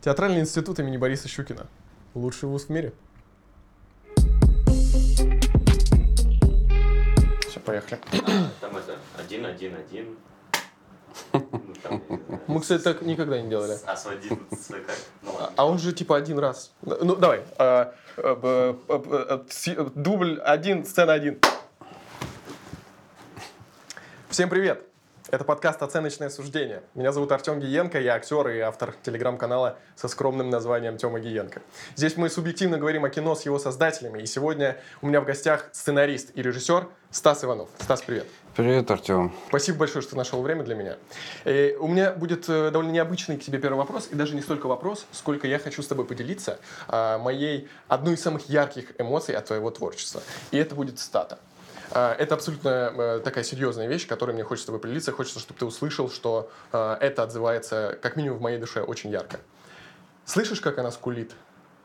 [0.00, 1.66] Театральный институт имени Бориса Щукина.
[2.14, 2.92] Лучший вуз в мире.
[7.48, 8.00] Все, поехали.
[8.60, 10.16] Там это один, один, один.
[12.46, 13.76] Мы, кстати, так никогда не делали.
[13.86, 14.96] А с один, с как?
[15.22, 15.32] Ну.
[15.56, 16.72] А он же типа один раз.
[16.82, 17.42] Ну, давай.
[17.58, 21.38] а, а, с- Дубль один, сцена один.
[24.28, 24.87] Всем привет!
[25.30, 26.82] Это подкаст «Оценочное суждение».
[26.94, 31.60] Меня зовут Артем Гиенко, я актер и автор телеграм-канала со скромным названием Тёма Гиенко.
[31.96, 35.68] Здесь мы субъективно говорим о кино с его создателями, и сегодня у меня в гостях
[35.72, 37.68] сценарист и режиссер Стас Иванов.
[37.78, 38.26] Стас, привет!
[38.56, 39.34] Привет, Артем.
[39.48, 40.96] Спасибо большое, что нашел время для меня.
[41.44, 44.66] Э, у меня будет э, довольно необычный к тебе первый вопрос, и даже не столько
[44.66, 49.44] вопрос, сколько я хочу с тобой поделиться а, моей одной из самых ярких эмоций от
[49.44, 50.22] твоего творчества.
[50.52, 51.38] И это будет стата.
[51.98, 55.10] А, Это абсолютно э, такая серьезная вещь, которой мне хочется с тобой поделиться.
[55.10, 59.40] Хочется, чтобы ты услышал, что э, это отзывается, как минимум, в моей душе очень ярко.
[60.24, 61.32] Слышишь, как она скулит?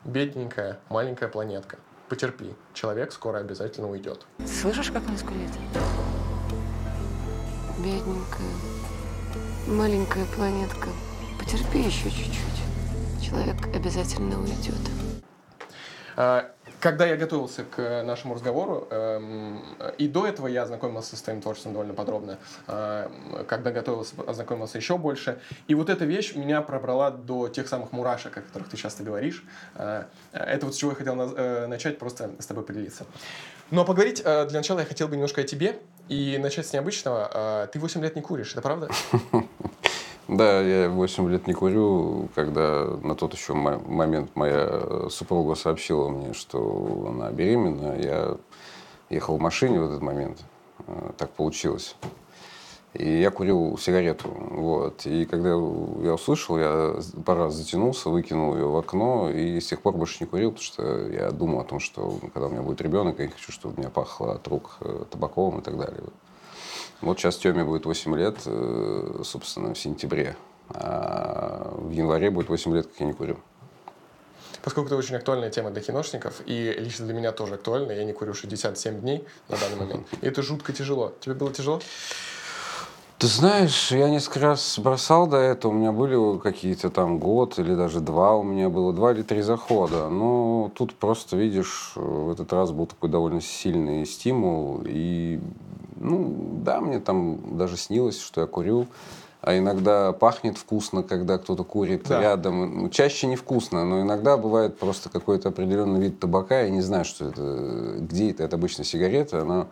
[0.04, 1.78] Бедненькая, маленькая планетка.
[2.08, 4.24] Потерпи, человек скоро обязательно уйдет.
[4.46, 5.50] Слышишь, как он скулит?
[7.78, 8.54] Бедненькая,
[9.66, 10.90] маленькая планетка.
[11.40, 13.28] Потерпи еще чуть-чуть.
[13.28, 14.78] Человек обязательно уйдет.
[16.84, 19.64] Когда я готовился к нашему разговору, эм,
[19.96, 23.10] и до этого я ознакомился с твоим творчеством довольно подробно, а,
[23.48, 25.40] когда готовился, ознакомился еще больше.
[25.66, 29.42] И вот эта вещь меня пробрала до тех самых мурашек, о которых ты часто говоришь.
[29.76, 33.06] А, Это вот с чего я хотел наз- э, начать, просто с тобой поделиться.
[33.70, 35.78] Ну а поговорить э, для начала я хотел бы немножко о тебе
[36.10, 37.30] и начать с необычного.
[37.32, 38.90] А, Ты 8 лет не куришь, это правда?
[40.28, 46.08] Да, я 8 лет не курю, когда на тот еще мо- момент моя супруга сообщила
[46.08, 47.94] мне, что она беременна.
[48.00, 48.36] Я
[49.10, 50.42] ехал в машине в этот момент.
[50.86, 51.96] Э, Так получилось.
[52.94, 54.28] И я курил сигарету.
[54.30, 55.04] Вот.
[55.04, 55.56] И когда я
[56.14, 56.94] услышал, я
[57.26, 60.64] пару раз затянулся, выкинул ее в окно, и с тех пор больше не курил, потому
[60.64, 63.74] что я думал о том, что когда у меня будет ребенок, я не хочу, чтобы
[63.74, 66.00] у меня пахло от рук э, табаком и так далее.
[67.04, 70.36] Вот сейчас Теме будет 8 лет, э, собственно, в сентябре.
[70.70, 73.36] А в январе будет 8 лет, как я не курю.
[74.62, 78.14] Поскольку это очень актуальная тема для киношников, и лично для меня тоже актуальна, я не
[78.14, 81.12] курю 67 дней на данный момент, и это жутко тяжело.
[81.20, 81.80] Тебе было тяжело?
[83.18, 87.74] Ты знаешь, я несколько раз бросал до этого, у меня были какие-то там год или
[87.74, 90.08] даже два у меня было, два или три захода.
[90.08, 94.82] Но тут просто, видишь, в этот раз был такой довольно сильный стимул.
[94.84, 95.40] И,
[96.64, 98.86] да, мне там даже снилось, что я курю.
[99.40, 102.18] А иногда пахнет вкусно, когда кто-то курит Да.
[102.18, 102.82] рядом.
[102.84, 106.62] Ну, чаще невкусно, но иногда бывает просто какой-то определенный вид табака.
[106.62, 108.42] Я не знаю, что это, где это.
[108.44, 109.66] Это обычно сигарета, она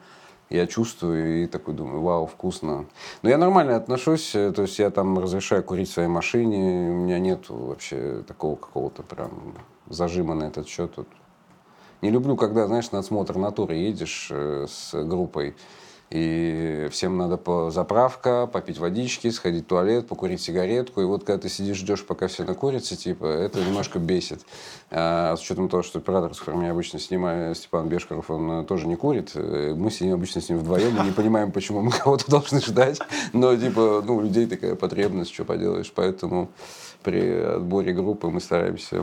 [0.50, 2.84] я чувствую и такой думаю, вау, вкусно.
[3.22, 6.94] Но я нормально отношусь, э, то есть я там разрешаю курить в своей машине, у
[6.94, 9.54] меня нет вообще такого какого-то прям
[9.88, 10.92] зажима на этот счет.
[12.02, 15.54] Не люблю, когда, знаешь, на осмотр натуры едешь э, с группой,
[16.12, 21.00] и всем надо по заправка, попить водички, сходить в туалет, покурить сигаретку.
[21.00, 24.40] И вот когда ты сидишь, ждешь, пока все накурятся, типа, это немножко бесит.
[24.90, 28.64] А с учетом того, что оператор, с которым я обычно снимаю, Степан Бешкаров, он э,
[28.64, 29.30] тоже не курит.
[29.34, 32.98] э, Мы сидим обычно с ним вдвоем, мы не понимаем, почему мы кого-то должны ждать.
[33.32, 35.90] Но, типа, ну, у людей такая потребность, что поделаешь.
[35.94, 36.50] Поэтому
[37.02, 39.02] при отборе группы мы стараемся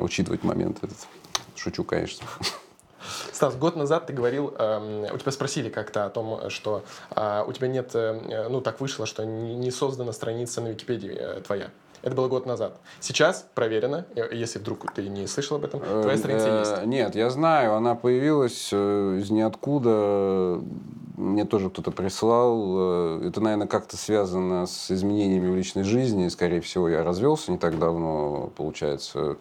[0.00, 0.98] учитывать момент этот.
[1.54, 2.26] Шучу, конечно.
[3.32, 6.82] Стас, год назад ты говорил, эм, у тебя спросили как-то о том, что
[7.14, 11.40] э, у тебя нет, э, ну так вышло, что не создана страница на Википедии э,
[11.40, 11.70] твоя.
[12.00, 12.78] Это было год назад.
[13.00, 16.86] Сейчас проверено, э, если вдруг ты не слышал об этом, твоя страница есть.
[16.86, 20.60] Нет, я знаю, она появилась из ниоткуда.
[21.16, 23.20] Мне тоже кто-то прислал.
[23.22, 26.28] Это, наверное, как-то связано с изменениями в личной жизни.
[26.28, 29.36] Скорее всего, я развелся не так давно, получается.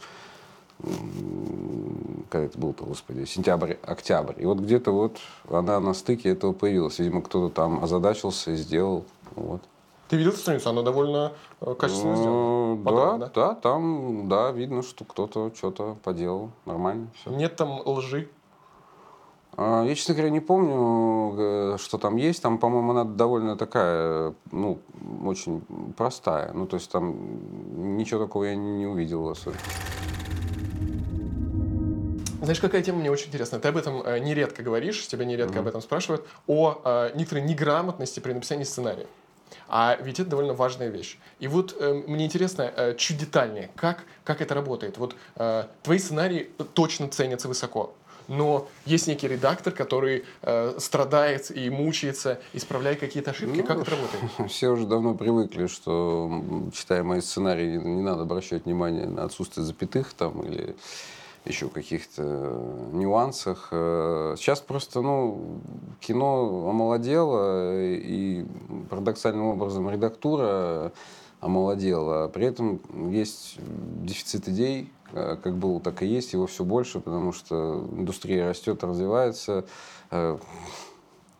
[2.29, 4.33] Когда это было-то, господи, сентябрь, октябрь.
[4.37, 5.17] И вот где-то вот
[5.49, 6.99] она на стыке этого появилась.
[6.99, 9.05] Видимо, кто-то там озадачился и сделал.
[9.35, 9.61] Вот.
[10.09, 10.69] Ты видел страницу?
[10.69, 12.73] Она довольно э, качественно сделана.
[12.73, 16.51] Э, Да, Подробно, да, там, да, видно, что кто-то что-то поделал.
[16.65, 17.31] Нормально все.
[17.31, 18.29] Нет там лжи.
[19.57, 22.41] А, Я, честно говоря, не помню, э, что там есть.
[22.41, 24.79] Там, по-моему, она довольно такая, ну,
[25.25, 25.61] очень
[25.97, 26.51] простая.
[26.53, 27.15] Ну, то есть там
[27.97, 29.59] ничего такого я не увидел особенно.
[32.41, 33.59] Знаешь, какая тема мне очень интересна?
[33.59, 35.61] Ты об этом э, нередко говоришь, тебя нередко Мгм.
[35.61, 39.07] об этом спрашивают, о э, некоторой неграмотности при написании сценария.
[39.69, 41.17] А ведь это довольно важная вещь.
[41.39, 44.97] И вот э, мне интересно э, чуть детальнее, как, как это работает.
[44.97, 47.93] Вот э, твои сценарии точно ценятся высоко.
[48.27, 53.57] но есть некий редактор, который э, страдает и мучается, исправляя какие-то ошибки.
[53.57, 54.23] Ну, как это работает?
[54.51, 56.29] Все уже давно привыкли, что,
[56.73, 60.75] читая мои сценарии, не, не надо обращать внимание на отсутствие запятых там или
[61.47, 62.23] еще каких-то
[62.91, 63.69] нюансах.
[63.71, 65.61] Э, Сейчас просто, ну,
[65.99, 68.45] кино омолодело, и
[68.89, 70.91] парадоксальным образом редактура
[71.39, 72.27] омолодела.
[72.27, 73.57] При этом есть
[74.03, 78.83] дефицит идей, э, как был, так и есть, его все больше, потому что индустрия растет,
[78.83, 79.65] развивается.
[80.11, 80.37] Э,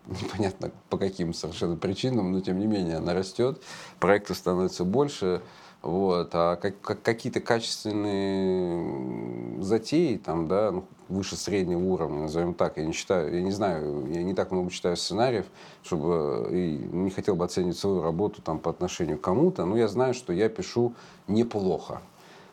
[0.08, 3.62] Непонятно по каким совершенно причинам, но тем не менее она растет,
[4.00, 5.42] проекты становятся больше.
[5.88, 6.30] Вот.
[6.34, 12.86] А как, как- какие-то качественные затеи, там, да, ну, выше среднего уровня, назовем так, я
[12.86, 15.46] не читаю, я не знаю, я не так много читаю сценариев,
[15.84, 19.88] чтобы и не хотел бы оценивать свою работу там по отношению к кому-то, но я
[19.88, 20.94] знаю, что я пишу
[21.30, 22.02] неплохо.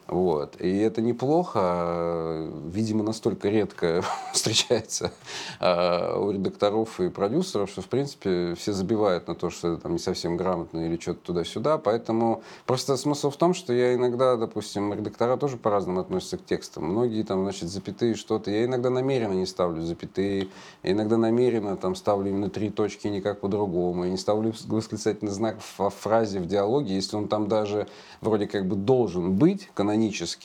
[0.07, 0.61] Вот.
[0.61, 5.13] И это неплохо, видимо, настолько редко встречается
[5.61, 9.93] а, у редакторов и продюсеров, что, в принципе, все забивают на то, что это там
[9.93, 11.79] не совсем грамотно или что-то туда-сюда.
[11.79, 16.85] Поэтому просто смысл в том, что я иногда, допустим, редактора тоже по-разному относятся к текстам.
[16.85, 18.51] Многие там, значит, запятые что-то.
[18.51, 20.49] Я иногда намеренно не ставлю запятые,
[20.83, 24.05] я иногда намеренно там ставлю именно три точки, никак по-другому.
[24.05, 27.89] Я не ставлю восклицательный знак в фразе, в диалоге, если он там даже
[28.21, 29.71] вроде как бы должен быть.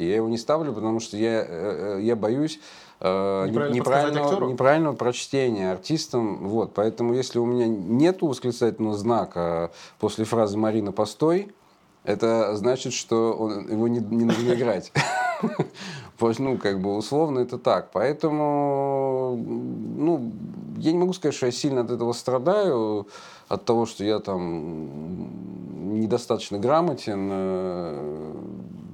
[0.03, 2.59] Я его не ставлю, потому что я, э, э, я боюсь
[3.01, 6.47] э, Неправильно неправильного, неправильного прочтения артистам.
[6.47, 6.73] Вот.
[6.73, 11.51] Поэтому если у меня нет восклицательного знака после фразы «Марина, постой»,
[12.03, 14.91] это значит, что он- его не, не нужно играть.
[16.37, 17.91] Ну, как бы условно это так.
[17.93, 20.33] Поэтому, ну,
[20.75, 23.07] я не могу сказать, что я сильно от этого страдаю,
[23.47, 25.29] от того, что я там
[25.99, 27.31] недостаточно грамотен.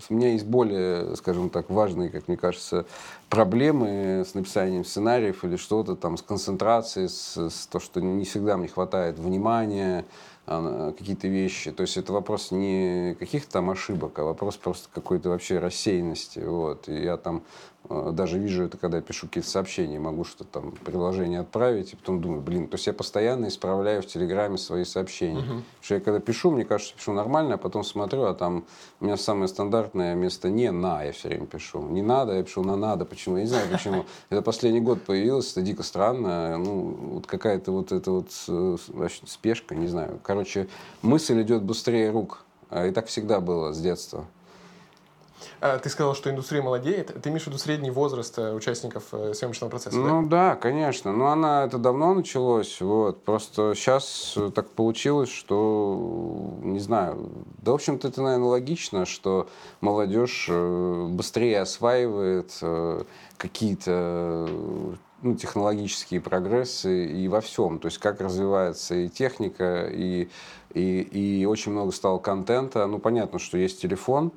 [0.10, 2.86] У меня есть более, скажем так, важные, как мне кажется,
[3.30, 8.58] проблемы с написанием сценариев или что-то там, с концентрацией, с, с то, что не всегда
[8.58, 10.06] мне хватает внимания,
[10.48, 11.72] а, какие-то вещи.
[11.72, 16.40] То есть это вопрос не каких-то там ошибок, а вопрос просто какой-то вообще рассеянности.
[16.40, 16.88] Вот.
[16.88, 17.42] И я там
[17.90, 22.22] даже вижу это, когда я пишу какие-то сообщения, могу что-то там приложение отправить, и потом
[22.22, 25.42] думаю, блин, то есть я постоянно исправляю в Телеграме свои сообщения.
[25.42, 28.66] Потому что я когда пишу, мне кажется, пишу нормально, а потом смотрю, а там
[29.00, 31.82] у меня самое стандартное место не на, я все время пишу.
[31.88, 33.06] Не надо, я пишу на надо.
[33.06, 33.38] Почему?
[33.38, 34.06] Я не знаю почему.
[34.30, 36.58] Это последний год появилось, это дико странно.
[36.58, 38.78] Ну, вот какая-то вот эта вот э,
[39.26, 40.20] спешка, не знаю.
[40.24, 40.68] Короче,
[41.02, 42.46] мысль идет быстрее рук.
[42.70, 44.26] А И так всегда было с детства.
[45.66, 47.12] А, Ты сказал, что индустрия молодеет.
[47.22, 50.08] Ты имеешь в виду средний возраст э, участников э, съемочного процесса, да?
[50.08, 51.12] Ну да, конечно.
[51.12, 52.80] Но она это давно началось.
[52.82, 53.24] Вот.
[53.24, 57.32] Просто сейчас так получилось, что не знаю.
[57.64, 59.48] Да, в общем-то, это, наверное, логично, что
[59.82, 63.02] молодежь э, быстрее осваивает э,
[63.38, 67.80] какие-то э, ну, технологические прогрессы и во всем.
[67.80, 70.30] То есть как развивается и техника, и,
[70.76, 72.86] и, и очень много стало контента.
[72.86, 74.32] Ну, понятно, что есть телефон,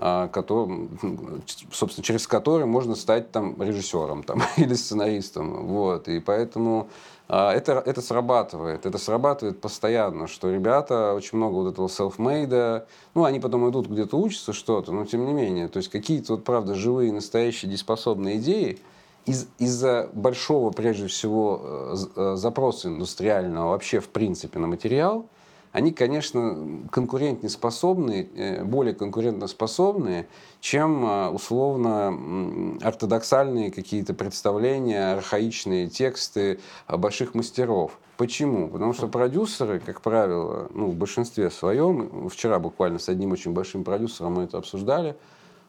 [0.00, 0.88] который,
[1.72, 5.66] собственно, через который можно стать там режиссером там, или сценаристом.
[5.66, 6.08] Вот.
[6.08, 6.88] И поэтому
[7.32, 8.86] а, это, это срабатывает.
[8.86, 14.16] Это срабатывает постоянно, что ребята очень много вот этого self-made, ну, они потом идут где-то
[14.16, 15.68] учатся что-то, но тем не менее.
[15.68, 18.80] То есть какие-то вот, правда, живые, настоящие, дееспособные идеи,
[19.26, 25.26] из, из-за большого, прежде всего, э, э, запроса индустриального вообще, в принципе, на материал,
[25.72, 30.26] они, конечно, конкурентнеспособны, э, более конкурентоспособны,
[30.60, 37.98] чем э, условно ортодоксальные какие-то представления, архаичные тексты больших мастеров.
[38.16, 38.68] Почему?
[38.68, 43.82] Потому что продюсеры, как правило, ну, в большинстве своем, вчера буквально с одним очень большим
[43.82, 45.16] продюсером мы это обсуждали,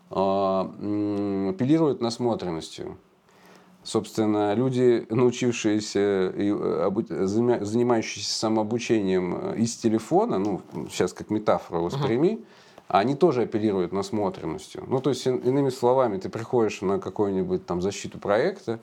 [0.09, 2.97] а, апеллируют насмотренностью.
[3.83, 6.91] Собственно, люди, научившиеся и э,
[7.61, 10.61] занимающиеся самообучением э, из телефона, ну,
[10.91, 12.43] сейчас как метафору восприми,
[12.88, 14.83] они тоже апеллируют насмотренностью.
[14.88, 18.79] Ну, то есть, ин- иными словами, ты приходишь на какую-нибудь там защиту проекта,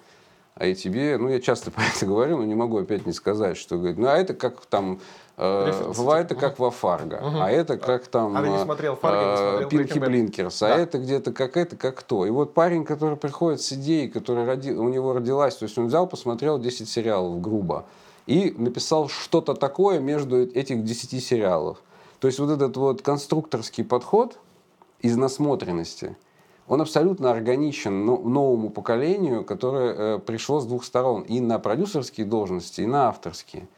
[0.57, 3.57] а и тебе, ну, я часто про это говорю, но не могу опять не сказать,
[3.57, 4.99] что, говорит, ну, а это как там,
[5.39, 8.37] э, Референсы, в- а это типа, как во Фарго, а это как там...
[8.37, 9.99] А ты не э, смотрел «Фарго», не смотрел Пинки.
[9.99, 10.77] Блинкерс, а Да.
[10.77, 12.27] это где-то как это, как то.
[12.27, 15.87] И вот парень, который приходит с идеей, которая роди- у него родилась, то есть он
[15.87, 17.87] взял, посмотрел 10 сериалов грубо
[18.27, 21.79] и написал что-то такое между этих 10 сериалов.
[22.21, 24.39] То есть вот этот вот конструкторский подход
[25.01, 26.17] из насмотренности,
[26.67, 32.27] он абсолютно органичен но- новому поколению, которое э, пришло с двух сторон, и на продюсерские
[32.27, 33.69] должности, и на авторские.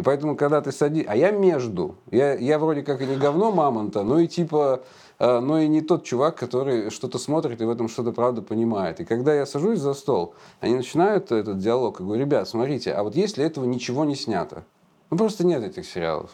[0.00, 1.04] И поэтому, когда ты садишь...
[1.08, 1.96] А я между.
[2.10, 4.80] Я, я вроде как и не говно мамонта, но и типа
[5.18, 9.00] э, но и не тот чувак, который что-то смотрит и в этом что-то правда понимает.
[9.00, 13.02] И когда я сажусь за стол, они начинают этот диалог, и говорю, ребят, смотрите, а
[13.02, 14.64] вот если этого ничего не снято,
[15.10, 16.30] ну просто нет этих сериалов.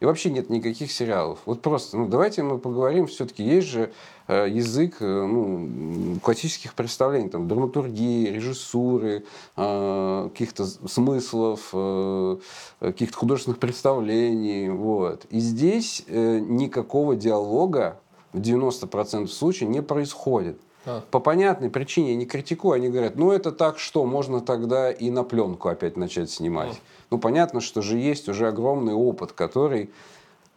[0.00, 1.40] И вообще нет никаких сериалов.
[1.44, 3.92] Вот просто, ну давайте мы поговорим, все-таки есть же
[4.32, 9.24] язык э, ну, классических представлений, там, драматургии, режиссуры,
[9.56, 12.36] э, каких-то смыслов, э,
[12.80, 14.68] каких-то художественных представлений.
[14.68, 15.26] Вот.
[15.30, 18.00] И здесь э, никакого диалога
[18.32, 20.58] в 90% случаев не происходит.
[20.86, 21.02] А.
[21.10, 25.10] По понятной причине я не критикую, они говорят, ну это так что, можно тогда и
[25.10, 26.80] на пленку опять начать снимать.
[27.10, 29.90] Ну понятно, что же есть уже огромный опыт, который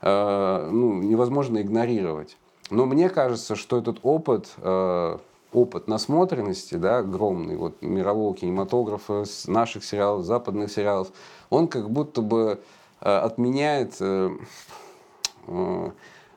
[0.01, 2.37] э, ну, невозможно игнорировать.
[2.69, 5.17] Но мне кажется, что этот опыт, э,
[5.53, 11.11] опыт насмотренности, да, огромный, вот мирового кинематографа, наших сериалов, западных сериалов,
[11.49, 12.59] он как будто бы
[13.01, 14.29] э, отменяет э,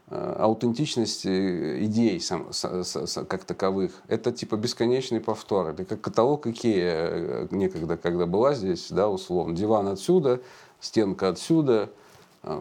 [0.09, 3.93] аутентичность идей сам, с- с- как таковых.
[4.09, 5.69] Это типа бесконечный повтор.
[5.69, 9.55] Это как каталог Икея некогда, когда была здесь, да, условно.
[9.55, 10.41] Диван отсюда,
[10.81, 11.91] стенка отсюда,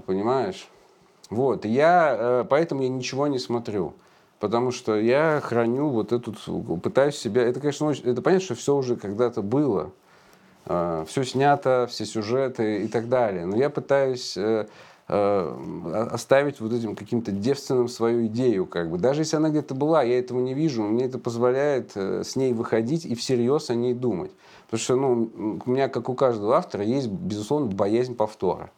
[0.05, 0.69] понимаешь?
[1.31, 3.93] Вот, я, э, поэтому я ничего не смотрю.
[4.39, 6.33] Потому что я храню вот эту,
[6.77, 9.91] пытаюсь себя, это, конечно, очень- это понятно, что все уже когда-то было.
[11.07, 13.47] все снято, все сюжеты и так далее.
[13.47, 14.67] Но я пытаюсь э,
[15.07, 18.99] э, оставить вот этим каким-то девственным свою идею, как бы.
[18.99, 23.05] Даже если она где-то была, я этого не вижу, мне это позволяет с ней выходить
[23.05, 24.31] и всерьез о ней думать.
[24.65, 28.69] Потому что, ну, у меня, как у каждого автора, есть, безусловно, боязнь повтора.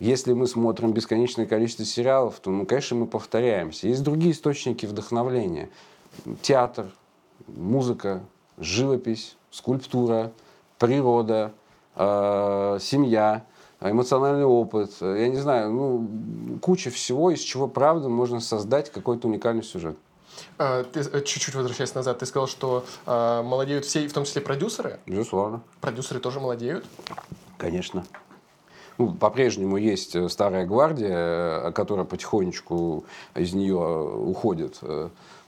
[0.00, 3.88] Если мы смотрим бесконечное количество сериалов, то, ну, конечно, мы повторяемся.
[3.88, 5.70] Есть другие источники вдохновления.
[6.42, 6.86] Театр,
[7.46, 8.22] музыка,
[8.58, 10.32] живопись, скульптура,
[10.78, 11.52] природа,
[11.96, 13.44] э, семья,
[13.80, 14.90] эмоциональный опыт.
[15.00, 19.96] Я не знаю, ну, куча всего, из чего, правда, можно создать какой-то уникальный сюжет.
[20.58, 24.42] А, Ты э, чуть-чуть возвращаясь назад, ты сказал, что а, молодеют все, в том числе
[24.42, 24.98] продюсеры.
[25.06, 25.62] Безусловно.
[25.80, 26.84] Продюсеры тоже молодеют.
[27.56, 28.04] Конечно.
[28.98, 34.80] Ну, по-прежнему есть э, старая гвардия, э, которая потихонечку из нее э, уходит,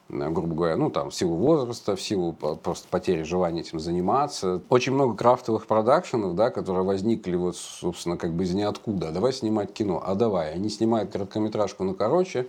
[0.08, 4.62] грубо говоря, ну, там, в силу возраста, в силу просто потери желания этим заниматься.
[4.68, 9.10] Очень много крафтовых продакшенов, да, которые возникли вот, собственно, как бы из ниоткуда.
[9.10, 10.02] Давай снимать кино.
[10.04, 10.52] А давай.
[10.52, 12.46] Они снимают короткометражку на короче,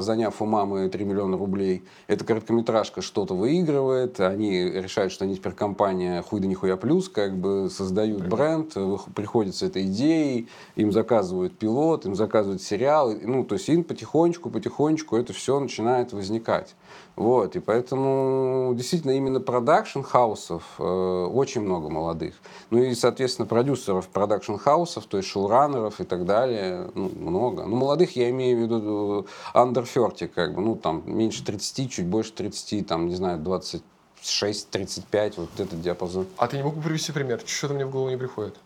[0.00, 1.82] заняв у мамы 3 миллиона рублей.
[2.06, 7.36] Эта короткометражка что-то выигрывает, они решают, что они теперь компания хуй да нихуя плюс, как
[7.36, 13.14] бы создают бренд, э, вых- приходят с этой идеей, им заказывают пилот, им заказывают сериал,
[13.22, 16.74] ну, то есть им потихонечку, потихонечку это все начинает возникать.
[17.16, 22.34] Вот, и поэтому действительно именно продакшн-хаусов э, очень много молодых.
[22.68, 27.64] Ну и, соответственно, продюсеров продакшн-хаусов, то есть шоураннеров и так далее, ну, много.
[27.64, 31.90] Ну, молодых я имею в виду э, under 30, как бы, ну, там, меньше 30,
[31.90, 36.26] чуть больше 30, там, не знаю, 26-35, вот этот диапазон.
[36.36, 37.40] А ты не мог бы привести пример?
[37.46, 38.56] Что-то мне в голову не приходит.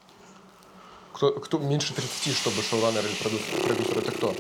[1.13, 4.35] Кто, кто меньше 30, чтобы шоураннер или продюсер, продюсер это кто,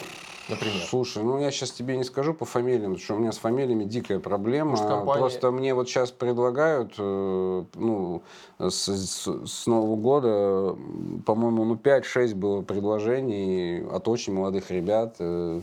[0.50, 0.82] например?
[0.88, 3.84] Слушай, ну я сейчас тебе не скажу по фамилиям, потому что у меня с фамилиями
[3.84, 4.70] дикая проблема.
[4.72, 8.22] Может, компания- Просто мне вот сейчас предлагают, э, ну,
[8.58, 10.76] с, с- с Нового года,
[11.24, 15.16] по-моему, ну 5-6 было предложений от очень молодых ребят.
[15.18, 15.60] э,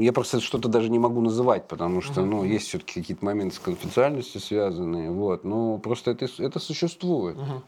[0.00, 3.58] Я просто что-то даже не могу называть, потому что, ну, есть все-таки какие-то моменты с
[3.58, 5.44] конфиденциальностью связанные, вот.
[5.44, 7.36] Но просто это, это существует.
[7.36, 7.62] Мгм.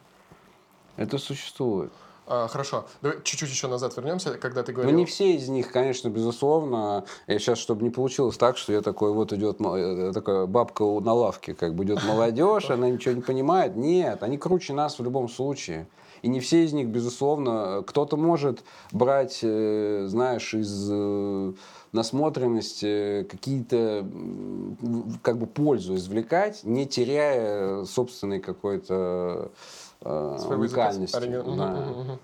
[0.96, 1.92] Это существует.
[2.28, 2.86] А, хорошо.
[3.02, 4.96] Давай чуть-чуть еще назад вернемся, когда ты Ну, говорил...
[4.98, 7.04] не все из них, конечно, безусловно.
[7.28, 10.82] Я сейчас, чтобы не получилось так, что я такой, вот идет мо- э, такая бабка
[10.84, 13.76] на лавке, как бы идет молодежь, она ничего не понимает.
[13.76, 15.86] Нет, они круче нас в любом случае.
[16.22, 21.52] И не все из них, безусловно, кто-то может брать, э, знаешь, из э,
[21.92, 24.04] насмотренности какие-то
[25.22, 29.50] как бы пользу извлекать, не теряя собственной какой-то
[30.06, 31.16] э, Своего уникальности.
[31.16, 32.18] оригин- Да.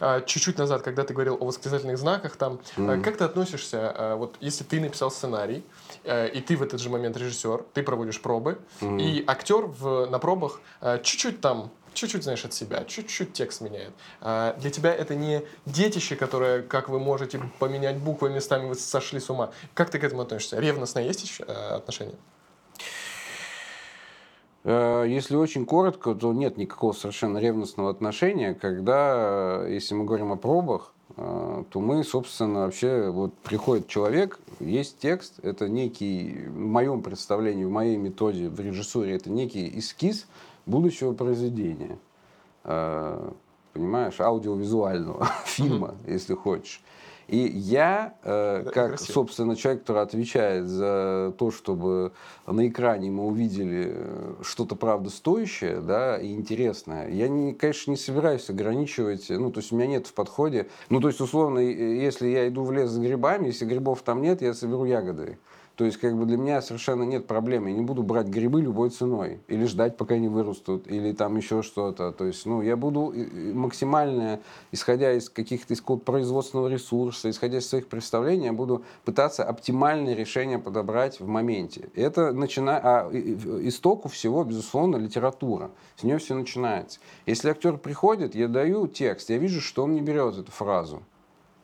[0.00, 4.16] А, Чуть-чуть назад, когда ты говорил о восклицательных знаках, там, а, как ты относишься, а,
[4.16, 5.64] вот если ты написал сценарий,
[6.02, 10.18] э, и ты в этот же момент режиссер, ты проводишь пробы, и актер в, на
[10.18, 13.92] пробах а, чуть-чуть там, чуть-чуть, знаешь, от себя, чуть-чуть текст меняет.
[14.20, 19.20] А, Для тебя это не детище, которое, как вы можете поменять буквы местами, вы сошли
[19.20, 19.52] с ума.
[19.74, 20.58] Как ты к этому относишься?
[20.58, 22.14] Ревностно есть еще, отношения?
[22.14, 22.16] Э,
[24.64, 30.36] Если очень коротко, то нет никакого совершенно ревностного отношения, когда, э, если мы говорим о
[30.36, 37.02] пробах, э, то мы, собственно, вообще, вот приходит человек, есть текст, это некий, в моем
[37.02, 40.26] представлении, в моей методе, в режиссуре, это некий эскиз
[40.64, 41.98] будущего произведения.
[42.64, 43.32] Э,
[43.74, 46.80] Понимаешь, аудиовизуального фильма, если хочешь.
[47.28, 49.12] И я, э, как, красиво.
[49.12, 52.12] собственно, человек, который отвечает за то, чтобы
[52.46, 57.96] на экране мы увидели э, что-то правда стоящее, да, и интересное, я, не, конечно, не
[57.96, 62.28] собираюсь ограничивать, ну, то есть у меня нет в подходе, ну, то есть, условно, если
[62.28, 65.38] я иду в лес за грибами, если грибов там нет, я соберу ягоды.
[65.76, 67.66] То есть, как бы для меня совершенно нет проблем.
[67.66, 69.40] Я не буду брать грибы любой ценой.
[69.48, 72.12] Или ждать, пока они вырастут, или там еще что-то.
[72.12, 74.40] То есть, ну, я буду э, э, максимально,
[74.70, 80.60] исходя из каких-то из производственного ресурса, исходя из своих представлений, я буду пытаться оптимальное решение
[80.60, 81.88] подобрать в моменте.
[81.96, 82.80] Это начиная...
[82.82, 85.70] А истоку всего, безусловно, литература.
[85.96, 87.00] С нее все начинается.
[87.26, 91.02] Если актер приходит, я даю текст, я вижу, что он не берет эту фразу.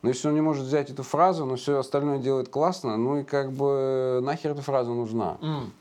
[0.02, 3.24] Но если он не может взять эту фразу, но все остальное делает классно, ну и
[3.24, 5.36] как бы нахер эта фраза нужна.
[5.42, 5.72] М.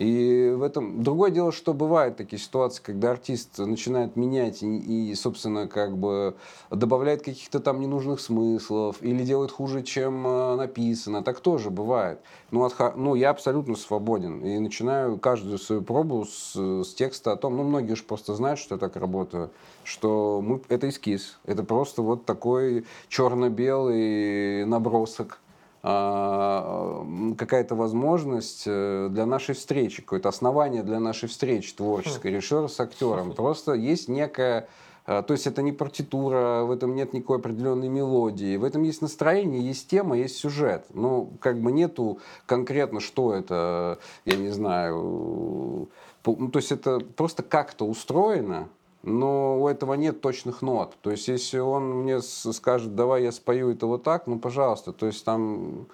[0.00, 1.02] И в этом...
[1.02, 6.36] Другое дело, что бывают такие ситуации, когда артист начинает менять и, и, собственно, как бы
[6.70, 11.22] добавляет каких-то там ненужных смыслов или делает хуже, чем э, написано.
[11.22, 12.18] Так тоже бывает.
[12.50, 14.42] Ну, от ха- ну, я абсолютно свободен.
[14.42, 18.58] И начинаю каждую свою пробу с, с текста о том, ну, многие же просто знают,
[18.58, 19.50] что я так работаю,
[19.84, 21.38] что мы, это эскиз.
[21.44, 25.40] Это просто вот такой черно-белый набросок
[25.82, 33.32] какая-то возможность э, для нашей встречи, какое-то основание для нашей встречи творческой, режиссера с актером.
[33.32, 34.68] Просто есть некая
[35.06, 39.00] э, то есть это не партитура, в этом нет никакой определенной мелодии, в этом есть
[39.00, 40.84] настроение, есть тема, есть сюжет.
[40.92, 45.88] Ну, как бы нету конкретно, что это, я не знаю,
[46.22, 48.68] по- ну, то есть это просто как-то устроено,
[49.02, 50.94] но у этого нет точных нот.
[51.00, 54.92] То есть, если он мне скажет, давай я спою это вот так, ну, пожалуйста.
[54.92, 55.86] То есть, там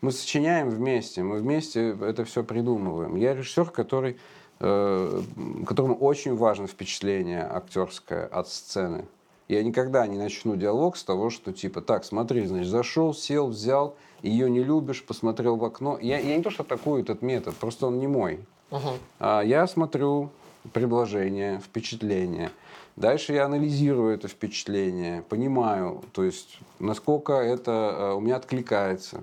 [0.00, 3.16] мы сочиняем вместе, мы вместе это все придумываем.
[3.16, 4.16] Я режиссер, который,
[4.60, 5.22] э,
[5.66, 9.06] которому очень важно впечатление актерское от сцены.
[9.48, 13.96] Я никогда не начну диалог с того, что типа, так, смотри, значит, зашел, сел, взял,
[14.22, 15.98] ее не любишь, посмотрел в окно.
[16.00, 18.40] Я, я не то, что атакую этот метод, просто он не мой.
[18.70, 18.98] Мгм.
[19.18, 20.30] А, Я смотрю
[20.72, 22.50] предложение, впечатление.
[22.96, 29.22] Дальше я анализирую это впечатление, понимаю, то есть насколько это э, у меня откликается.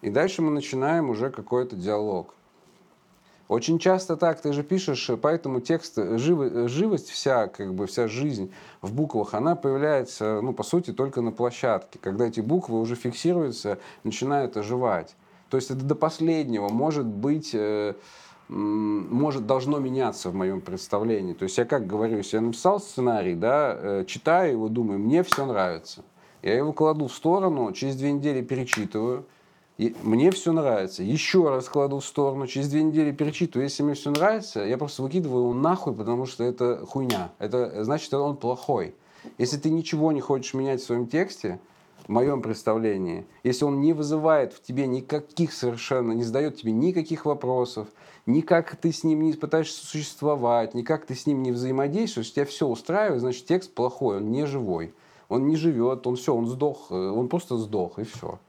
[0.00, 2.34] И дальше мы начинаем уже какой-то диалог.
[3.50, 7.88] Очень часто так, ты же пишешь, э, поэтому текст, э, э, живость вся, как бы
[7.88, 12.80] вся жизнь в буквах, она появляется, ну, по сути, только на площадке, когда эти буквы
[12.80, 15.16] уже фиксируются, начинают оживать.
[15.48, 17.56] То есть это до последнего может быть,
[18.50, 21.34] может, должно меняться в моем представлении.
[21.34, 25.22] То есть я как говорю, если я написал сценарий, да, э, читаю его, думаю, мне
[25.22, 26.02] все нравится.
[26.42, 29.24] Я его кладу в сторону, через две недели перечитываю,
[29.78, 31.02] и мне все нравится.
[31.02, 33.64] Еще раз кладу в сторону, через две недели перечитываю.
[33.64, 37.30] Если мне все нравится, я просто выкидываю его нахуй, потому что это хуйня.
[37.38, 38.94] Это значит, он плохой.
[39.38, 41.60] Если ты ничего не хочешь менять в своем тексте,
[42.04, 47.24] в моем представлении, если он не вызывает в тебе никаких совершенно, не задает тебе никаких
[47.24, 47.86] вопросов,
[48.26, 52.66] никак ты с ним не пытаешься существовать, никак ты с ним не взаимодействуешь, тебя все
[52.66, 54.94] устраивает, значит, текст плохой, он не живой.
[55.28, 58.40] Он не живет, он все, он сдох, э, он просто сдох, и все.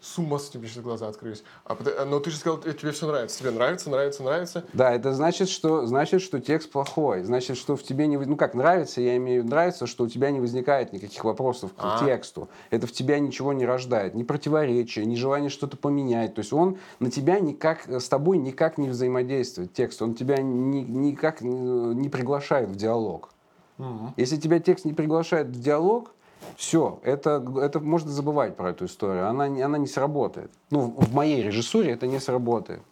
[0.00, 1.42] С ума с тебе сейчас глаза открылись.
[1.64, 3.38] А, пот- но ты же сказал, э, тебе все нравится.
[3.40, 4.64] Тебе нравится, нравится, нравится.
[4.72, 7.24] Да, это значит, что, значит, что текст плохой.
[7.24, 8.16] Значит, что в тебе не...
[8.16, 11.72] Ну как, нравится, я имею в виду, нравится, что у тебя не возникает никаких вопросов
[11.72, 11.98] к А.
[12.04, 12.48] тексту.
[12.70, 14.14] Это в тебя ничего не рождает.
[14.14, 16.34] Ни противоречия, ни желания что-то поменять.
[16.34, 20.00] То есть он на тебя никак, с тобой никак не взаимодействует, текст.
[20.00, 23.30] Он тебя ни- никак не приглашает в диалог.
[23.78, 24.14] Мгм.
[24.16, 26.12] Если тебя текст не приглашает в диалог,
[26.56, 29.28] все, это, это можно забывать про эту историю.
[29.28, 30.50] Она, она не сработает.
[30.70, 32.82] Ну, в моей режиссуре это не сработает.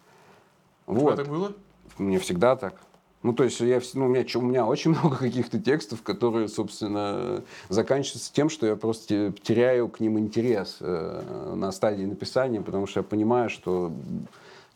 [0.87, 1.17] У Вот.
[1.17, 1.53] так было?
[1.99, 2.75] Мне всегда так.
[3.23, 7.43] Ну, то есть я, ну, у, меня, у меня очень много каких-то текстов, которые, собственно,
[7.69, 12.87] заканчиваются тем, что я просто те- теряю к ним интерес э, на стадии написания, потому
[12.87, 13.91] что я понимаю, что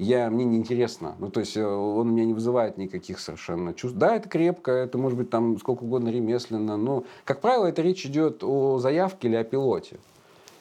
[0.01, 1.15] я, мне неинтересно.
[1.19, 3.99] Ну, то есть э, он у меня не вызывает никаких совершенно чувств.
[3.99, 8.07] Да, это крепко, это может быть там сколько угодно ремесленно, но, как правило, это речь
[8.07, 9.99] идет о заявке или о пилоте.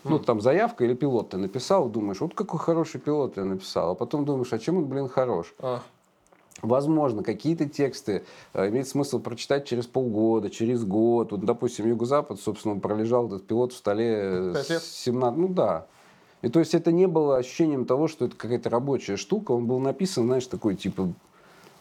[0.04, 3.96] Ну, там заявка или пилот ты написал, думаешь, вот какой хороший пилот я написал, а
[3.96, 5.54] потом думаешь, а чем он, блин, хорош?
[5.60, 5.82] А,
[6.62, 8.24] Возможно, какие-то тексты
[8.54, 11.32] э, имеет смысл прочитать через полгода, через год.
[11.32, 14.82] Вот, допустим, Юго-Запад, собственно, пролежал этот пилот в столе э, Пять лет?
[14.82, 15.40] с 17...
[15.40, 15.86] Ну да.
[16.42, 19.52] И то есть это не было ощущением того, что это какая-то рабочая штука.
[19.52, 21.14] Он был написан, знаешь, такой типа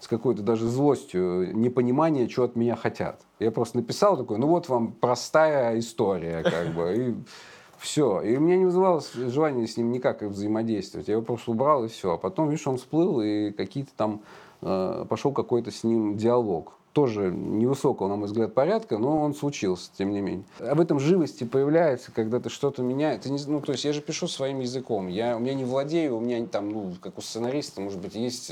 [0.00, 3.20] с какой-то даже злостью, непонимание, что от меня хотят.
[3.40, 7.14] Я просто написал такой, ну вот вам простая история, как бы, и
[7.78, 8.20] все.
[8.22, 11.08] И у меня не вызывало с- желания с ним никак взаимодействовать.
[11.08, 12.12] Я его просто убрал, и все.
[12.12, 14.20] А потом, видишь, он всплыл, и какие-то там
[14.62, 16.74] э, пошел какой-то с ним диалог.
[16.98, 20.44] Тоже невысокого, на мой взгляд, порядка, но он случился, тем не менее.
[20.58, 23.22] А в этом живости появляется, когда ты что-то меняешь.
[23.22, 25.06] Ты не, ну, то есть я же пишу своим языком.
[25.06, 28.50] Я, у меня не владею, у меня там, ну, как у сценариста, может быть, есть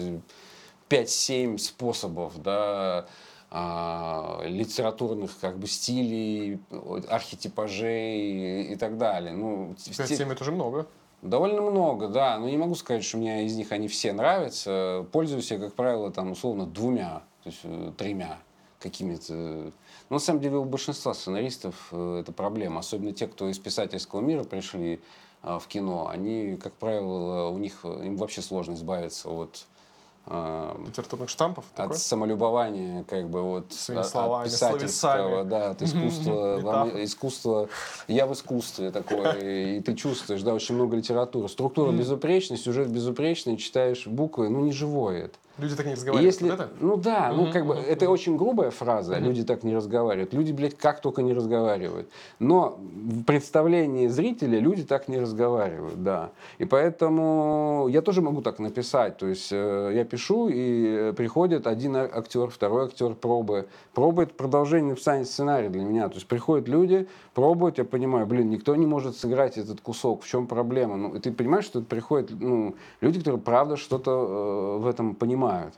[0.88, 3.06] 5-7 способов, да,
[3.50, 6.61] а, литературных как бы стилей,
[7.09, 9.32] архетипажей и, и так далее.
[9.32, 10.87] Ну, 5-7 это уже много.
[11.20, 12.38] Довольно много, да.
[12.38, 15.04] Но не могу сказать, что мне из них они все нравятся.
[15.11, 18.38] Пользуюсь я, как правило, там, условно, двумя, то есть э, тремя
[18.80, 19.32] какими-то.
[19.32, 22.80] Но на самом деле у большинства сценаристов э, это проблема.
[22.80, 25.00] Особенно те, кто из писательского мира пришли
[25.44, 26.09] э, в кино.
[26.09, 29.66] Они, как правило, у них им вообще сложно избавиться от
[30.28, 31.96] литературных штампов от такой?
[31.98, 37.68] самолюбования как бы вот Своими словами, от писательского да от искусства искусство
[38.09, 43.56] я в искусстве такое и ты чувствуешь да очень много литературы структура безупречная сюжет безупречный
[43.56, 46.35] читаешь буквы ну не живое это Люди так не разговаривают.
[46.35, 46.69] Если, это?
[46.81, 49.19] Ну да, ну как бы это очень грубая фраза.
[49.19, 50.35] Люди так не разговаривают.
[50.35, 52.11] Люди, блядь, как только не разговаривают.
[52.38, 56.31] Но в представлении зрителя люди так не разговаривают, да.
[56.59, 59.16] И поэтому я тоже могу так написать.
[59.16, 63.66] То есть э, я пишу, и приходит один актер, второй актер пробы.
[63.95, 66.09] Пробует продолжение написания сценария для меня.
[66.09, 70.23] То есть приходят люди, пробуют, я понимаю, блин, никто не может сыграть этот кусок.
[70.23, 70.97] В чем проблема?
[70.97, 75.74] Ну, ты понимаешь, что приходят ну, люди, которые правда что-то э, в этом понимают понимают.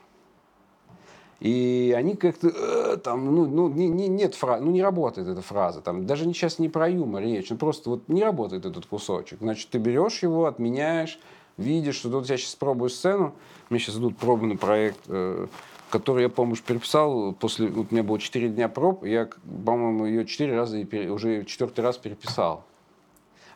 [1.39, 5.41] И они как-то э, там, ну, ну не, не, нет фразы, ну не работает эта
[5.41, 9.39] фраза, там даже сейчас не про юмор речь, ну просто вот не работает этот кусочек.
[9.39, 11.17] Значит, ты берешь его, отменяешь,
[11.55, 13.35] видишь, что вот я сейчас пробую сцену,
[13.69, 15.47] мне сейчас идут пробы на проект, э,
[15.89, 19.29] который я, по-моему, переписал после, вот у меня было 4 дня проб, я,
[19.65, 22.65] по-моему, ее 4 раза, и пере, уже четвертый раз переписал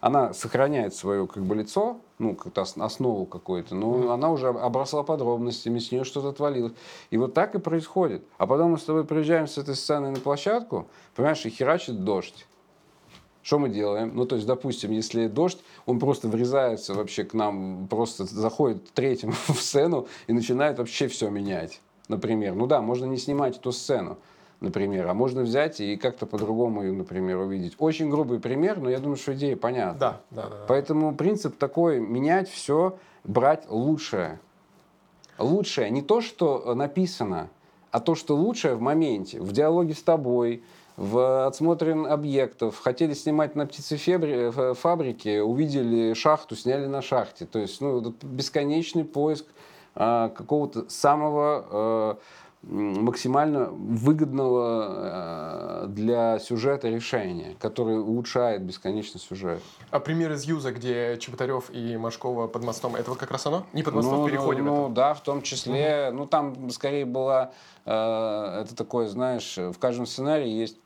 [0.03, 4.13] она сохраняет свое как бы лицо, ну, как-то основу какую-то, но mm-hmm.
[4.13, 6.73] она уже обросла подробностями, с нее что-то отвалилось.
[7.11, 8.23] И вот так и происходит.
[8.37, 12.47] А потом мы с тобой приезжаем с этой сцены на площадку, понимаешь, и херачит дождь.
[13.41, 14.11] Что мы делаем?
[14.15, 19.33] Ну, то есть, допустим, если дождь, он просто врезается вообще к нам, просто заходит третьим
[19.47, 22.55] в сцену и начинает вообще все менять, например.
[22.55, 24.17] Ну да, можно не снимать эту сцену,
[24.63, 27.75] например, а можно взять и как-то по-другому ее, например, увидеть.
[27.77, 29.99] Очень грубый пример, но я думаю, что идея понятна.
[29.99, 30.65] Да, да, да.
[30.67, 34.39] Поэтому принцип такой, менять все, брать лучшее.
[35.37, 37.49] Лучшее, не то, что написано,
[37.91, 40.63] а то, что лучшее в моменте, в диалоге с тобой,
[40.95, 42.79] в отсмотре объектов.
[42.79, 47.45] Хотели снимать на птицефабрике, увидели шахту, сняли на шахте.
[47.45, 49.45] То есть ну, бесконечный поиск
[49.95, 52.17] а, какого-то самого а,
[52.63, 59.61] максимально выгодного э, для сюжета решения, которое улучшает бесконечно сюжет.
[59.91, 63.65] А пример из Юза, где Чеботарев и Машкова под мостом, это вот как раз оно?
[63.73, 64.61] Не под мостом, ну, в переходе?
[64.61, 66.07] Ну, ну да, в том числе.
[66.09, 66.17] Угу.
[66.17, 67.53] Ну там скорее было,
[67.85, 70.77] э, это такое, знаешь, в каждом сценарии есть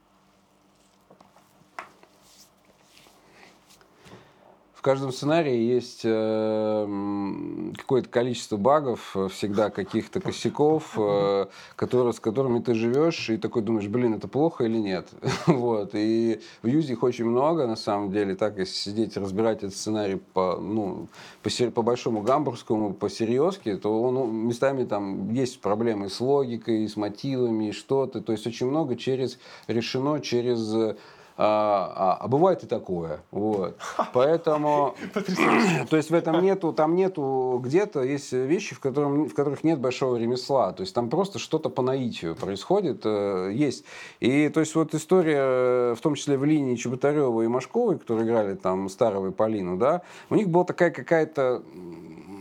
[4.87, 12.59] каждом сценарии есть э, какое-то количество багов, э, всегда каких-то косяков, э, которые, с которыми
[12.59, 15.09] ты живешь, и такой думаешь, блин, это плохо или нет.
[15.47, 15.89] вот.
[15.91, 18.33] И в Юзе их очень много, на самом деле.
[18.35, 21.09] Так, если сидеть разбирать этот сценарий по, ну,
[21.43, 26.87] по, по большому гамбургскому, по серьезке, то он, ну, местами там есть проблемы с логикой,
[26.87, 28.21] с мотивами, что-то.
[28.21, 30.95] То есть очень много через решено через
[31.39, 33.21] а, а, а бывает и такое.
[33.29, 33.77] Вот.
[34.13, 34.95] Поэтому,
[35.89, 39.79] то есть в этом нету, там нету, где-то есть вещи, в, котором, в которых нет
[39.79, 40.71] большого ремесла.
[40.73, 43.85] То есть там просто что-то по наитию происходит, э, есть.
[44.19, 48.55] И то есть вот история, в том числе в линии Чеботарева и Машковой, которые играли
[48.55, 51.61] там Старого и Полину, да, у них была такая какая-то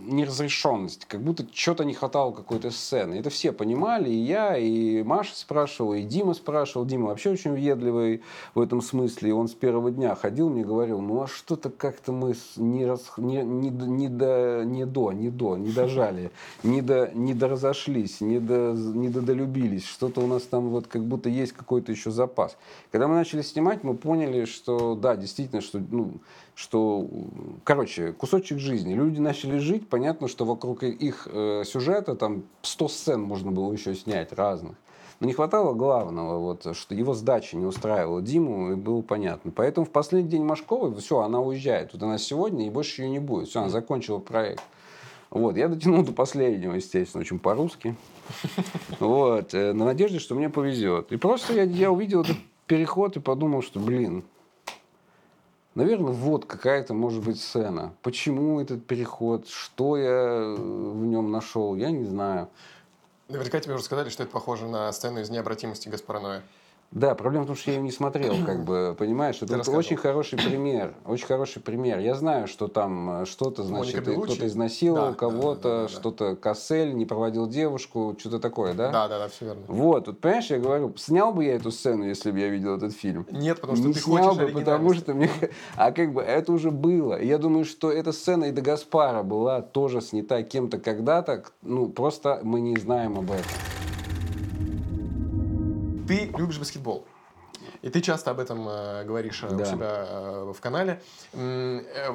[0.06, 3.14] неразрешенность, как будто что-то не хватало какой-то сцены.
[3.14, 6.86] Это все понимали, и я, и Маша спрашивала, и Дима спрашивал.
[6.86, 8.22] Дима вообще очень въедливый
[8.54, 9.34] в этом смысле.
[9.34, 13.42] Он с первого дня ходил, мне говорил, ну а что-то как-то мы не, раз, не,
[13.42, 16.30] не, не, до, не до, не до, не дожали,
[16.62, 19.84] не, до, не до разошлись, не, до, не додолюбились.
[19.84, 22.56] Что-то у нас там вот как будто есть какой-то еще запас.
[22.90, 26.14] Когда мы начали снимать, мы поняли, что да, действительно, что ну,
[26.56, 27.06] что,
[27.64, 28.94] короче, кусочек жизни.
[28.94, 33.94] Люди начали жить, понятно, что вокруг их э, сюжета там 100 сцен можно было еще
[33.94, 34.74] снять разных.
[35.20, 39.52] Но не хватало главного, вот, что его сдача не устраивала Диму, и было понятно.
[39.54, 41.92] Поэтому в последний день Машковой, все, она уезжает.
[41.92, 43.48] Вот она сегодня, и больше ее не будет.
[43.48, 44.62] Все, она закончила проект.
[45.28, 47.94] Вот, я дотянул до последнего, естественно, очень по-русски.
[48.98, 51.12] Вот, э, на надежде, что мне повезет.
[51.12, 54.24] И просто я, я увидел этот переход и подумал, что, блин,
[55.76, 57.92] Наверное, вот какая-то может быть сцена.
[58.00, 62.48] Почему этот переход, что я э, в нем нашел, я не знаю.
[63.28, 66.42] Наверняка тебе уже сказали, что это похоже на сцену из «Необратимости Гаспарanoя».
[66.90, 69.42] Да, проблема в том, что я ее не смотрел, как бы, понимаешь?
[69.42, 71.98] Это вот очень хороший пример, очень хороший пример.
[71.98, 75.88] Я знаю, что там э, что-то, значит, кто-то изнасиловал Да, да, кого-то, да, да, да.
[75.88, 78.90] что-то Кассель не проводил девушку, что-то такое, да?
[78.90, 79.62] Да, да, да, все верно.
[79.68, 82.92] Вот, вот, понимаешь, я говорю, снял бы я эту сцену, если бы я видел этот
[82.92, 83.26] фильм?
[83.30, 85.30] Нет, потому что не ты снял хочешь бы, потому что мне...
[85.76, 87.20] А как бы это уже было.
[87.20, 91.44] Я думаю, что эта сцена и до Гаспара была тоже снята кем-то когда-то.
[91.62, 93.44] Ну, просто мы не знаем об этом.
[96.06, 97.04] Ты любишь баскетбол.
[97.82, 99.64] И ты часто об этом э, говоришь э, у Да.
[99.64, 101.00] себя э, в канале.
[101.32, 102.10] Э,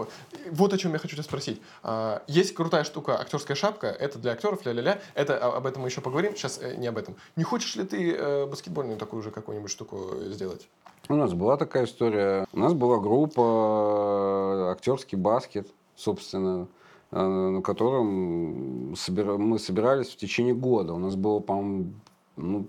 [0.52, 0.74] вот.
[0.74, 1.62] О чем я хочу тебя спросить.
[1.84, 3.88] А, есть крутая штука, актерская шапка.
[3.88, 5.02] Это для актеров, ля-ля-ля.
[5.16, 6.36] Это а, об этом мы еще поговорим.
[6.36, 7.16] Сейчас э, не об этом.
[7.36, 10.68] Не хочешь ли ты э, баскетбольную такую же какую-нибудь штуку сделать?
[11.10, 12.46] У нас была такая история.
[12.54, 16.68] У нас была группа э, актерский баскет, собственно,
[17.12, 20.94] э, на котором мы собирались в течение года.
[20.94, 21.94] У нас было, по-моему,
[22.38, 22.66] ну,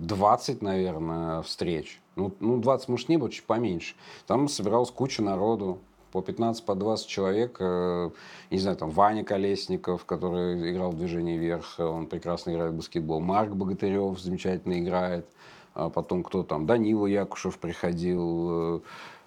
[0.00, 2.00] 20, наверное, встреч.
[2.16, 3.94] Ну, ну, 20, может, не было, чуть поменьше.
[4.26, 5.78] Там собиралась куча народу.
[6.12, 7.56] По 15, по 20 человек.
[7.60, 8.10] э,
[8.50, 12.76] Не знаю, там Ваня Колесников, который играл в «Движении вверх», э, он прекрасно играет в
[12.78, 13.20] баскетбол.
[13.20, 15.26] Марк Богатырев замечательно играет.
[15.72, 16.66] А потом кто там?
[16.66, 18.82] Данила Якушев приходил,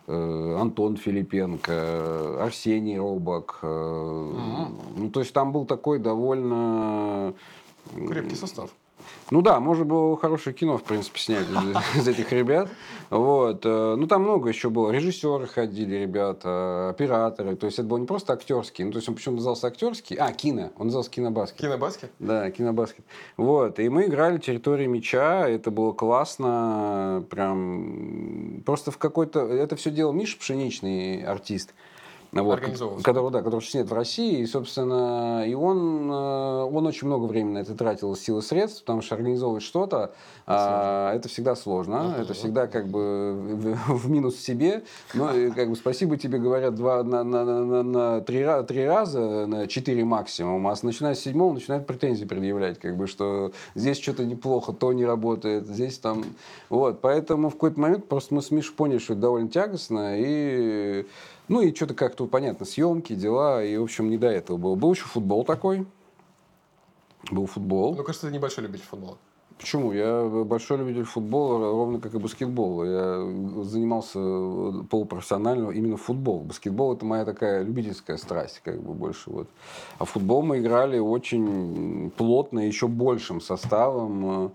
[0.08, 3.60] э, Антон Филипенко, Арсений Робок.
[3.62, 4.34] э,
[4.98, 7.34] Ну, то есть там был такой довольно...
[8.10, 8.72] Крепкий состав.
[9.32, 11.46] Ну да, можно было хорошее кино, в принципе, снять
[11.96, 12.70] из, этих ребят.
[13.10, 13.66] Вот.
[13.66, 14.92] э, Ну, там много еще было.
[14.92, 17.56] Режиссеры ходили, ребята, операторы.
[17.56, 18.84] То есть это был не просто актерский.
[18.86, 20.16] Ну, то есть он почему назывался актерский?
[20.18, 20.72] А, кино.
[20.78, 21.60] Он назывался кинобаскет.
[21.60, 22.12] Кинобаскет?
[22.20, 23.06] Да, кинобаскет.
[23.38, 23.80] Вот.
[23.80, 25.48] И мы играли территории мяча.
[25.48, 27.24] Это было классно.
[27.30, 29.42] Прям просто в какой-то...
[29.42, 31.74] Это все делал Миша Пшеничный, артист.
[32.34, 33.04] Вот, Организовывал всё.
[33.06, 37.26] которого, да, который сейчас нет в России, и, собственно, и он, э, он очень много
[37.26, 40.14] времени на это тратил, силы и средств, потому что организовывать что-то,
[40.48, 45.70] а, это всегда сложно, это всегда как бы в, в минус себе, но и как
[45.70, 50.04] бы спасибо тебе говорят два, на, на, на, на- на три, три раза, на четыре
[50.04, 54.92] максимум, а начиная с седьмого начинают претензии предъявлять, как бы, что здесь что-то неплохо, то
[54.92, 56.24] не работает, здесь там,
[56.70, 61.06] вот, поэтому в какой-то момент просто мы с Мишей поняли, что это довольно тягостно, и
[61.54, 64.76] ну и что-то как-то, понятно, съемки, дела, и, в общем, не до этого было.
[64.76, 65.86] Был еще футбол такой.
[67.30, 67.96] Был футбол.
[67.96, 69.18] Ну, кажется, ты небольшой любитель футбола.
[69.60, 69.94] Почему?
[69.94, 72.84] Я большой любитель футбола, ровно как и баскетбола.
[72.86, 74.20] Я занимался
[74.90, 76.40] полупрофессионально именно футбол.
[76.40, 79.48] Баскетбол это моя такая любительская страсть, как бы больше вот.
[80.00, 84.50] А в футбол мы играли очень плотно, еще большим составом э,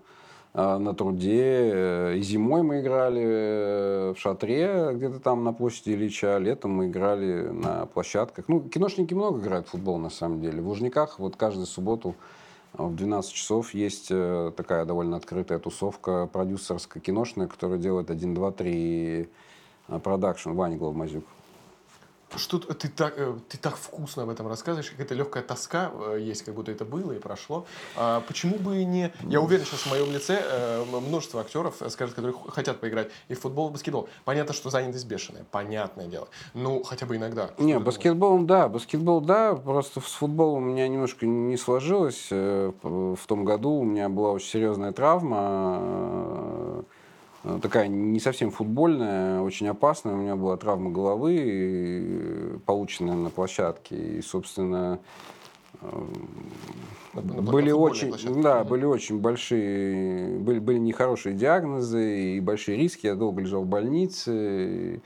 [0.53, 1.71] на труде.
[1.73, 6.71] Э, И зимой мы играли э, в шатре, где-то там на площади Ильича, а летом
[6.71, 8.45] мы играли на площадках.
[8.47, 10.61] Ну, киношники много играют в футбол, на самом деле.
[10.61, 12.15] В Лужниках вот каждую субботу
[12.73, 18.51] В 12 часов есть э, такая довольно открытая тусовка продюсерская, киношная, которая делает 1, 2,
[18.51, 19.29] 3
[20.03, 20.51] продакшн.
[20.51, 21.25] Ваня Главмазюк.
[22.35, 26.43] Что ты так, э, ты так вкусно об этом рассказываешь, какая-то легкая тоска э, есть,
[26.43, 27.65] как будто это было и прошло.
[27.95, 29.11] А почему бы и не...
[29.23, 33.39] Я уверен, сейчас в моем лице э, множество актеров, скажут, которые хотят поиграть и в
[33.39, 34.09] футбол, и в баскетбол.
[34.25, 36.27] Понятно, что занятость бешеная, понятное дело.
[36.53, 37.49] Ну, хотя бы иногда.
[37.57, 42.27] Не, ты баскетболом, да, баскетбол, да, просто с футболом у меня немножко не сложилось.
[42.29, 46.85] В том году у меня была очень серьезная травма,
[47.57, 50.13] такая не совсем футбольная, очень опасная.
[50.13, 53.95] У меня была травма головы, э, полученная на площадке.
[53.95, 54.99] И, собственно,
[57.13, 58.41] на были очень, площадке.
[58.41, 63.07] да, были очень большие, были, были нехорошие диагнозы и большие риски.
[63.07, 65.01] Я долго лежал в больнице.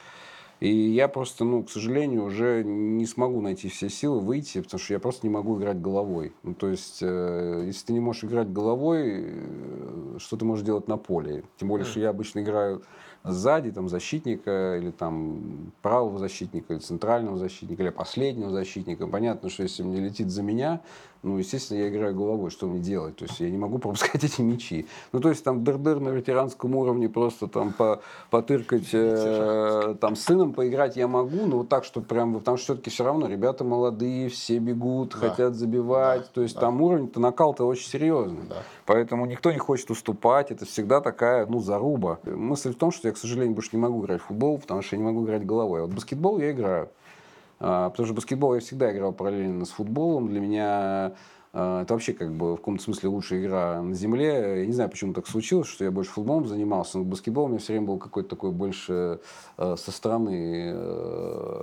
[0.63, 4.93] И я просто, ну, к сожалению, уже не смогу найти все силы выйти, потому что
[4.93, 6.32] я просто не могу играть головой.
[6.41, 10.88] Ну, то есть, э, если ты не можешь играть головой, э, что ты можешь делать
[10.88, 11.43] на поле?
[11.58, 12.82] Тем более, что я обычно играю
[13.26, 19.06] сзади, там, защитника, или там правого защитника, или центрального защитника, или последнего защитника.
[19.06, 20.80] Понятно, что если мне летит за меня,
[21.23, 23.15] ну, естественно, я играю головой, что мне делать?
[23.15, 24.86] То есть я не могу пропускать эти мячи.
[25.13, 30.23] Ну, то есть там дыр-дыр на ветеранском уровне просто там по, потыркать, э, там с
[30.25, 33.63] сыном поиграть я могу, но вот так, что прям, потому что все-таки все равно ребята
[33.63, 35.29] молодые, все бегут, Да.
[35.29, 36.23] хотят забивать.
[36.23, 36.62] Да, То есть да.
[36.62, 38.41] там уровень-то накал-то очень серьезный.
[38.49, 38.57] Да.
[38.86, 40.51] Поэтому никто не хочет уступать.
[40.51, 42.19] Это всегда такая, ну, заруба.
[42.25, 44.97] Мысль в том, что я, к сожалению, больше не могу играть в футбол, потому что
[44.97, 45.79] я не могу играть головой.
[45.79, 46.89] А вот баскетбол я играю.
[47.63, 50.28] А, Потому что баскетбол я всегда играл параллельно с футболом.
[50.28, 51.13] Для меня
[51.54, 54.60] а, это вообще как бы в каком-то смысле лучшая игра на земле.
[54.60, 56.97] Я не знаю, почему так случилось, что я больше футболом занимался.
[56.97, 59.21] Но баскетбол у меня все время был какой-то такой больше
[59.58, 60.76] э, со стороны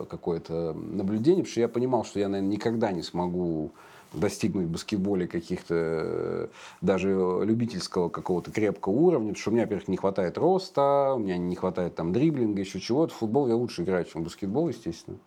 [0.09, 3.73] какое-то наблюдение, потому что я понимал, что я, наверное, никогда не смогу
[4.15, 6.49] достигнуть в баскетболе каких-то
[6.81, 7.11] даже
[7.45, 11.55] любительского какого-то крепкого уровня, потому что у меня, во-первых, не хватает роста, у меня не
[11.55, 13.15] хватает там дриблинга, еще чего-то.
[13.15, 15.19] Футбол я лучше играю, чем баскетбол, естественно.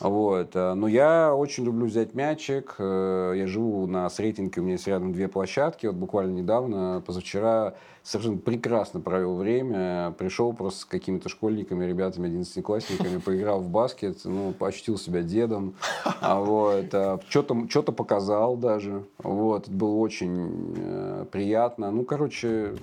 [0.00, 0.50] Вот.
[0.54, 2.74] э, Но я очень люблю взять мячик.
[2.78, 5.86] э, Я живу на Сретенке, у меня есть рядом две площадки.
[5.86, 10.12] Вот буквально недавно, позавчера, совершенно прекрасно провел время.
[10.18, 15.74] Пришел просто с какими-то школьниками, ребятами, одиннадцатиклассниками, поиграл в баскет, ну, почтил себя дедом.
[16.20, 16.86] А Вот.
[17.28, 19.04] Что-то что показал даже.
[19.18, 19.68] Вот.
[19.68, 21.90] Это было очень э, приятно.
[21.90, 22.74] Ну, короче,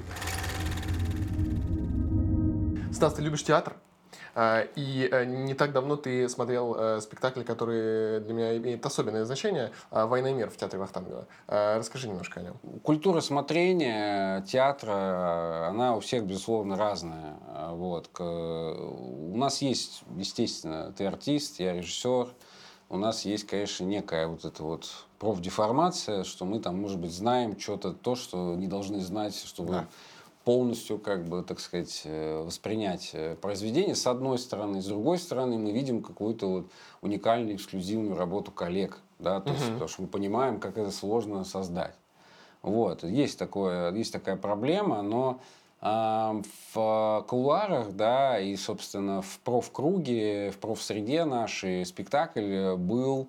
[2.91, 3.73] Стас, ты любишь театр?
[4.39, 9.25] А, И э, не так давно ты смотрел э, спектакль, который для меня имеет особенное
[9.25, 11.25] значение а, «Война и мир» в театре Вахтангова.
[11.47, 12.53] А, Расскажи немножко о нем.
[12.83, 17.37] Культура смотрения театра, она у всех, безусловно, разная.
[17.71, 18.11] Вот.
[18.19, 22.27] У нас есть, естественно, ты артист, я режиссер.
[22.89, 27.59] У нас есть, конечно, некая вот эта вот профдеформация, что мы там, может быть, знаем
[27.59, 29.87] что-то, то, что не должны знать, чтобы Да.
[30.47, 35.57] Полностью, как бы, так сказать, э, воспринять э, произведение с одной стороны, с другой стороны
[35.57, 36.67] мы видим какую-то вот
[37.01, 39.73] уникальную, эксклюзивную работу коллег, да, то есть, Мгм.
[39.73, 41.95] потому что мы понимаем, как это сложно создать.
[42.61, 45.41] Вот, есть, такое, есть такая проблема, но
[45.81, 46.41] а,
[46.73, 53.27] в кулуарах, да, и, собственно, в профкруге, в профсреде нашей спектакль был,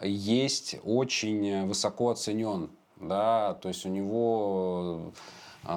[0.00, 2.70] есть очень высоко оценен,
[3.00, 5.10] да, то есть у него,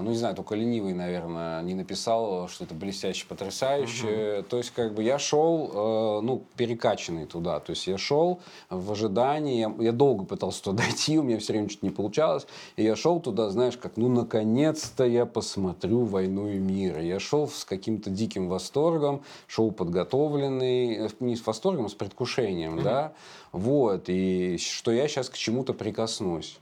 [0.02, 4.44] ну, не знаю, только ленивый, наверное, не написал, что это блестяще, потрясающе.
[4.50, 7.60] То есть, как бы я шел, э, ну, перекачанный туда.
[7.60, 11.54] То есть я шел в ожидании, я, я долго пытался туда дойти, у меня все
[11.54, 12.48] время что-то не получалось.
[12.78, 17.00] И я шел туда, знаешь, как, ну, наконец-то я посмотрю «Войну и мир».
[17.00, 21.94] И я шел с каким-то диким восторгом, шел подготовленный, э, не с восторгом, а с
[21.94, 23.14] предвкушением, да.
[23.52, 26.60] Вот, и что я сейчас к чему-то прикоснусь.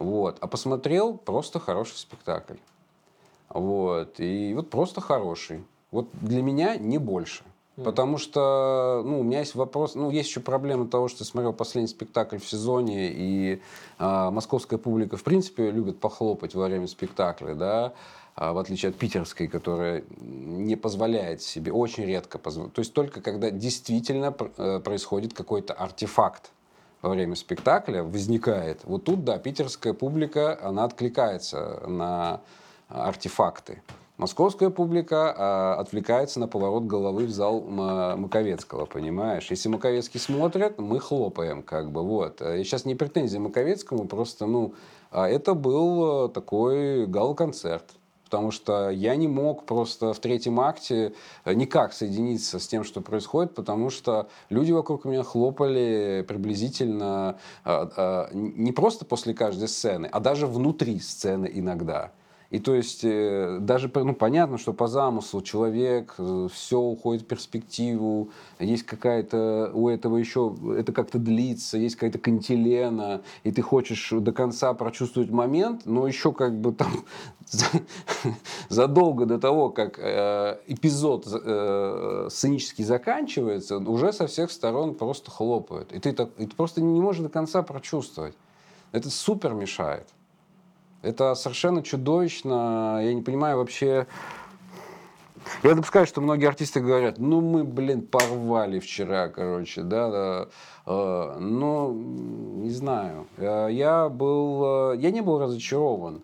[0.00, 0.38] Вот.
[0.40, 2.54] А посмотрел просто хороший спектакль.
[3.50, 4.18] Вот.
[4.18, 5.62] И вот просто хороший.
[5.90, 7.44] Вот для меня не больше.
[7.76, 11.54] Потому что, ну, у меня есть вопрос, ну, есть еще проблема того, что я смотрел
[11.54, 13.62] последний спектакль в сезоне, и
[13.98, 17.94] а, московская публика, в принципе, любит похлопать во время спектакля, да,
[18.36, 22.74] а, в отличие от питерской, которая не позволяет себе, очень редко позволяет.
[22.74, 26.50] То есть только когда действительно э, происходит какой-то артефакт
[27.02, 28.80] во время спектакля, возникает.
[28.84, 32.40] Вот тут, да, питерская публика, она откликается на
[32.88, 33.82] артефакты.
[34.20, 39.50] Московская публика а, отвлекается на поворот головы в зал Маковецкого, понимаешь?
[39.50, 42.42] Если Маковецкий смотрят, мы хлопаем, как бы, вот.
[42.42, 44.74] И сейчас не претензия Маковецкому, просто, ну,
[45.10, 47.84] а это был э, такой гал-концерт.
[48.30, 51.14] Потому что я не мог просто в третьем акте
[51.44, 57.90] э, никак соединиться с тем, что происходит, потому что люди вокруг меня хлопали приблизительно а,
[57.96, 62.12] а, не просто после каждой сцены, а даже внутри сцены иногда.
[62.50, 66.16] И то есть э, даже ну, понятно, что по замыслу человек,
[66.52, 73.20] все уходит в перспективу, есть какая-то у этого еще, это как-то длится, есть какая-то кантилена,
[73.44, 77.04] и ты хочешь до конца прочувствовать момент, но еще как бы там
[77.50, 77.82] за-
[78.68, 85.92] задолго до того, как э, эпизод э, сценически заканчивается, уже со всех сторон просто хлопают.
[85.92, 88.34] И ты, так, и ты просто не можешь до конца прочувствовать.
[88.90, 90.08] Это супер мешает.
[91.02, 93.00] Это совершенно чудовищно.
[93.02, 94.06] Я не понимаю вообще...
[95.62, 100.48] Я допускаю, что многие артисты говорят, ну мы, блин, порвали вчера, короче, да, да.
[100.86, 106.22] Э, Но, не знаю, Э, я был, э, я не был разочарован.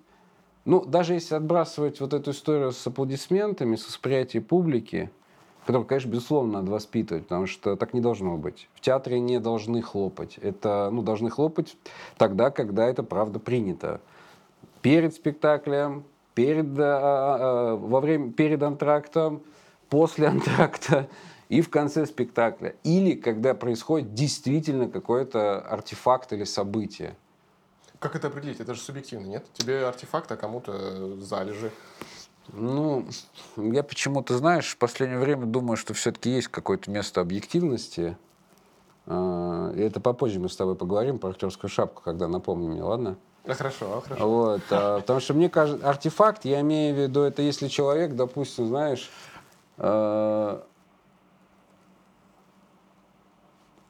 [0.65, 5.11] Ну, даже если отбрасывать вот эту историю с аплодисментами, с восприятием публики,
[5.65, 8.69] которую, конечно, безусловно, надо воспитывать, потому что так не должно быть.
[8.75, 10.39] В театре не должны хлопать.
[10.39, 11.77] Это, ну, должны хлопать
[12.19, 14.01] тогда, когда это правда принято
[14.83, 19.43] перед спектаклем, перед, а, а, во время, перед антрактом,
[19.89, 21.09] после антракта
[21.49, 22.77] и в конце спектакля.
[22.85, 27.17] Или когда происходит действительно какой-то артефакт или событие.
[27.99, 28.61] Как это определить?
[28.61, 29.47] Это же субъективно, нет?
[29.55, 31.73] Тебе артефакт, а кому-то залежи.
[32.53, 33.07] Ну,
[33.57, 38.17] я почему-то, знаешь, в последнее время думаю, что все-таки есть какое-то место объективности.
[39.07, 43.17] И это попозже мы с тобой поговорим про актерскую шапку, когда напомни мне, ладно?
[43.47, 44.29] Да, хорошо, хорошо.
[44.29, 48.67] Вот, а, потому что мне кажется, артефакт, я имею в виду, это если человек, допустим,
[48.67, 49.09] знаешь,
[49.79, 50.61] э,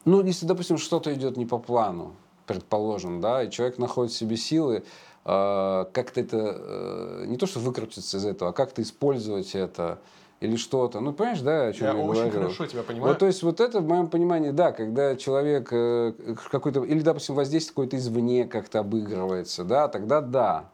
[0.05, 2.15] ну, если, допустим, что-то идет не по плану,
[2.47, 4.85] предположим, да, и человек находит в себе силы,
[5.25, 10.01] э, как-то это, э, не то, что выкрутиться из этого, а как-то использовать это,
[10.41, 11.01] или что-то.
[11.01, 12.41] Ну, понимаешь, да, о чем Я я, очень говорю?
[12.41, 13.13] хорошо тебя понимаю.
[13.13, 16.13] Вот, то есть вот это, в моем понимании, да, когда человек э,
[16.51, 20.65] какой-то, или, допустим, воздействие какое-то извне как-то обыгрывается, да, тогда да.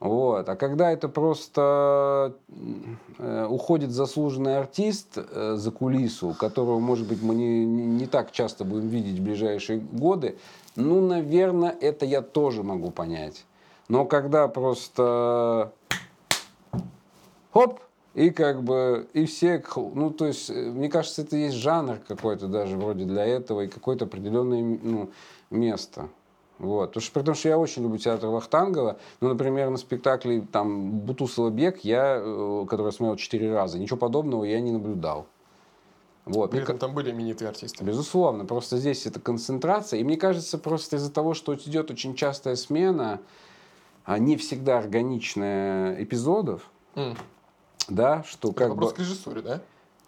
[0.00, 0.46] Вот.
[0.50, 2.34] А когда это просто
[3.18, 8.30] э, уходит заслуженный артист э, за кулису, которого, может быть, мы не, не, не так
[8.32, 10.36] часто будем видеть в ближайшие годы,
[10.76, 13.46] ну, наверное, это я тоже могу понять.
[13.88, 15.72] Но когда просто
[17.52, 17.80] хоп,
[18.14, 22.46] и как бы, и все, ну, то есть, э, мне кажется, это есть жанр какой-то
[22.46, 25.10] даже вроде для этого и какое-то определенное ну,
[25.50, 26.08] место.
[26.58, 26.90] Вот.
[26.90, 30.92] Потому что, при том, что я очень люблю театр Вахтангова, ну, например, на спектакле там
[31.00, 35.26] Бутусова бег, я, э, который я смотрел четыре раза, ничего подобного я не наблюдал.
[36.24, 36.52] Вот.
[36.52, 37.84] При этом там были именитые артисты.
[37.84, 40.00] Безусловно, просто здесь это концентрация.
[40.00, 43.20] И мне кажется, просто из-за того, что идет очень частая смена,
[44.04, 47.16] а не всегда органичная эпизодов, М.
[47.88, 48.96] да, что как вопрос бы...
[48.96, 49.60] к режиссуре, да?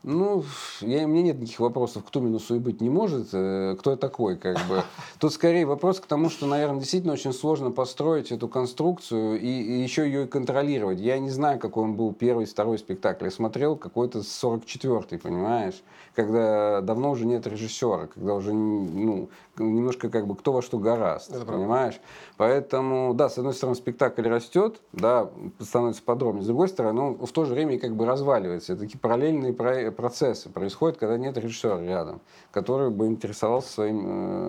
[0.06, 0.44] Ну,
[0.82, 3.96] я, у меня нет никаких вопросов, кто минусу и быть не может, э, кто я
[3.96, 4.82] такой, как бы.
[5.18, 9.82] Тут скорее вопрос к тому, что, наверное, действительно очень сложно построить эту конструкцию и, и
[9.82, 11.00] еще ее и контролировать.
[11.00, 13.24] Я не знаю, какой он был первый, второй спектакль.
[13.24, 15.82] Я смотрел какой-то 44-й, понимаешь?
[16.14, 19.28] Когда давно уже нет режиссера, когда уже, ну,
[19.58, 21.52] немножко как бы кто во что гораст, Это правда.
[21.62, 22.00] понимаешь?
[22.36, 25.28] Поэтому, да, с одной стороны, спектакль растет, да,
[25.60, 26.44] становится подробнее.
[26.44, 28.74] С другой стороны, он в то же время как бы разваливается.
[28.74, 32.20] Это такие параллельные про- процессы происходят, когда нет режиссера рядом,
[32.52, 34.04] который бы интересовался своим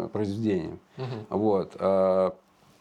[0.06, 0.80] э, произведением.
[1.30, 1.72] Вот.
[1.80, 2.34] А,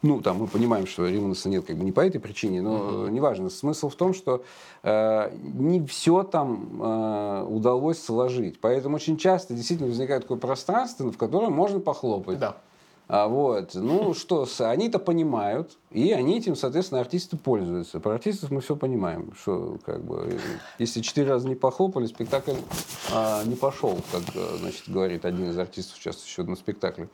[0.03, 3.09] ну, там мы понимаем, что Риманса нет как бы не по этой причине, но э,
[3.09, 3.49] неважно.
[3.49, 4.43] Смысл в том, что
[4.83, 8.61] э, не все там э, удалось сложить.
[8.61, 12.37] Поэтому очень часто действительно возникает такое пространство, в котором можно похлопать.
[12.37, 12.57] Да.
[13.09, 18.01] А вот, ну что, с- они это понимают, и они этим, соответственно, артисты пользуются.
[18.01, 20.37] Про артистов мы все понимаем, что как бы,
[20.79, 22.55] если четыре раза не похлопали, спектакль
[23.13, 27.07] а, не пошел, как э, значит, говорит один из артистов, участвующий на спектакле.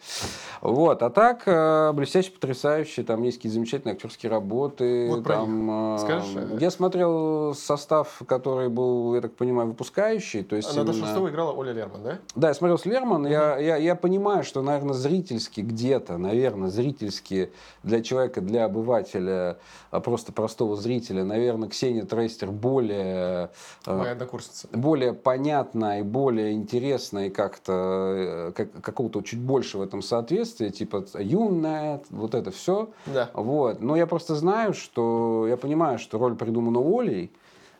[0.62, 5.08] Вот, а так, э, блестяще, потрясающе, там есть какие-то замечательные актерские работы.
[5.08, 10.42] Вот там, э, Скажешь, Я смотрел состав, который был, я так понимаю, выпускающий.
[10.44, 12.20] То есть Наташа именно- Шестова играла Оля Лерман, да?
[12.36, 17.52] да, я смотрел с Лерман, я, я, я понимаю, что, наверное, зрительски где-то, наверное, зрительски
[17.84, 19.58] для человека, для обывателя,
[19.92, 23.52] а просто простого зрителя, наверное, Ксения Трейстер более,
[23.86, 24.68] э, Моя однокурсница.
[24.74, 30.72] более понятна и более интересна и как-то э, как, какого-то чуть больше в этом соответствия,
[30.72, 32.90] типа юная, вот это все.
[33.06, 33.30] Да.
[33.34, 33.82] Вот.
[33.82, 37.32] Но я просто знаю, что я понимаю, что роль придумана Олей,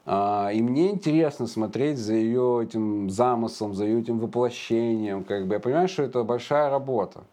[0.06, 5.24] а, и мне интересно смотреть за ее этим замыслом, за ее этим воплощением.
[5.24, 5.56] Как бы.
[5.56, 7.24] Я понимаю, что это большая работа.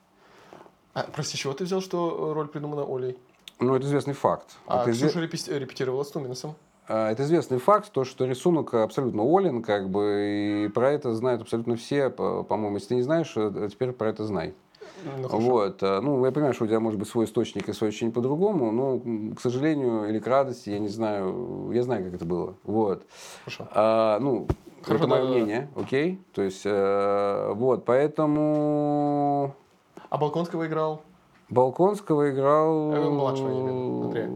[0.94, 3.16] А, прости, чего ты взял, что роль придумана Олей?
[3.60, 4.56] Ну, это известный факт.
[4.66, 6.54] А это, Ксюша репи- репетировала с Туминосом.
[6.88, 11.42] а, это известный факт, то, что рисунок абсолютно Олин, как бы, и про это знают
[11.42, 12.76] абсолютно все, по- по-моему.
[12.76, 14.54] Если ты не знаешь, э, теперь про это знай.
[15.04, 15.28] Ну.
[15.28, 15.82] Вот.
[15.82, 18.70] а, Ну, я понимаю, что у тебя может быть свой источник и свое ощущение по-другому,
[18.72, 22.54] но, к сожалению, или к радости, я не знаю, я знаю, как это было.
[22.64, 23.04] Вот.
[23.44, 23.68] Хорошо.
[23.72, 24.46] А, ну,
[24.82, 25.38] Хорошо, это мое да-да-да.
[25.38, 26.20] мнение, окей?
[26.34, 29.54] То есть, э, вот, поэтому
[30.08, 31.02] А Балконского играл?
[31.50, 32.92] Балконского играл...
[32.92, 34.30] Э, младшего, Андрея.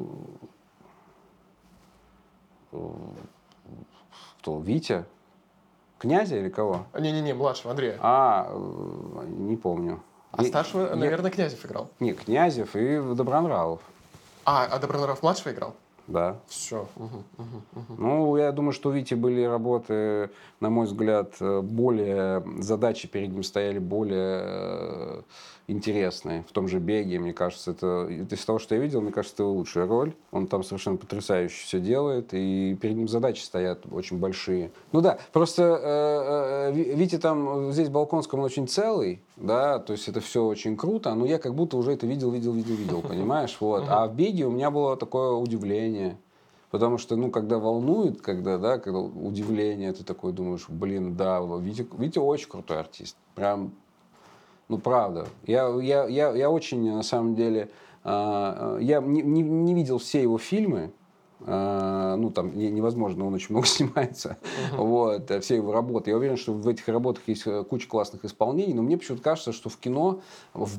[4.41, 5.05] Кто, Витя?
[5.99, 6.87] Князя или кого?
[6.99, 7.99] Не-не-не, младшего, Андрея.
[8.01, 10.03] А, э, не помню.
[10.33, 11.89] А Я- старшего, я- наверное, Князев играл.
[12.01, 13.81] Не, Князев и Добронравов,
[14.45, 15.75] А, а Добронравов младшего играл?
[16.09, 16.37] да.
[16.49, 16.87] Все.
[17.97, 20.29] Ну, я думаю, что у Вити были работы,
[20.61, 22.45] на мой взгляд, э, более...
[22.61, 25.23] Задачи перед ним стояли более э,
[25.67, 26.45] интересные.
[26.49, 28.07] В том же «Беге», мне кажется, это...
[28.09, 30.15] Из того, что я видел, мне кажется, это лучшая роль.
[30.31, 34.71] Он там совершенно потрясающе все делает, и перед ним задачи стоят очень большие.
[34.93, 39.93] Ну да, просто э, э, Витя там, э, здесь Балконском он очень целый, да, то
[39.93, 43.03] есть это все очень круто, но я как будто уже это видел, видел, видел, видел,
[43.09, 43.57] понимаешь?
[43.61, 43.85] Вот.
[43.89, 46.19] А в «Беге» у меня было такое удивление.
[46.75, 51.87] Потому что, ну, когда волнует, когда, да, когда удивление, ты такой думаешь, блин, да, Витя,
[51.97, 53.17] Витя очень крутой артист.
[53.37, 53.75] Прям,
[54.69, 55.27] ну, правда.
[55.47, 57.71] Я, я, я, я очень, на самом деле,
[58.03, 60.93] а, я не, не, не видел все его фильмы,
[61.47, 64.39] а, ну, там не- невозможно, он очень много снимается,
[64.73, 66.11] вот, э, все его работы.
[66.11, 69.53] Я уверен, что в этих работах есть э, куча классных исполнений, но мне почему-то кажется,
[69.53, 70.21] что в кино,
[70.55, 70.79] в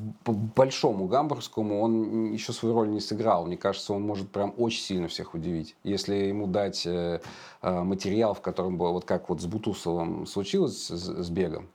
[0.56, 3.46] большому гамбургскому, он еще свою роль не сыграл.
[3.46, 5.76] Мне кажется, он может прям очень сильно всех удивить.
[5.84, 7.20] Если ему дать э,
[7.62, 11.68] материал, в котором было, вот как вот с Бутусовым случилось с, с бегом,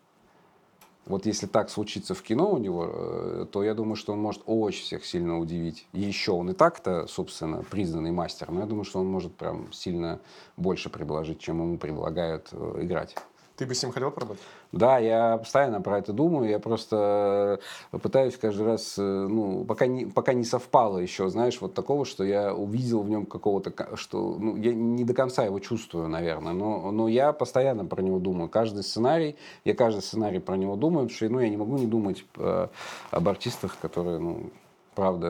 [1.12, 4.42] вот если так случится в кино у него, э, то я думаю, что он может
[4.46, 5.86] очень всех сильно удивить.
[5.92, 9.72] И еще он и так-то, собственно, признанный мастер, но я думаю, что он может прям
[9.74, 10.20] сильно
[10.58, 13.16] больше предложить, чем ему предлагают э, играть.
[13.62, 14.42] Ты бы с ним хотел поработать?
[14.72, 16.50] Да, я постоянно про это думаю.
[16.50, 17.60] Я просто
[17.92, 22.24] пытаюсь каждый раз, э, ну, пока не, пока не совпало еще, знаешь, вот такого, что
[22.24, 26.90] я увидел в нем какого-то, что, ну, я не до конца его чувствую, наверное, но,
[26.90, 28.50] но я постоянно про него думаю.
[28.50, 31.86] Каждый сценарий, я каждый сценарий про него думаю, потому что, ну, я не могу не
[31.86, 32.68] думать э,
[33.12, 34.50] об артистах, которые, ну,
[34.96, 35.28] правда,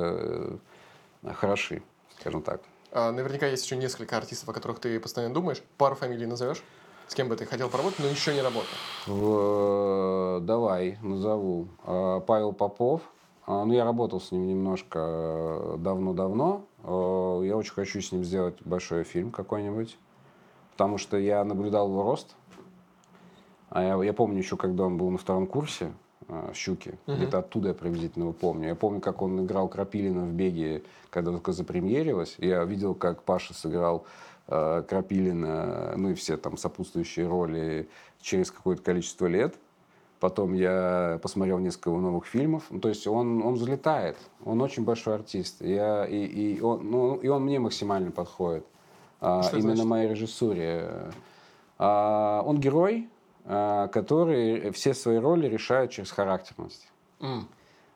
[1.23, 1.83] э, хороши,
[2.17, 2.61] скажем так.
[2.93, 5.61] А, наверняка есть еще несколько артистов, о которых ты постоянно думаешь.
[5.77, 6.63] Пару фамилий назовешь?
[7.11, 8.69] С кем бы ты хотел поработать, но еще не работал?
[9.05, 11.67] В- Давай, назову.
[11.83, 13.01] А, Павел Попов.
[13.45, 16.63] А, Ну, я работал с ним немножко э, давно-давно.
[16.85, 19.97] Э, Я очень хочу с ним сделать большой фильм какой-нибудь.
[20.71, 22.33] Потому что я наблюдал его рост.
[23.71, 25.91] А я, я помню еще, когда он был на втором курсе
[26.29, 26.97] э, «Щуки».
[27.07, 28.69] Где-то оттуда я приблизительно его помню.
[28.69, 32.35] Я помню, как он играл Крапилина в «Беге», когда только запремьерилось.
[32.37, 34.30] Я видел, как Паша сыграл э,
[34.87, 37.89] Крапилина, ну и все там сопутствующие роли
[38.21, 39.55] через какое-то количество лет.
[40.19, 42.65] Потом я посмотрел несколько его новых фильмов.
[42.69, 44.17] Ну, то есть он, он взлетает.
[44.45, 45.61] Он очень большой артист.
[45.61, 48.63] Я, и, и, он, ну, и он мне максимально подходит.
[49.19, 49.89] А, Что именно значит?
[49.89, 51.11] моей режиссуре.
[51.79, 53.09] А, он герой,
[53.45, 56.87] а, который все свои роли решает через характерность.
[57.19, 57.47] М.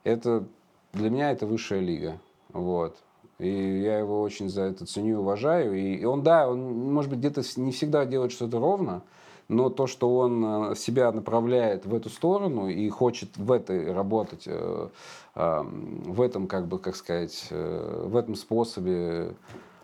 [0.03, 0.45] Это
[0.93, 2.20] для меня это высшая лига.
[2.49, 2.97] Вот.
[3.39, 5.77] И я его очень за это ценю и уважаю.
[5.77, 9.01] И, и он, да, он, может быть, где-то не всегда делает что-то ровно,
[9.47, 14.43] но то, что он э, себя направляет в эту сторону и хочет в этой работать,
[14.47, 14.88] э,
[15.36, 19.36] э, в этом, как бы, как сказать, э, в этом способе,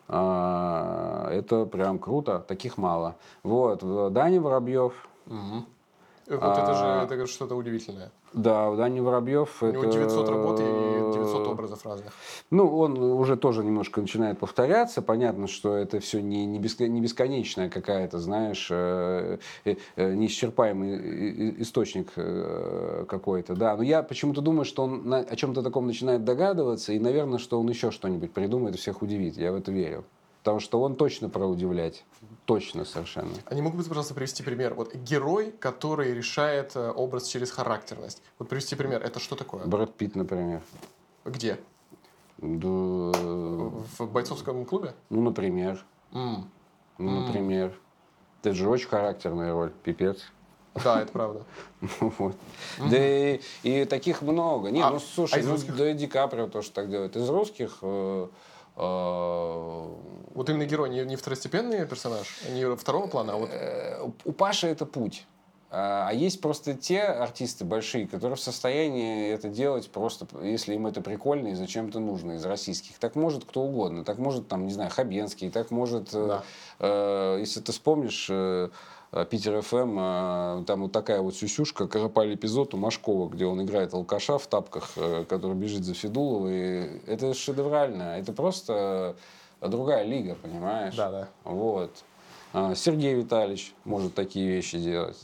[0.07, 2.43] это прям круто.
[2.45, 3.15] Таких мало.
[3.43, 4.11] Вот.
[4.11, 5.07] Даня Воробьев.
[5.27, 5.31] Э,
[6.27, 7.03] Вот это же А.
[7.05, 8.11] это что-то удивительное.
[8.33, 9.61] Да, Даня Воробьев.
[9.61, 12.13] У него это, 900 работ и э, 900 образов разных.
[12.49, 15.01] Ну, он уже тоже немножко начинает повторяться.
[15.01, 21.61] Понятно, что это все не, не, беско- не бесконечная какая-то, знаешь, э, э, э, неисчерпаемый
[21.61, 22.11] источник
[23.07, 23.55] какой-то.
[23.55, 27.59] Да, но я почему-то думаю, что он о чем-то таком начинает догадываться, и, наверное, что
[27.59, 29.37] он еще что-нибудь придумает и всех удивит.
[29.37, 30.05] Я в это верю.
[30.43, 32.03] Потому что он точно про удивлять.
[32.45, 33.31] Точно совершенно.
[33.45, 34.73] А не могу бы, пожалуйста, привести пример?
[34.73, 38.23] Вот герой, который решает э, образ через характерность.
[38.39, 39.03] Вот привести пример.
[39.03, 39.65] Это что такое?
[39.65, 40.61] Брэд Питт, например.
[41.25, 41.59] Где?
[42.39, 44.95] Да, В бойцовском клубе?
[45.11, 45.83] ну, например.
[46.11, 46.49] М.
[46.97, 47.77] Ну, например.
[48.41, 50.23] Это же очень характерная роль, пипец.
[50.83, 51.43] Да, это правда.
[51.99, 52.35] Вот.
[52.79, 54.71] Да и, и таких много.
[54.71, 55.75] Не, А- ну а слушай, из ну, русских?
[55.75, 57.15] да и Ди Каприо тоже так делает.
[57.15, 58.27] Из русских э,
[58.75, 64.67] Вот именно герой не, не второстепенный персонаж, не второго плана, а вот э, у Паши
[64.67, 65.25] это путь.
[65.73, 70.85] А а есть просто те артисты большие, которые в состоянии это делать просто, если им
[70.85, 72.99] это прикольно и зачем-то нужно из российских.
[72.99, 74.03] Так может кто угодно.
[74.03, 76.43] Так может, там, не знаю, Хабенский, так может, э, Да.
[76.79, 78.69] э, если ты вспомнишь, э,
[79.13, 83.61] э, Питер ФМ, э, там вот такая вот сюсюшка, Карапаль эпизод у Машкова, где он
[83.63, 86.99] играет алкаша в тапках, э, который бежит за Федуловой.
[87.07, 88.17] Это шедеврально.
[88.19, 89.15] Это просто
[89.61, 90.95] другая лига, понимаешь?
[90.95, 91.27] Да, да.
[91.45, 91.91] Вот.
[92.53, 95.17] А, Сергей Витальевич может такие вещи делать.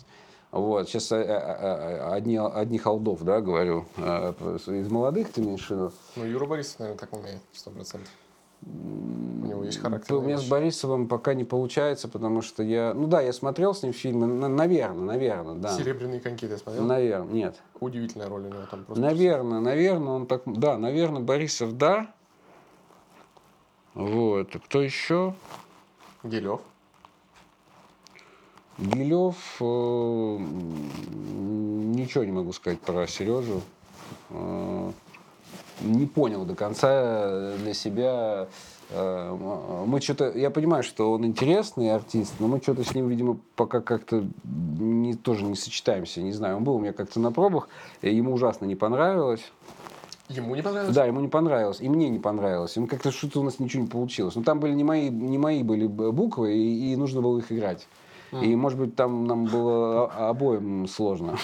[0.52, 0.88] Вот.
[0.88, 3.86] Сейчас э, э, э, одни, одни холдов, да, говорю.
[3.98, 5.91] Из молодых ты имеешь в виду?
[6.16, 8.10] ну, Юра Борисов, наверное, так умеет, сто процентов.
[8.66, 10.16] У него есть характер.
[10.16, 12.93] У меня с Борисовым пока не получается, потому что я...
[12.93, 15.78] Ну да, я смотрел с ним фильмы, наверное, наверное, да.
[15.78, 16.84] Серебряные коньки ты смотрел?
[16.84, 17.62] Наверное, нет.
[17.80, 19.02] Удивительная роль у него там просто.
[19.02, 20.41] Наверное, наверное, он так...
[20.45, 22.14] Да, наверное, Борисов, да.
[23.93, 24.56] Вот.
[24.66, 25.36] Кто еще?
[26.24, 26.62] Гелев.
[28.78, 30.38] Гилев, э,
[31.95, 33.61] ничего не могу сказать про Сережу.
[34.30, 34.91] Э,
[35.82, 38.47] Не понял до конца для себя.
[38.89, 43.38] Э, Мы что-то, я понимаю, что он интересный артист, но мы что-то с ним, видимо,
[43.55, 46.21] пока как-то не, тоже не сочетаемся.
[46.21, 47.69] Не знаю, он был у меня как-то на пробах,
[48.01, 49.41] ему ужасно не понравилось.
[50.30, 50.95] Ему не понравилось?
[50.95, 52.75] Да, ему не понравилось, и мне не понравилось.
[52.75, 54.36] Ему как-то что-то у нас ничего не получилось.
[54.36, 57.88] Ну, там были не мои, не мои были буквы, и, и нужно было их играть.
[58.32, 61.38] И, может быть, там нам было обоим сложно.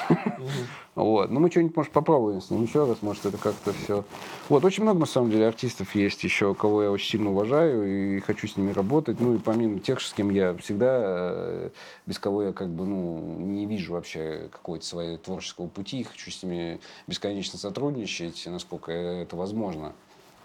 [0.96, 1.32] Вот.
[1.32, 4.04] Но мы что-нибудь, может, попробуем с ним еще раз, может, это как-то все...
[4.50, 8.20] Вот, очень много, на самом деле, артистов есть еще, кого я очень сильно уважаю и
[8.20, 9.20] хочу с ними работать.
[9.20, 11.70] Ну, и помимо тех, с кем я всегда, э,
[12.06, 16.44] без кого я как бы, ну, не вижу вообще какого-то своего творческого пути, хочу с
[16.44, 19.94] ними бесконечно сотрудничать, насколько это возможно.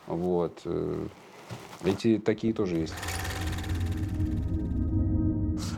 [0.07, 0.61] Вот.
[0.64, 1.07] э,
[1.84, 2.95] Эти такие тоже есть.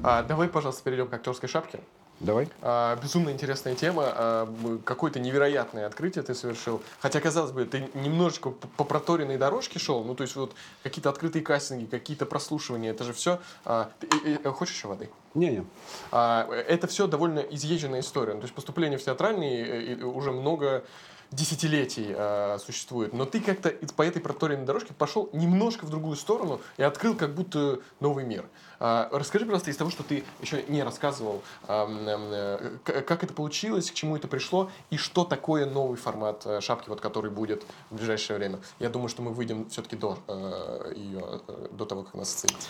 [0.03, 1.81] А, давай, пожалуйста, перейдем к актерской шапке.
[2.21, 2.49] Давай.
[2.61, 4.05] А, безумно интересная тема.
[4.07, 6.83] А, какое-то невероятное открытие ты совершил.
[7.01, 10.05] Хотя, казалось бы, ты немножечко по проторенной дорожке шел.
[10.05, 12.91] Ну, то есть, вот какие-то открытые кастинги, какие-то прослушивания.
[12.91, 13.41] Это же все...
[13.65, 15.11] хочешь еще воды?
[15.35, 15.65] Не-не.
[16.13, 18.35] А, это все довольно изъезженная история.
[18.35, 20.85] Ну, то есть поступление в театральный э, э, уже много
[21.31, 23.13] десятилетий а, существует.
[23.13, 27.35] Но ты как-то по этой проторенной дорожке пошел немножко в другую сторону и открыл как
[27.35, 28.45] будто новый мир.
[28.83, 33.95] А, расскажи, пожалуйста, из того, что ты еще не рассказывал, э, как это получилось, к
[33.95, 38.39] чему это пришло и что такое новый формат э, шапки, вот который будет в ближайшее
[38.39, 38.59] время.
[38.79, 42.69] Я думаю, что мы выйдем все-таки до э, ее, до того, как она состоится.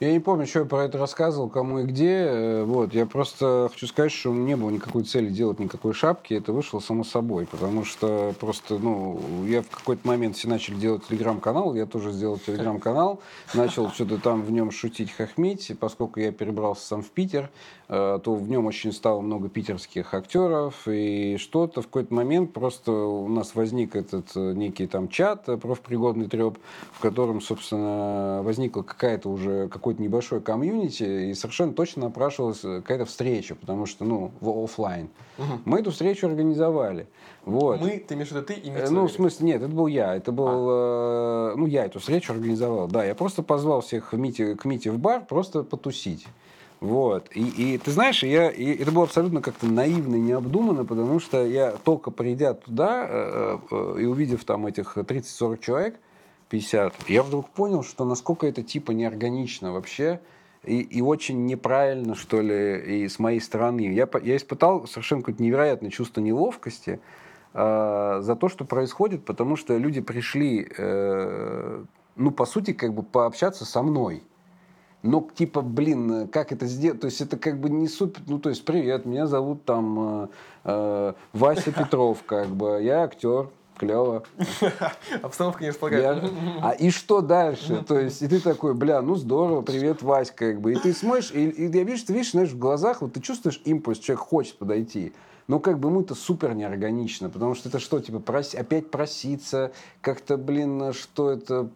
[0.00, 2.24] Я не помню, что я про это рассказывал, кому и где.
[2.24, 6.32] Э, Вот, я просто хочу сказать, что не было никакой цели делать никакой шапки.
[6.32, 11.06] Это вышло само собой, потому что просто, ну, я в какой-то момент все начали делать
[11.06, 13.20] телеграм-канал, я тоже сделал телеграм-канал,
[13.52, 15.68] начал что-то там в нем шутить, хохмить.
[15.68, 17.50] И поскольку я перебрался сам в Питер,
[17.90, 23.26] то в нем очень стало много питерских актеров, и что-то в какой-то момент просто у
[23.28, 26.58] нас возник этот э, некий там чат э, профпригодный треп,
[26.92, 33.06] в котором, собственно, возникла какая-то уже какой-то небольшой комьюнити, и совершенно точно напрашивалась э, какая-то
[33.06, 35.08] встреча, потому что, ну, в офлайн.
[35.64, 37.08] Мы эту встречу организовали.
[37.44, 37.80] Вот.
[37.80, 40.14] Мы, ты имеешь в виду ты и Э, Ну, в смысле, нет, это был я.
[40.14, 42.86] Это был, э, ну, я эту встречу организовал.
[42.86, 46.26] Да, я просто позвал всех в Мите, к Мите в бар просто потусить.
[46.80, 47.28] Вот.
[47.34, 51.44] И, и ты знаешь, я, и это было абсолютно как-то наивно и необдуманно, потому что
[51.44, 56.00] я только придя туда э, э, и увидев там этих 30-40 человек,
[56.48, 60.20] 50, я вдруг понял, что насколько это типа неорганично вообще
[60.64, 63.92] и, и очень неправильно, что ли, и с моей стороны.
[63.92, 67.00] Я, я испытал совершенно какое-то невероятное чувство неловкости,
[67.52, 71.84] э, за то, что происходит, потому что люди пришли, э,
[72.16, 74.22] ну, по сути, как бы пообщаться со мной.
[75.02, 77.00] Ну, типа, блин, как это сделать?
[77.00, 78.20] То есть это как бы не супер...
[78.26, 80.28] Ну, то есть, привет, меня зовут там э,
[80.64, 83.48] э, Вася Петров, как бы, я актер,
[83.78, 84.24] клево.
[85.22, 86.22] Обстановка не располагает.
[86.22, 86.30] Я-
[86.62, 87.82] А и что дальше?
[87.86, 90.72] То есть, и ты такой, бля, ну здорово, привет, Вась, как бы.
[90.72, 93.62] И ты смотришь, и, и я вижу, ты видишь, знаешь, в глазах, вот ты чувствуешь
[93.64, 95.14] импульс, человек хочет подойти.
[95.48, 99.72] Но как бы ему это супер неорганично, потому что это что, типа, прос- опять проситься,
[100.02, 101.68] как-то, блин, что это...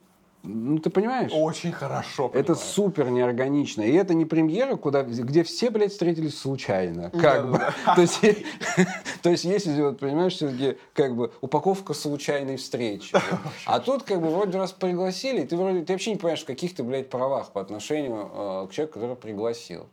[0.46, 1.32] Ну, ты понимаешь?
[1.34, 2.30] Очень хорошо.
[2.34, 2.68] Это понимаю.
[2.68, 3.80] супер неорганично.
[3.80, 7.10] И это не премьера, куда, где все, блядь, встретились случайно.
[7.10, 7.58] Как бы.
[7.96, 8.20] То есть,
[9.22, 13.16] то есть, если, вот, понимаешь, все-таки как бы упаковка случайной встречи.
[13.66, 16.46] А тут как бы вроде раз пригласили, и ты вроде ты вообще не понимаешь, в
[16.46, 19.86] каких ты, блядь, правах по отношению э, к человеку, который пригласил.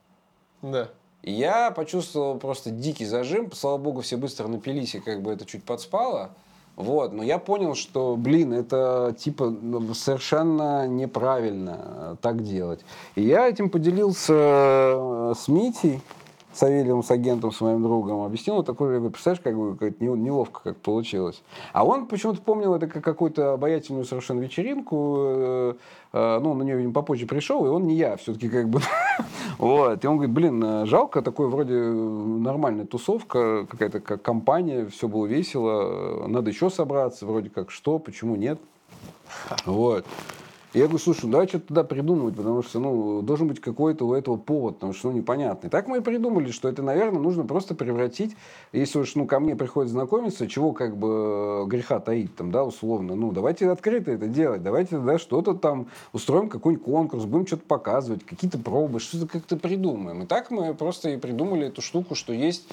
[0.62, 0.90] Да.
[1.22, 3.52] И я почувствовал просто дикий зажим.
[3.52, 6.32] Слава богу, все быстро напились, и как бы это чуть подспало.
[6.76, 12.80] Вот, но я понял, что, блин, это типа ну, совершенно неправильно э, так делать.
[13.16, 16.02] И я этим поделился э, с Митей,
[16.54, 20.02] Савельевым, с агентом, с моим другом, объяснил вот такой, я говорю, представляешь, как бы как
[20.02, 21.42] не- неловко как получилось.
[21.74, 25.74] А он почему-то помнил это как какую-то обаятельную совершенно вечеринку, э,
[26.14, 28.82] э, ну, он на нее, видимо, попозже пришел, и он не я, все-таки как бы.
[29.58, 30.04] Вот.
[30.04, 35.26] И он говорит, блин, э, жалко, такой вроде нормальная тусовка, какая-то как компания, все было
[35.28, 38.60] весело, надо еще собраться, вроде как что, почему нет.
[39.66, 40.06] Вот.
[40.74, 44.38] Я говорю, слушай, давай что-то тогда придумывать, потому что, ну, должен быть какой-то у этого
[44.38, 45.68] повод, потому что, ну, непонятно.
[45.68, 48.38] И так мы и придумали, что это, наверное, нужно просто превратить,
[48.72, 53.16] если уж, ну, ко мне приходит знакомиться, чего как бы греха таить там, да, условно,
[53.16, 58.24] ну, давайте открыто это делать, давайте, да, что-то там устроим, какой-нибудь конкурс, будем что-то показывать,
[58.26, 60.24] какие-то пробы, что-то как-то придумаем.
[60.24, 62.66] И так мы просто и придумали эту штуку, что есть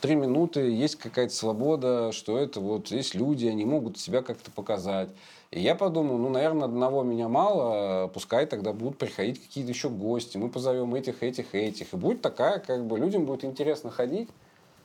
[0.00, 5.08] три минуты, есть какая-то свобода, что это вот есть люди, они могут себя как-то показать.
[5.50, 10.36] И я подумал, ну, наверное, одного меня мало, пускай тогда будут приходить какие-то еще гости,
[10.36, 11.94] мы позовем этих, этих, этих.
[11.94, 14.28] И будет такая, как бы, людям будет интересно ходить,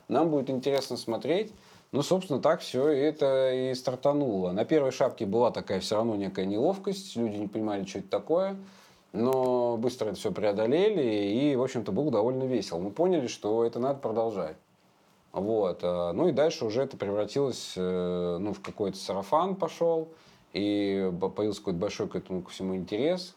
[0.07, 1.51] нам будет интересно смотреть.
[1.91, 4.51] Ну, собственно, так все это и стартануло.
[4.51, 8.55] На первой шапке была такая все равно некая неловкость, люди не понимали, что это такое.
[9.14, 12.80] Но быстро это все преодолели, и, в общем-то, было довольно весело.
[12.80, 14.55] Мы поняли, что это надо продолжать.
[15.34, 15.79] Вот.
[15.84, 20.09] э, Ну и дальше уже это превратилось э, ну, в какой-то сарафан пошел,
[20.53, 23.36] и появился какой-то большой к этому ко всему интерес.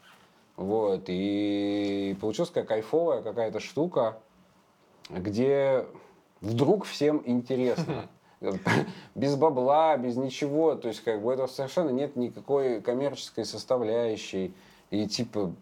[0.56, 1.04] Вот.
[1.06, 4.18] И получилась такая кайфовая какая-то штука,
[5.10, 5.86] где
[6.40, 8.08] вдруг всем интересно.
[9.14, 10.74] Без бабла, без ничего.
[10.74, 14.52] То есть, как бы этого совершенно нет никакой коммерческой составляющей.
[14.90, 15.54] И типа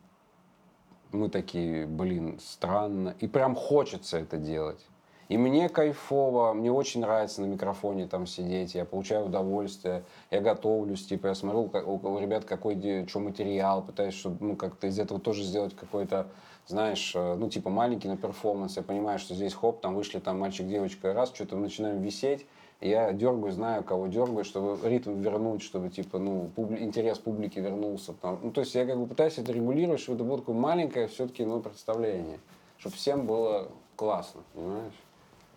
[1.13, 3.15] мы такие, блин, странно.
[3.21, 4.85] И прям хочется это делать.
[5.33, 11.07] И мне кайфово, мне очень нравится на микрофоне там сидеть, я получаю удовольствие, я готовлюсь,
[11.07, 15.19] типа я смотрю у, у ребят какой что материал, пытаюсь, чтобы ну как-то из этого
[15.19, 16.27] тоже сделать какой-то,
[16.67, 20.39] знаешь, э, ну типа маленький на перформанс, я понимаю, что здесь хоп, там вышли там
[20.39, 22.45] мальчик-девочка, раз, что-то начинаем висеть,
[22.83, 28.13] я дергаю, знаю, кого дергаю, чтобы ритм вернуть, чтобы, типа, ну, публи- интерес публики вернулся.
[28.13, 28.39] Там.
[28.43, 31.43] Ну, то есть я как бы пытаюсь это регулировать, чтобы это было такое маленькое все-таки,
[31.45, 32.39] ну, представление.
[32.77, 34.93] Чтобы всем было классно, понимаешь?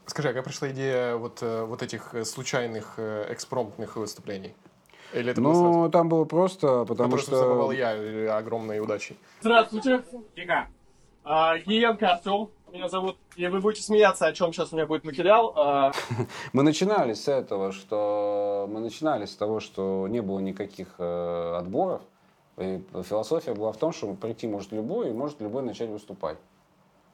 [0.06, 4.54] Скажи, а как пришла идея вот, э, вот этих э, случайных э, экспромтных выступлений?
[5.14, 5.80] Или это было сразу?
[5.80, 7.40] Ну, там было просто, потому просто что...
[7.40, 9.18] забывал я э, огромной удачей.
[9.42, 10.04] Здравствуйте.
[10.36, 10.68] Вика.
[11.24, 12.50] А, Гиенко Артем.
[12.72, 13.18] Меня зовут.
[13.36, 15.54] И вы будете смеяться, о чем сейчас у меня будет материал.
[15.56, 15.92] А,
[16.54, 18.68] Мы начинали с этого, что...
[18.70, 22.02] Мы начинали с того, что не было никаких э, отборов.
[22.58, 26.38] И философия была в том, что прийти может любой, и может любой начать выступать.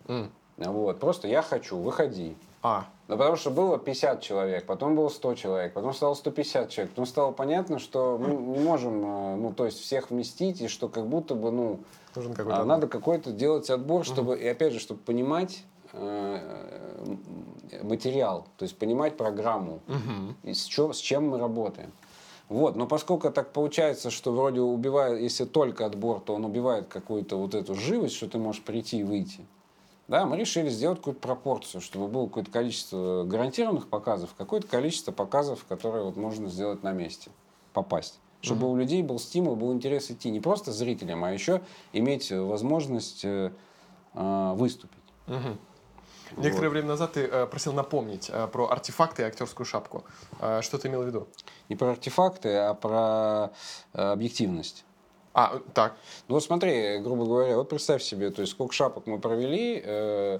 [0.07, 0.31] М.
[0.57, 0.99] Вот.
[0.99, 2.35] Просто я хочу, выходи.
[2.63, 6.91] А, Ну, потому что было 50 человек, потом было 100 человек, потом стало 150 человек.
[6.91, 10.87] Потом стало понятно, что мы не можем, э, ну, то есть всех вместить, и что
[10.87, 11.79] как будто бы, ну,
[12.15, 17.15] нужен а, надо какой-то делать отбор, чтобы, и опять же, чтобы понимать э,
[17.83, 20.35] материал, то есть понимать программу, Мгм.
[20.43, 21.91] и с, чё- с чем мы работаем.
[22.49, 27.37] Вот, но поскольку так получается, что вроде убивает, если только отбор, то он убивает какую-то
[27.37, 29.45] вот эту живость, что ты можешь прийти и выйти.
[30.11, 35.63] Да, мы решили сделать какую-то пропорцию, чтобы было какое-то количество гарантированных показов, какое-то количество показов,
[35.69, 37.31] которые вот можно сделать на месте,
[37.71, 38.19] попасть.
[38.41, 41.61] Чтобы у людей был стимул, был интерес идти не просто зрителям, а еще
[41.93, 43.53] иметь возможность э,
[44.13, 44.99] э, выступить.
[45.27, 45.57] Мгм.
[46.35, 50.03] Некоторое время назад ты э, просил напомнить э, про артефакты и актерскую шапку.
[50.41, 51.29] Э, что ты имел в виду?
[51.69, 53.51] Не про артефакты, а про
[53.93, 54.83] э, объективность.
[55.33, 55.95] А, так.
[56.27, 60.39] Ну вот смотри, грубо говоря, вот представь себе, то есть сколько шапок мы провели, э,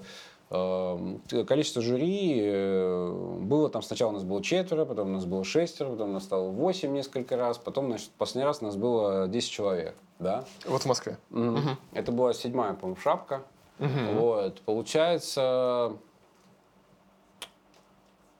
[0.50, 5.44] э, количество жюри э, было там сначала у нас было четверо, потом у нас было
[5.46, 9.28] шестеро, потом у нас стало восемь несколько раз, потом, значит, последний раз у нас было
[9.28, 10.44] 10 человек, да.
[10.66, 11.18] Вот в Москве.
[11.30, 11.78] Мгм.
[11.94, 13.44] Это была седьмая, по-моему, шапка.
[13.80, 14.18] Мгм.
[14.20, 15.94] Вот, получается,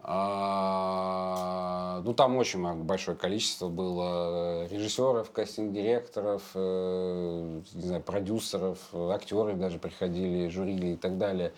[0.04, 9.80] а, ну там очень большое количество было режиссеров, кастинг-директоров, э, не знаю, продюсеров, актеры даже
[9.80, 11.54] приходили, журили и так далее,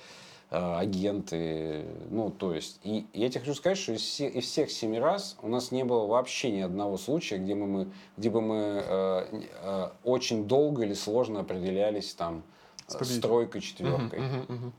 [0.51, 4.43] э, агенты, ну то есть, и, и я тебе хочу сказать, что из, все- из
[4.45, 7.87] всех семи раз у нас не было вообще ни одного случая, где мы, мы
[8.17, 12.43] где бы мы э, э, очень долго или сложно определялись там
[12.87, 14.19] С э, тройкой, четверкой.
[14.19, 14.73] Мгм, мгм.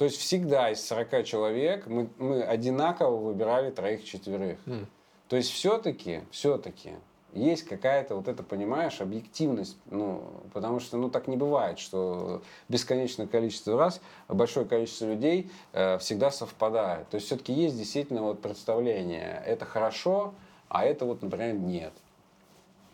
[0.00, 4.58] То есть всегда из 40 человек мы, мы одинаково выбирали троих-четверых.
[4.64, 4.86] М.
[5.28, 6.92] То есть все-таки, все-таки
[7.34, 10.22] есть какая-то вот это, понимаешь, объективность, ну,
[10.54, 12.40] потому что, ну, так не бывает, что
[12.70, 17.06] бесконечное количество раз большое количество людей э, всегда совпадает.
[17.10, 20.32] То есть все-таки есть действительно вот представление, это хорошо,
[20.70, 21.92] а это вот, например, нет.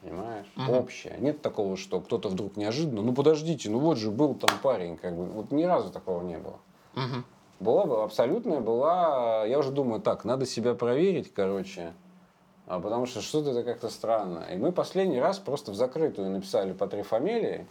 [0.02, 0.46] Понимаешь?
[0.68, 1.14] Общее.
[1.20, 5.16] Нет такого, что кто-то вдруг неожиданно, ну подождите, ну вот же был там парень, как
[5.16, 5.24] бы.
[5.26, 6.58] Вот ни разу такого не было.
[6.96, 7.24] Мгм.
[7.60, 9.44] Была бы абсолютная, была.
[9.46, 11.92] Я уже думаю, так, надо себя проверить, короче.
[12.66, 14.44] А потому что что-то это как-то странно.
[14.52, 17.66] И мы последний раз просто в закрытую написали по три фамилии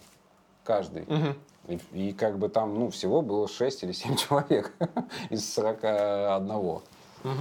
[0.63, 1.03] каждый.
[1.07, 1.36] Мгм.
[1.67, 4.73] И, и как бы там, ну, всего было 6 или 7 человек
[5.30, 6.82] из 41.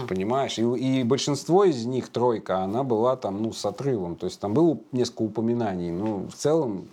[0.08, 0.58] Понимаешь?
[0.58, 4.16] И, и большинство из них, тройка, она была там, ну, с отрывом.
[4.16, 5.90] То есть там было несколько упоминаний.
[5.90, 6.88] Ну, в целом,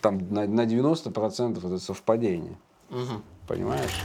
[0.00, 2.56] там на, на 90% это совпадение.
[2.90, 3.22] Мгм.
[3.48, 4.02] Понимаешь?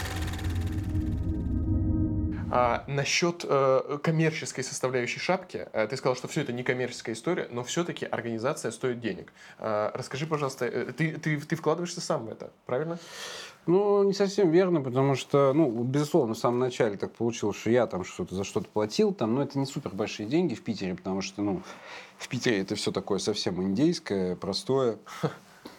[2.55, 7.47] А насчет э, коммерческой составляющей шапки, э, ты сказал, что все это не коммерческая история,
[7.49, 9.33] но все-таки организация стоит денег.
[9.57, 12.99] Э, расскажи, пожалуйста, э, ты, ты, ты вкладываешься сам в это, правильно?
[13.65, 17.87] Ну, не совсем верно, потому что, ну, безусловно, в самом начале так получилось, что я
[17.87, 21.21] там что-то за что-то платил, там, но это не супер большие деньги в Питере, потому
[21.21, 21.63] что, ну,
[22.19, 24.99] в Питере это все такое совсем индейское, простое.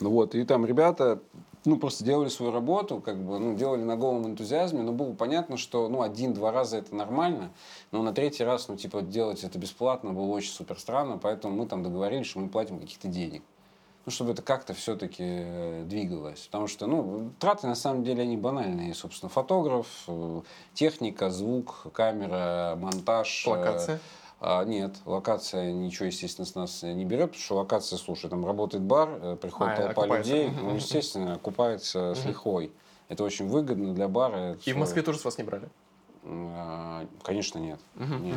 [0.00, 1.20] Вот, и там ребята,
[1.64, 5.56] ну, просто делали свою работу, как бы, ну, делали на голом энтузиазме, но было понятно,
[5.56, 7.50] что, ну, один-два раза это нормально,
[7.90, 11.66] но на третий раз, ну, типа, делать это бесплатно было очень супер странно, поэтому мы
[11.66, 13.42] там договорились, что мы платим каких-то денег
[14.06, 16.46] ну, чтобы это как-то все-таки двигалось.
[16.46, 18.94] Потому что, ну, траты на самом деле они банальные.
[18.94, 20.42] Собственно, фотограф, э,
[20.74, 23.46] техника, звук, камера, монтаж.
[23.46, 24.00] э, Локация?
[24.46, 28.84] А, нет, локация ничего, естественно, с нас не берет, потому что локация, слушай, там работает
[28.84, 30.32] бар, э, приходит А, толпа окупается.
[30.32, 32.70] людей, ну, естественно, окупается с лихвой.
[33.08, 34.58] Это очень выгодно для бара.
[34.66, 35.68] И в Москве тоже с вас не брали?
[36.24, 37.80] А, Конечно, нет.
[37.96, 38.36] Нет.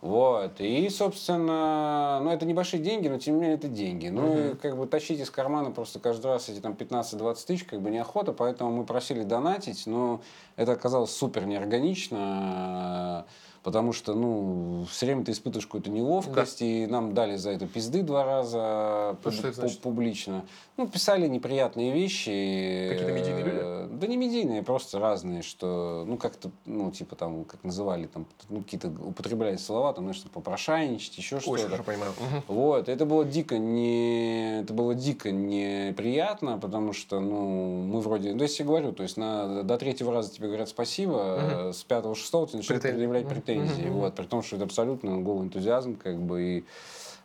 [0.00, 0.60] Вот.
[0.60, 4.08] И, собственно, ну, это небольшие деньги, но тем не менее это деньги.
[4.08, 7.80] Ну, и как бы тащить из кармана просто каждый раз эти там 15-20 тысяч, как
[7.80, 10.20] бы неохота, поэтому мы просили донатить, но
[10.56, 13.26] это оказалось супер неорганично,
[13.62, 18.02] потому что, ну, все время ты испытываешь какую-то неловкость, и нам дали за это пизды
[18.02, 19.80] два раза что пуб- это значит?
[19.80, 20.44] публично.
[20.76, 22.86] Ну, писали неприятные вещи.
[22.90, 23.58] Какие-то медийные люди?
[23.60, 28.26] Э, Да не медийные, просто разные, что, ну, как-то, ну, типа там, как называли, там,
[28.48, 31.62] ну, какие-то употребляли слова, там, знаешь, там, попрошайничать, еще Очень что-то.
[31.64, 32.12] хорошо понимаю.
[32.46, 38.44] Вот, это было дико не, это было дико неприятно, потому что, ну, мы вроде, ну,
[38.44, 42.46] я говорю, то есть на, до третьего раза тебе говорят спасибо, э, с пятого, шестого
[42.46, 43.34] ты начинаешь предъявлять Мгм.
[43.48, 43.92] Претензии, Мгм.
[43.94, 46.64] вот, при том, что это абсолютно голый энтузиазм, как бы, и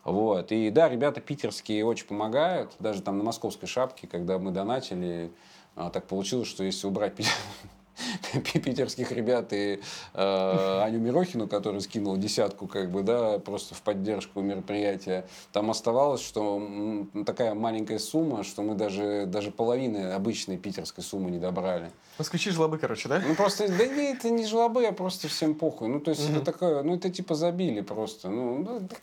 [0.04, 0.52] вот.
[0.52, 2.72] И да, ребята питерские очень помогают.
[2.80, 5.32] Даже там на московской шапке, когда мы донатили,
[5.76, 7.14] а, так получилось, что если убрать
[8.54, 9.80] питерских ребят и
[10.14, 16.22] э, Аню Мирохину, которая скинула десятку, как бы, да, просто в поддержку мероприятия, там оставалось,
[16.22, 21.92] что такая маленькая сумма, что мы даже, даже половины обычной питерской суммы не добрали.
[22.18, 23.22] Москвичи жлобы, короче, да?
[23.26, 25.88] Ну просто, да не, это не жлобы, а просто всем похуй.
[25.88, 28.30] Ну то есть это такое, ну это типа забили просто.
[28.30, 28.96] Ну, ну, да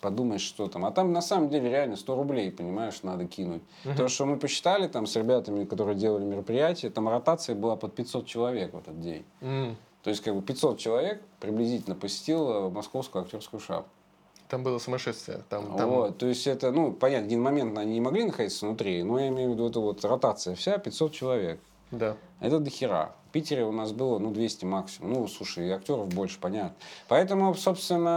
[0.00, 0.84] подумаешь, что там.
[0.84, 3.62] А там на самом деле реально 100 рублей, понимаешь, надо кинуть.
[3.96, 8.26] То, что мы посчитали там с ребятами, которые делали мероприятие, там ротация была под 500
[8.26, 9.24] человек в этот день.
[9.40, 9.76] М.
[10.02, 13.90] То есть как бы 500 человек приблизительно посетило московскую актерскую шапку.
[14.48, 15.42] Там было сумасшествие.
[15.48, 15.90] Там, там...
[15.90, 19.28] Вот, то есть это, ну, понятно, один момент они не могли находиться внутри, но я
[19.28, 21.60] имею в виду, это вот ротация вся, 500 человек.
[21.90, 22.16] Да.
[22.40, 23.14] Это до хера.
[23.25, 25.12] В Питере у нас было, ну, 200 максимум.
[25.12, 26.74] Ну, слушай, и актеров больше, понятно.
[27.06, 28.08] Поэтому, собственно,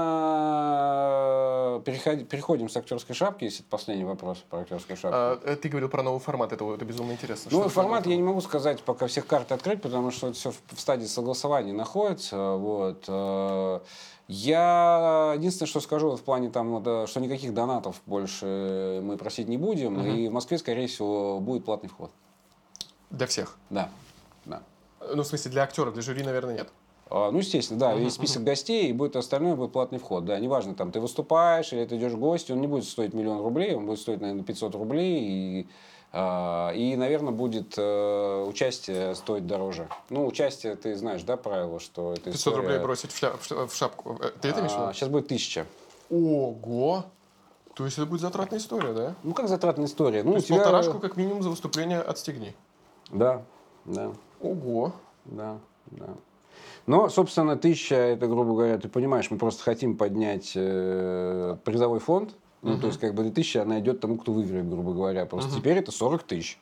[1.85, 5.17] переходи- переходим с актерской шапки, если это последний вопрос про актерскую шапку.
[5.17, 7.51] А, ты говорил про новый формат, это, это безумно интересно.
[7.51, 10.61] Что формат я не могу сказать, пока всех карт открыть, потому что это все в
[10.73, 12.53] в стадии согласования находится.
[12.53, 13.03] Вот.
[13.09, 13.79] Э,
[14.29, 19.57] Я единственное, что скажу в плане там, э, что никаких донатов больше мы просить не
[19.57, 22.09] будем, и в Москве, скорее всего, будет платный вход.
[23.09, 23.57] Для всех.
[23.69, 23.89] Да,
[24.45, 24.61] да.
[25.13, 26.69] Ну, в смысле, для актеров, для жюри, наверное, нет.
[27.09, 30.25] А, Ну, естественно, да, есть список гостей, и будет остальное, будет платный вход.
[30.25, 33.41] Да, неважно, там ты выступаешь или ты идешь в гости, он не будет стоить миллион
[33.41, 35.19] рублей, он будет стоить, наверное, 500 рублей.
[35.61, 35.67] И,
[36.11, 39.87] а, и наверное, будет э, участие стоить дороже.
[40.09, 44.17] Ну, участие, ты знаешь, да, правило, что это 500 рублей бросить в, ля- в шапку.
[44.21, 44.93] Э, Ты это имеешь виду?
[44.93, 45.65] Сейчас будет 1000.
[46.09, 47.05] Ого!
[47.75, 49.15] То есть это будет затратная история, да?
[49.23, 50.23] Ну, как затратная история?
[50.23, 50.57] Ну, То есть тебя...
[50.57, 52.53] полторашку как минимум за выступление отстегни.
[53.11, 53.43] Да,
[53.85, 54.11] да.
[54.41, 54.93] Ого!
[55.25, 55.59] Да,
[55.91, 56.07] да.
[56.87, 62.35] Но, собственно, тысяча, это, грубо говоря, ты понимаешь, мы просто хотим поднять э, призовой фонд.
[62.61, 65.25] Ну, то есть, как бы, тысяча, она идет тому, кто выиграет, грубо говоря.
[65.25, 66.59] Просто теперь это 40 тысяч.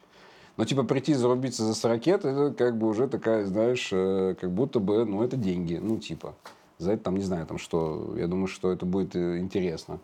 [0.58, 4.80] Но, типа, прийти зарубиться за 40, это как бы уже такая, знаешь, э, как будто
[4.80, 5.80] бы, ну, это деньги.
[5.82, 6.36] Ну, типа,
[6.78, 8.14] за это там, не знаю, там что.
[8.18, 10.00] Я думаю, что это будет э, интересно.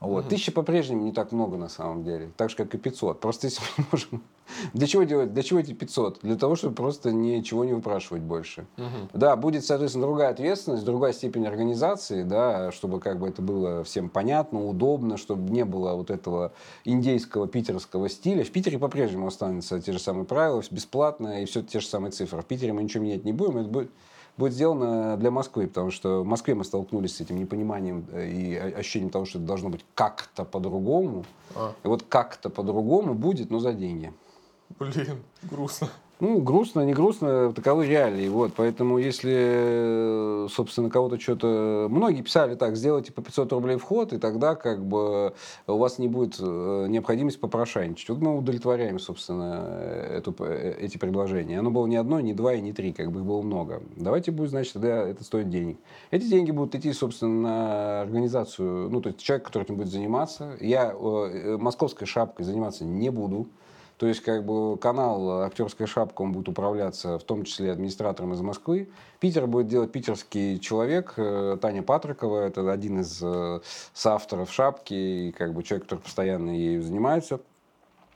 [0.00, 0.28] Вот.
[0.28, 2.30] Тысяча по-прежнему не так много на самом деле.
[2.38, 3.20] Так же, как и 500.
[3.20, 4.22] Просто если мы можем...
[4.72, 5.32] Для чего делать?
[5.34, 6.20] Для чего эти 500?
[6.22, 8.66] Для того, чтобы просто ничего не выпрашивать больше.
[9.12, 14.08] Да, будет, соответственно, другая ответственность, другая степень организации, да, чтобы как бы это было всем
[14.08, 16.52] понятно, удобно, чтобы не было вот этого
[16.84, 18.42] индейского питерского стиля.
[18.42, 22.40] В Питере по-прежнему останутся те же самые правила, бесплатно и все те же самые цифры.
[22.40, 23.58] В Питере мы ничего менять не будем.
[23.58, 23.90] Это будет
[24.40, 28.56] будет сделано для Москвы, потому что в Москве мы столкнулись с этим непониманием э, и
[28.56, 31.24] ощущением того, что это должно быть как-то по-другому.
[31.54, 31.74] А.
[31.84, 34.12] И вот как-то по-другому будет, но за деньги.
[34.78, 35.88] Блин, грустно.
[36.20, 38.28] Ну, грустно, не грустно, таковы реалии.
[38.28, 41.86] Вот, поэтому, если, э, собственно, кого-то что-то...
[41.88, 45.32] Многие писали так, сделайте по 500 рублей вход, и тогда как бы
[45.66, 48.10] у вас не будет э, необходимости попрошайничать.
[48.10, 51.58] Вот мы удовлетворяем, собственно, э, эту, э, эти предложения.
[51.58, 53.82] Оно было не одно, не два и не три, как бы их было много.
[53.96, 55.78] Давайте будет, значит, тогда это стоит денег.
[56.10, 60.54] Эти деньги будут идти, собственно, на организацию, ну, то есть человек, который этим будет заниматься.
[60.60, 63.48] Я э, московской шапкой заниматься не буду.
[64.00, 68.40] То есть, как бы, канал «Актерская шапка», он будет управляться в том числе администратором из
[68.40, 68.88] Москвы.
[69.18, 73.60] Питер будет делать питерский человек, э, Таня Патрикова, это один из э,
[73.92, 77.40] соавторов «Шапки», и, как бы, человек, который постоянно ею занимается.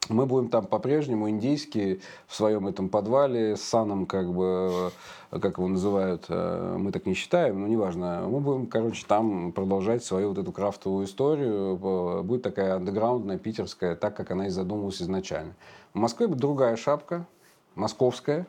[0.09, 4.91] Мы будем там по-прежнему индейские в своем этом подвале с саном, как бы,
[5.31, 8.27] э, как его называют, э, мы так не считаем, но неважно.
[8.29, 11.77] Мы будем, короче, там продолжать свою вот эту крафтовую историю.
[12.23, 15.55] Будет такая андеграундная, питерская, так, как она и задумывалась изначально.
[15.95, 17.27] В Москве будет другая шапка,
[17.75, 18.47] московская,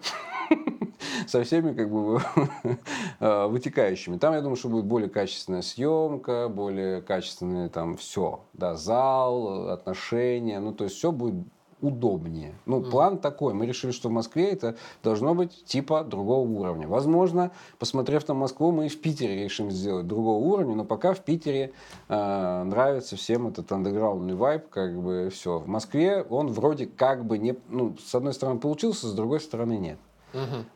[1.27, 2.21] со всеми как бы
[3.19, 4.17] э, вытекающими.
[4.17, 8.41] Там, я думаю, что будет более качественная съемка, более качественное там все.
[8.53, 10.59] Да, зал, отношения.
[10.59, 11.35] Ну, то есть все будет
[11.81, 12.55] удобнее.
[12.65, 13.53] Ну, план такой.
[13.53, 16.87] Мы решили, что в Москве это должно быть типа другого уровня.
[16.87, 21.19] Возможно, посмотрев на Москву, мы и в Питере решим сделать другого уровня, но пока в
[21.19, 21.73] Питере
[22.07, 25.59] э, нравится всем этот андеграундный вайб, как бы все.
[25.59, 29.77] В Москве он вроде как бы не, ну, с одной стороны получился, с другой стороны
[29.77, 29.97] нет.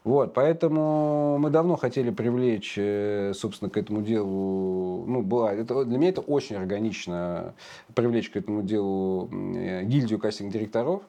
[0.03, 5.97] Вот, поэтому мы давно хотели привлечь, э, собственно, к этому делу, ну, была, это, для
[5.97, 7.53] меня это очень органично
[7.93, 11.01] привлечь к этому делу гильдию кастинг-директоров,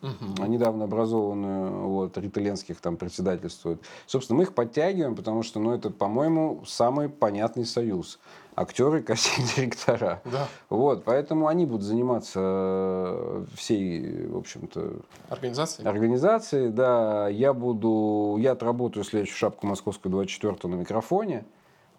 [0.47, 3.81] недавно образованную, вот, риталенских там председательствует.
[4.07, 8.19] Собственно, мы их подтягиваем, потому что, ну, это, по-моему, самый понятный союз.
[8.61, 10.21] Актеры, кастинг-директора.
[10.27, 10.47] Да.
[10.69, 14.97] Вот, поэтому они будут заниматься э, всей, в общем-то,
[15.31, 15.87] Организации?
[15.87, 21.45] организации, да, я буду, я отработаю следующую шапку московскую 24 на микрофоне,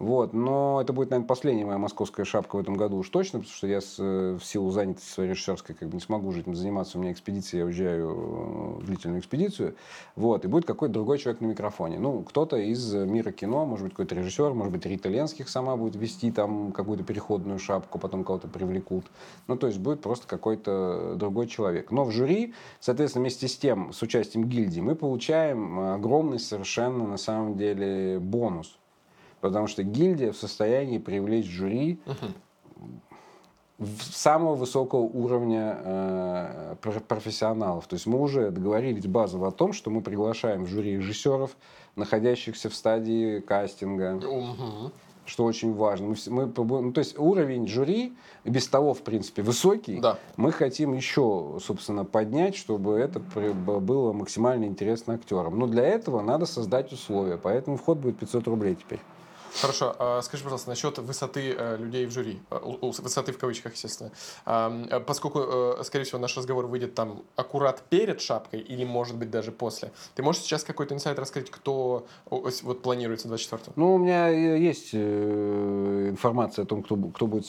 [0.02, 3.54] вот, но это будет, наверное, последняя моя московская шапка в этом году уж точно, потому
[3.54, 6.56] что я с, э, в силу занятости своей режиссерской как бы не смогу уже этим
[6.56, 9.76] заниматься, у меня экспедиция, я уезжаю э, в длительную экспедицию,
[10.16, 13.92] вот, и будет какой-то другой человек на микрофоне, ну, кто-то из мира кино, может быть,
[13.92, 18.48] какой-то режиссер, может быть, Рита Ленских сама будет вести там какую-то переходную шапку, потом кого-то
[18.48, 19.04] привлекут,
[19.46, 21.92] ну, то есть будет просто какой-то другой человек.
[21.92, 27.18] Но в жюри, соответственно, вместе с тем, с участием гильдии, мы получаем огромный совершенно, на
[27.18, 28.80] самом деле, бонус.
[29.42, 31.98] Потому что гильдия в состоянии привлечь жюри
[33.78, 37.86] в- самого высокого уровня э, пр- профессионалов.
[37.88, 41.56] То есть мы уже договорились базово о том, что мы приглашаем в жюри режиссеров,
[41.96, 44.92] находящихся в стадии кастинга, Мгм.
[45.26, 46.14] что очень важно.
[46.28, 48.12] Мы, мы ну, то есть уровень жюри
[48.44, 49.98] без того, в принципе, высокий.
[49.98, 50.18] Да.
[50.36, 55.58] Мы хотим еще, собственно, поднять, чтобы это было максимально интересно актерам.
[55.58, 57.38] Но для этого надо создать условия.
[57.38, 59.00] Поэтому вход будет 500 рублей теперь.
[59.60, 64.10] Хорошо, а скажи, пожалуйста, насчет высоты э, людей в жюри, Э, высоты в кавычках, естественно.
[64.46, 69.52] Э, поскольку, скорее всего, наш разговор выйдет там аккурат перед шапкой или, может быть, даже
[69.52, 74.94] после, ты можешь сейчас какой-то инсайт раскрыть, кто вот планируется 24 Ну, у меня есть
[74.94, 77.46] информация о том, кто, кто, будет,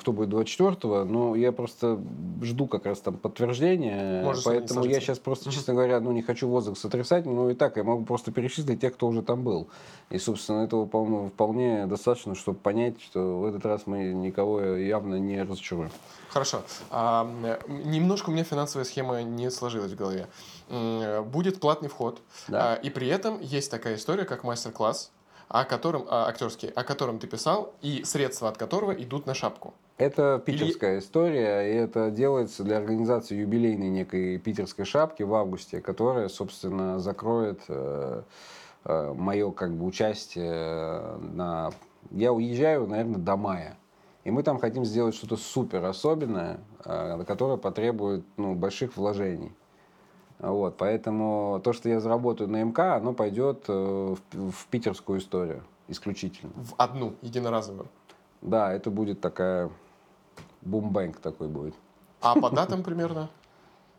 [0.00, 2.00] кто будет 24-го, но я просто
[2.42, 4.22] жду как раз там подтверждения.
[4.22, 7.54] Может, они поэтому я сейчас просто, честно говоря, ну, не хочу возраст отрицать, но и
[7.54, 9.68] так я могу просто перечислить тех, кто уже там был.
[10.10, 15.16] И, собственно, этого вполне, вполне достаточно, чтобы понять, что в этот раз мы никого явно
[15.16, 15.90] не разочаруем.
[16.30, 16.62] Хорошо.
[16.90, 20.26] А, э, немножко у меня финансовая схема не сложилась в голове.
[20.70, 22.72] Э, Будет платный вход, Да.
[22.72, 25.12] а, и при этом есть такая история, как мастер-класс,
[25.48, 29.74] о котором, а, актерский, о котором ты писал, и средства от которого идут на шапку.
[29.98, 36.28] Это питерская история, и это делается для организации юбилейной некой питерской шапки в августе, которая,
[36.28, 37.60] собственно, закроет
[38.84, 41.70] мое как бы участие на...
[42.10, 43.78] Я уезжаю, наверное, до мая.
[44.24, 49.52] И мы там хотим сделать что-то супер особенное, э, которое потребует ну, больших вложений.
[50.38, 53.72] Вот, поэтому то, что я заработаю на МК, оно пойдет э,
[54.32, 56.52] в, в питерскую историю исключительно.
[56.56, 57.86] В одну, единоразовую.
[58.40, 59.70] Да, это будет такая
[60.62, 61.74] бумбэнк такой будет.
[62.20, 63.28] А по датам примерно?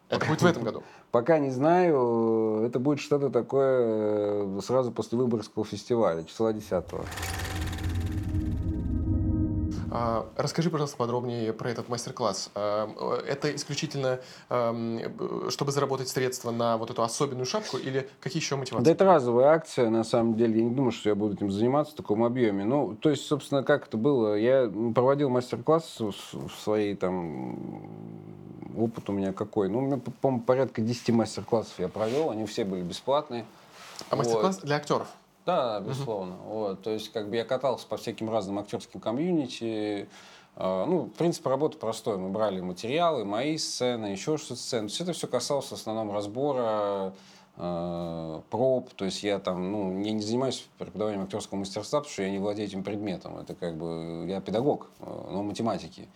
[0.09, 0.83] Это будет в этом году.
[1.15, 6.83] Пока не знаю, это будет что-то такое э, сразу после Выборгского фестиваля, числа 10 А,
[10.35, 12.49] Расскажи, пожалуйста, подробнее про этот мастер-класс.
[12.55, 12.89] А,
[13.21, 14.19] э, Это исключительно,
[14.49, 18.85] эм, э, чтобы заработать средства на вот эту особенную шапку или какие еще мотивации?
[18.85, 20.59] Да это разовая акция, на самом деле.
[20.59, 22.65] Я не думаю, что я буду этим заниматься в таком объеме.
[22.65, 24.35] Ну, то есть, собственно, как это было?
[24.35, 27.57] Я проводил мастер-класс в своей там
[28.77, 29.69] опыт у меня какой?
[29.69, 33.45] Ну, у меня, по-моему, порядка 10 мастер-классов я провел, они все были бесплатные.
[34.09, 35.07] А мастер-класс для актеров?
[35.45, 36.35] Да, безусловно.
[36.47, 40.07] Вот, то есть, как бы я катался по всяким разным актерским комьюнити.
[40.55, 42.17] Э, Ну, в принципе, работа простая.
[42.17, 44.87] Мы брали материалы, мои сцены, еще что-то сцены.
[44.87, 47.13] То есть это все касалось в основном разбора
[47.57, 52.23] э, проб, то есть я там, ну, я не занимаюсь преподаванием актерского мастерства, потому что
[52.23, 53.37] я не владею этим предметом.
[53.37, 56.07] Это как бы, я педагог, э, но математики.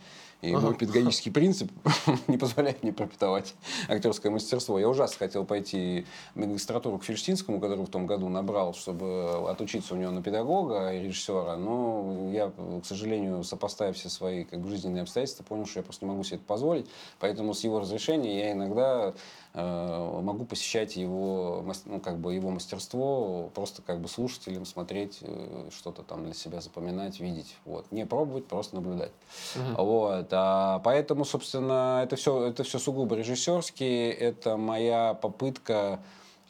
[0.41, 1.69] И мой педагогический принцип
[2.27, 3.55] не позволяет мне преподавать
[3.89, 4.79] актерское мастерство.
[4.79, 9.95] Я ужасно хотел пойти в магистратуру к Фельштинскому, который в том году набрал, чтобы отучиться
[9.95, 11.57] у него на педагога и режиссера.
[11.57, 16.05] Но я, к сожалению, сопоставив все свои как бы, жизненные обстоятельства, понял, что я просто
[16.05, 16.85] не могу себе это позволить.
[17.19, 19.13] Поэтому с его разрешения я иногда
[19.53, 26.03] могу посещать его, ну, как бы его мастерство, просто как бы слушателям смотреть, э, что-то
[26.03, 27.55] там для себя запоминать, видеть.
[27.65, 27.91] Вот.
[27.91, 29.11] Не пробовать, просто наблюдать.
[29.55, 30.27] Вот.
[30.31, 34.09] А поэтому, собственно, это все, это все сугубо режиссерски.
[34.09, 35.99] Это моя попытка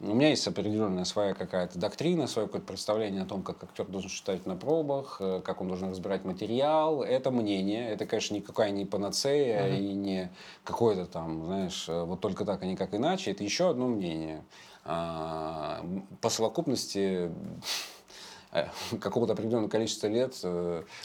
[0.02, 4.10] у меня есть определенная своя какая-то доктрина, свое какое-то представление о том, как актер должен
[4.10, 7.04] читать на пробах, э, как он должен разбирать материал.
[7.04, 9.76] Это мнение, это, конечно, никакая не панацея Мгм.
[9.76, 10.32] и не
[10.64, 13.32] какое-то там, знаешь, э, вот только так, а никак иначе.
[13.32, 14.44] Это еще одно мнение.
[14.86, 15.86] А,
[16.22, 17.30] По совокупности
[18.54, 18.66] э,
[19.02, 20.34] какого-то определенного количества лет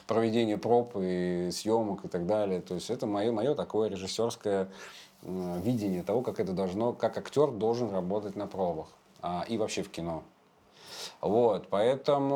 [0.06, 2.60] проведения проб и съемок и так далее.
[2.60, 4.68] То есть это мое, мое такое режиссерское
[5.24, 8.88] видение того, как это должно, как актер должен работать на пробах
[9.22, 10.22] а, и вообще в кино.
[11.20, 12.30] Вот, поэтому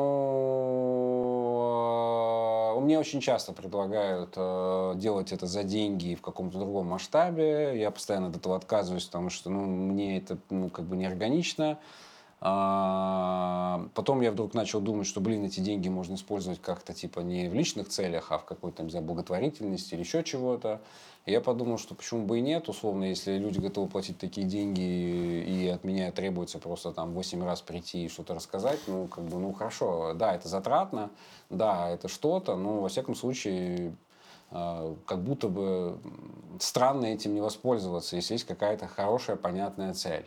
[2.75, 7.79] э, мне очень часто предлагают э, делать это за деньги в каком-то другом масштабе.
[7.79, 11.77] Я постоянно от этого отказываюсь, потому что ну, мне это ну, как бы неорганично.
[12.41, 17.49] А, Потом я вдруг начал думать, что, блин, эти деньги можно использовать как-то типа не
[17.49, 20.81] в личных целях, а в какой-то, не знаю, благотворительности или еще чего-то.
[21.25, 25.67] Я подумал, что почему бы и нет, условно, если люди готовы платить такие деньги и
[25.67, 29.53] от меня требуется просто там 8 раз прийти и что-то рассказать, ну, как бы, ну,
[29.53, 31.11] хорошо, да, это затратно,
[31.49, 33.95] да, это что-то, но, во всяком случае,
[34.51, 35.99] э, как будто бы
[36.59, 40.25] странно этим не воспользоваться, если есть какая-то хорошая, понятная цель.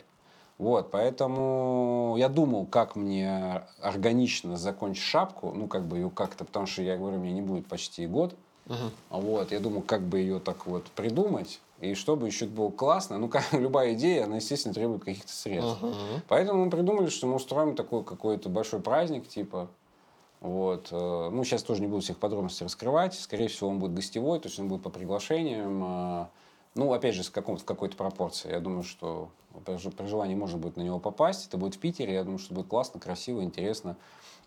[0.57, 6.67] Вот, поэтому я думал, как мне органично закончить шапку, ну, как бы ее как-то, потому
[6.67, 8.35] что, я говорю, меня не будет почти год.
[9.09, 13.17] Вот, я думал, как бы ее так вот придумать, и чтобы еще было классно.
[13.17, 15.77] Ну, как любая идея, она, естественно, требует каких-то средств.
[16.27, 19.67] Поэтому мы придумали, что мы устроим такой какой-то большой праздник, типа,
[20.39, 20.87] вот.
[20.91, 23.13] э, Ну, сейчас тоже не буду всех подробностей раскрывать.
[23.15, 25.83] Скорее всего, он будет гостевой, то есть он будет по приглашениям.
[25.83, 26.25] э,
[26.75, 28.49] Ну, опять же, с каком- в какой-то пропорции.
[28.49, 29.29] Я думаю, что
[29.65, 31.47] при желании можно будет на него попасть.
[31.47, 32.13] Это будет в Питере.
[32.15, 33.95] Я думаю, что будет классно, красиво, интересно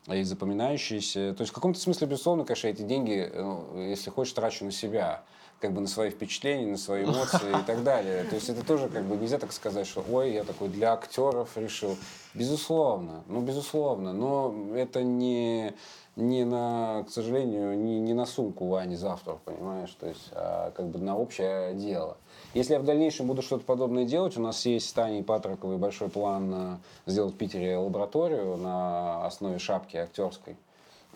[0.09, 1.35] и запоминающиеся.
[1.35, 4.73] То есть в каком-то смысле, безусловно, конечно, эти деньги, э, ну, если хочешь, трачу на
[4.73, 5.25] себя
[5.59, 8.25] как бы на свои впечатления, на свои эмоции и так далее.
[8.25, 11.57] То есть это тоже как бы нельзя так сказать, что ой, я такой для актеров
[11.57, 11.97] решил.
[12.35, 15.75] Безусловно, ну безусловно, но это не,
[16.15, 20.89] не на, к сожалению, не, не на сумку Вани завтра, понимаешь, то есть а как
[20.89, 22.19] бы на общее дело.
[22.57, 26.09] Если я в дальнейшем буду что-то подобное делать, у нас есть с Таней Патраковой большой
[26.09, 30.57] план э, сделать в Питере лабораторию на основе шапки актерской.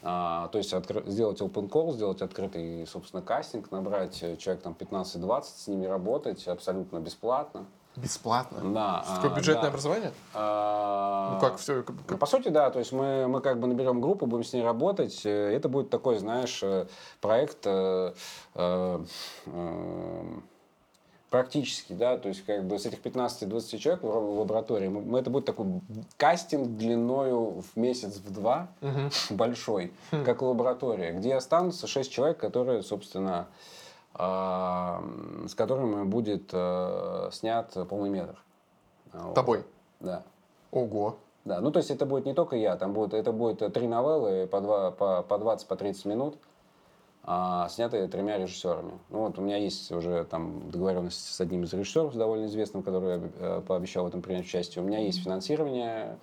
[0.02, 4.76] А, то есть откры- сделать open call, сделать открытый, собственно, кастинг, набрать э, человек там
[4.78, 7.64] 15-20, с ними работать абсолютно бесплатно.
[7.96, 8.60] Бесплатно?
[8.74, 9.68] Да, Такое а, бюджетное да.
[9.68, 10.12] образование?
[10.34, 12.68] А, Ну как, все, ну, по сути, да.
[12.70, 15.24] То есть мы, мы как бы наберем группу, будем с ней работать.
[15.24, 16.62] Э, Это будет такой, знаешь,
[17.22, 18.12] проект э,
[18.56, 19.04] э,
[19.46, 20.24] э,
[21.30, 22.18] практически, да.
[22.18, 25.66] То есть как бы с этих 15-20 человек в лаборатории, мы, мы- это будет такой
[26.16, 28.68] кастинг длиною в месяц, в два,
[29.30, 33.46] большой, как лаборатория, где останутся 6 человек, которые, собственно,
[34.14, 35.02] а,
[35.48, 38.36] с которыми будет э, снят полный метр.
[39.34, 39.64] Тобой?
[40.00, 40.22] Да.
[40.72, 41.16] Ого.
[41.44, 43.88] Да, ну то есть это будет не только я, там будет, это будет э, три
[43.88, 46.36] новеллы по, два, по, по 20, по 30 минут,
[47.22, 48.92] а, снятые тремя режиссерами.
[49.10, 53.20] Ну вот у меня есть уже там договоренность с одним из режиссеров довольно известным, который
[53.38, 54.82] э, пообещал в этом принять участие.
[54.82, 56.18] У меня есть финансирование,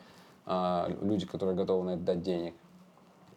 [0.46, 2.54] а, люди, которые готовы на это дать денег.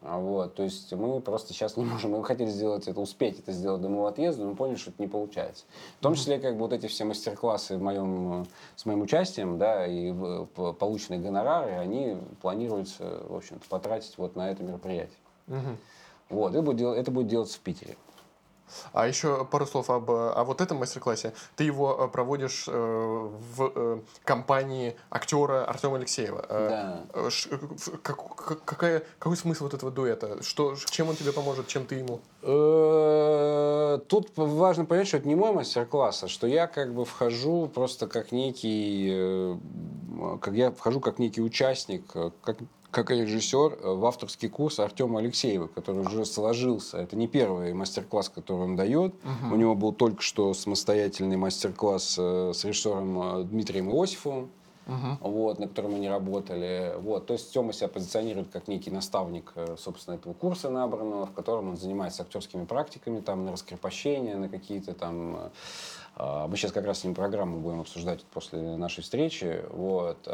[0.03, 3.51] А Вот, то есть мы просто сейчас не можем, мы хотели сделать это, успеть это
[3.51, 5.65] сделать до моего отъезда, но поняли, что это не получается.
[5.99, 8.45] В том числе, как бы вот эти все мастер-классы в моем, э,
[8.75, 14.49] с моим участием, да, и п- полученные гонорары, они планируется, в общем-то, потратить вот на
[14.49, 15.17] это мероприятие.
[16.31, 17.95] Вот, это будет, это будет делаться в Питере.
[18.93, 21.33] А еще пару слов об, о вот этом мастер-классе.
[21.57, 26.45] Ты его э, проводишь э, в э, компании актера Артема Алексеева.
[26.47, 27.03] Э, Да.
[27.21, 27.49] э, ш-
[28.01, 30.41] как- как- какая, какой смысл вот этого дуэта?
[30.41, 32.21] Что, чем он тебе поможет, чем ты ему?
[34.07, 38.07] Тут важно понять, что это не мой мастер-класс, а что я как бы вхожу просто
[38.07, 39.57] как некий,
[40.41, 42.05] как я вхожу как некий участник,
[42.43, 42.57] как,
[42.91, 46.97] как режиссер э, в авторский курс Артема Алексеева, который уже сложился.
[46.97, 49.15] Это не первый мастер-класс, который он дает.
[49.51, 54.51] У него был только что самостоятельный мастер-класс э, с режиссером э, Дмитрием Иосифовым
[55.21, 56.95] вот, на котором не работали.
[56.97, 57.27] Вот.
[57.27, 61.77] То есть Тёма себя позиционирует как некий наставник, собственно, этого курса набранного, в котором он
[61.77, 65.51] занимается актерскими практиками, там, на раскрепощение, на какие-то там...
[66.15, 69.63] а, Мы сейчас как раз с ним программу будем обсуждать после нашей встречи.
[69.69, 70.27] Вот.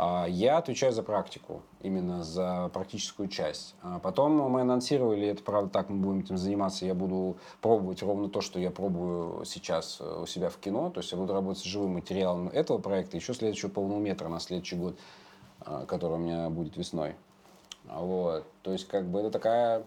[0.00, 3.74] А, Я отвечаю за практику, именно за практическую часть.
[3.82, 8.28] А Потом мы анонсировали, это правда так, мы будем этим заниматься, я буду пробовать ровно
[8.28, 11.64] то, что я пробую сейчас э, у себя в кино, то есть я буду работать
[11.64, 14.96] с живым материалом этого проекта, еще следующего полнометра на следующий год,
[15.62, 17.16] а, который у меня будет весной.
[17.82, 18.44] Вот.
[18.62, 19.82] То есть как бы это такая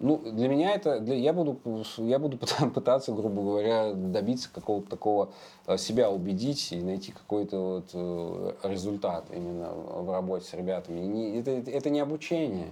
[0.00, 1.58] Ну, для меня это, для, я, буду,
[1.98, 5.30] я буду пыта- пытаться, грубо говоря, добиться какого-то такого,
[5.66, 11.00] э, себя убедить и найти какой-то вот э, результат именно в работе с ребятами.
[11.00, 12.68] Не- это, это не обучение,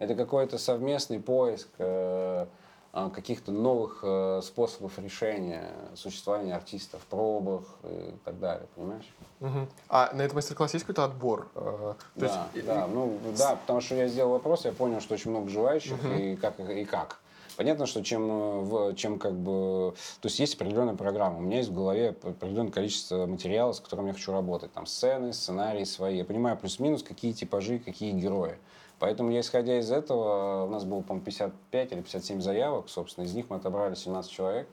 [0.00, 2.46] это какой-то совместный поиск э,
[2.92, 9.14] каких-то новых э, способов решения существования артиста в пробах и так далее, понимаешь?
[9.40, 9.68] Мгм.
[9.88, 11.48] А на этом мастер-классе есть какой-то отбор?
[11.54, 15.00] Э, то есть, Да, э, да, ну да, потому что я сделал вопрос, я понял,
[15.00, 17.20] что очень много желающих и как и как.
[17.58, 19.92] Понятно, что чем, э, в, чем как бы...
[20.20, 21.38] То есть есть определенная программа.
[21.38, 24.72] У меня есть в голове определенное количество материала, с которым я хочу работать.
[24.72, 26.18] Там сцены, сценарии свои.
[26.18, 28.58] Я понимаю плюс-минус, какие типажи, какие герои.
[28.98, 33.24] Поэтому я, исходя из этого, у нас было, по-моему, 55 или 57 заявок, собственно.
[33.24, 34.68] Из них мы отобрали 17 человек.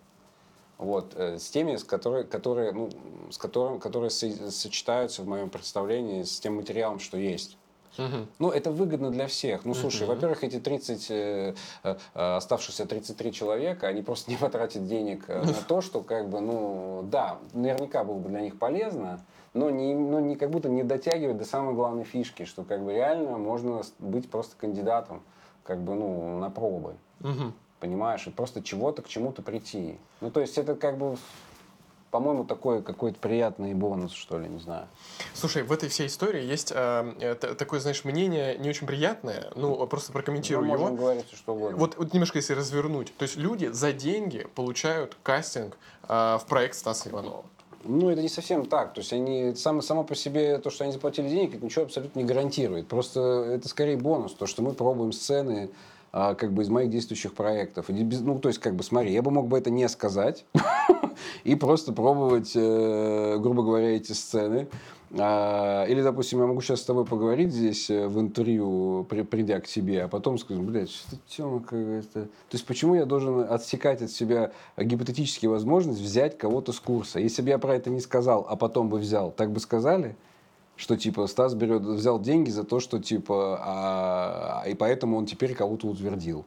[0.77, 2.89] Вот, э, с теми, с которые, которые, ну,
[3.31, 7.57] с которым, которые со- сочетаются в моем представлении с тем материалом, что есть.
[7.97, 8.27] мгм.
[8.39, 9.63] Ну, это выгодно для всех.
[9.63, 11.53] Ну, слушай, во-первых, эти 30, э,
[11.83, 16.41] э, э, оставшиеся 33 человека, они просто не потратят денег на то, что, как бы,
[16.41, 19.23] ну, да, наверняка было бы для них полезно,
[19.55, 22.93] но не, ну, не как будто не дотягивает до самой главной фишки, что, как бы,
[22.93, 25.23] реально можно быть просто кандидатом,
[25.63, 26.95] как бы, ну, на пробы.
[27.21, 27.53] Мгм.
[27.79, 28.27] Понимаешь?
[28.27, 29.97] И просто чего-то к чему-то прийти.
[30.21, 31.17] Ну, то есть, это, как бы,
[32.11, 34.87] по-моему, такой какой-то приятный бонус, что ли, не знаю.
[35.33, 39.51] Слушай, в этой всей истории есть э, э, т- такое, знаешь, мнение не очень приятное.
[39.55, 40.89] Ну, просто Мы прокомментирую его.
[40.91, 41.77] говорить что угодно.
[41.77, 43.13] Вот, вот немножко если развернуть.
[43.17, 45.77] То есть люди за деньги получают кастинг
[46.09, 47.43] э, в проект Стаса Иванова.
[47.87, 48.93] Ну, это не совсем так.
[48.93, 52.19] То есть они само, само по себе, то, что они заплатили денег, это ничего абсолютно
[52.19, 52.87] не гарантирует.
[52.87, 53.19] Просто
[53.55, 55.69] это скорее бонус, то, что мы пробуем сцены
[56.11, 57.87] а, как бы из моих действующих проектов.
[57.89, 60.45] Ну, то есть, как бы, смотри, я бы мог бы это не сказать
[61.43, 64.67] и просто пробовать, э, грубо говоря, эти сцены.
[65.17, 69.61] А, Или, допустим, я могу сейчас с тобой поговорить здесь э, в интервью, при- придя
[69.61, 72.23] к тебе, а потом скажу, блядь, что тема какая-то.
[72.23, 77.19] То есть, почему я должен отсекать от себя гипотетически возможность взять кого-то с курса?
[77.19, 80.17] Если бы я про это не сказал, а потом бы взял, так бы сказали?
[80.75, 85.55] Что, типа, Стас берет, взял деньги за то, что, типа, а, и поэтому он теперь
[85.55, 86.43] кого-то утвердил.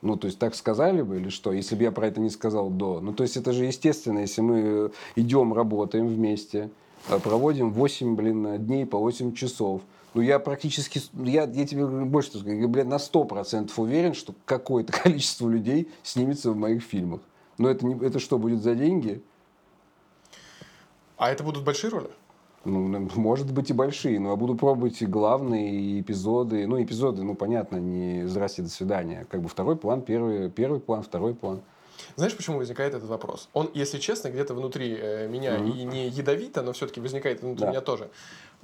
[0.00, 2.70] Ну, то есть так сказали бы или что, если бы я про это не сказал
[2.70, 3.00] до?
[3.00, 6.70] Ну, то есть это же естественно, если мы идем, работаем вместе,
[7.22, 9.82] проводим 8, блин, дней по 8 часов.
[10.14, 14.92] Ну, я практически, я, я тебе больше скажу, я, блин, на 100% уверен, что какое-то
[15.02, 17.20] количество людей снимется в моих фильмах.
[17.58, 19.22] Но это, не, это что, будет за деньги?
[21.16, 22.10] А это будут большие роли?
[22.64, 26.66] Ну, может быть и большие, но я буду пробовать и главные и эпизоды.
[26.66, 29.26] Ну, эпизоды, ну, понятно, не «Здрасте, до свидания».
[29.30, 31.60] Как бы второй план, первый, первый план, второй план.
[32.16, 33.48] Знаешь, почему возникает этот вопрос?
[33.52, 37.70] Он, если честно, где-то внутри э, меня и не ядовито, но все-таки возникает внутри Да.
[37.70, 38.10] меня тоже.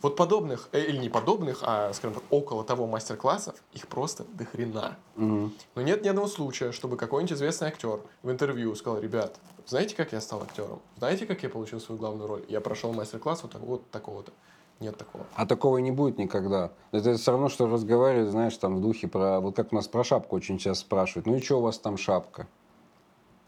[0.03, 4.45] Вот подобных, э, или не подобных, а, скажем так, около того мастер-классов, их просто до
[4.47, 4.97] хрена.
[5.17, 5.53] Мгм.
[5.75, 9.37] Но нет ни одного случая, чтобы какой-нибудь известный актер в интервью сказал, ребят,
[9.67, 10.81] знаете, как я стал актером?
[10.97, 12.45] Знаете, как я получил свою главную роль?
[12.49, 14.33] Я прошел мастер-класс вот, вот такого-то.
[14.81, 15.27] Нет такого.
[15.35, 16.73] А такого и не будет никогда.
[16.93, 19.39] Это все равно, что разговаривать, знаешь, там в духе про...
[19.41, 21.27] Вот как у нас про шапку очень часто спрашивают.
[21.27, 22.47] Ну и что у вас там шапка?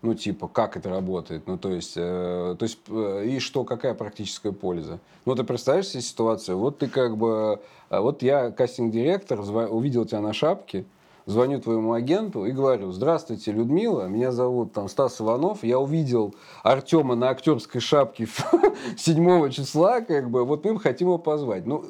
[0.02, 1.46] Ну, типа, как это работает?
[1.46, 4.98] Ну, то есть, э, то есть э, и что, какая практическая польза?
[5.24, 6.58] Ну, ты представляешь себе ситуацию?
[6.58, 7.60] Вот ты как бы...
[7.88, 10.84] э, Вот я кастинг-директор, увидел тебя на шапке,
[11.24, 16.34] звоню твоему агенту и говорю, здравствуйте, Людмила, меня зовут там Стас Иванов, я увидел
[16.64, 18.26] Артема на актерской шапке
[18.96, 21.64] 7 числа, как бы, вот мы хотим его позвать.
[21.64, 21.84] Ну,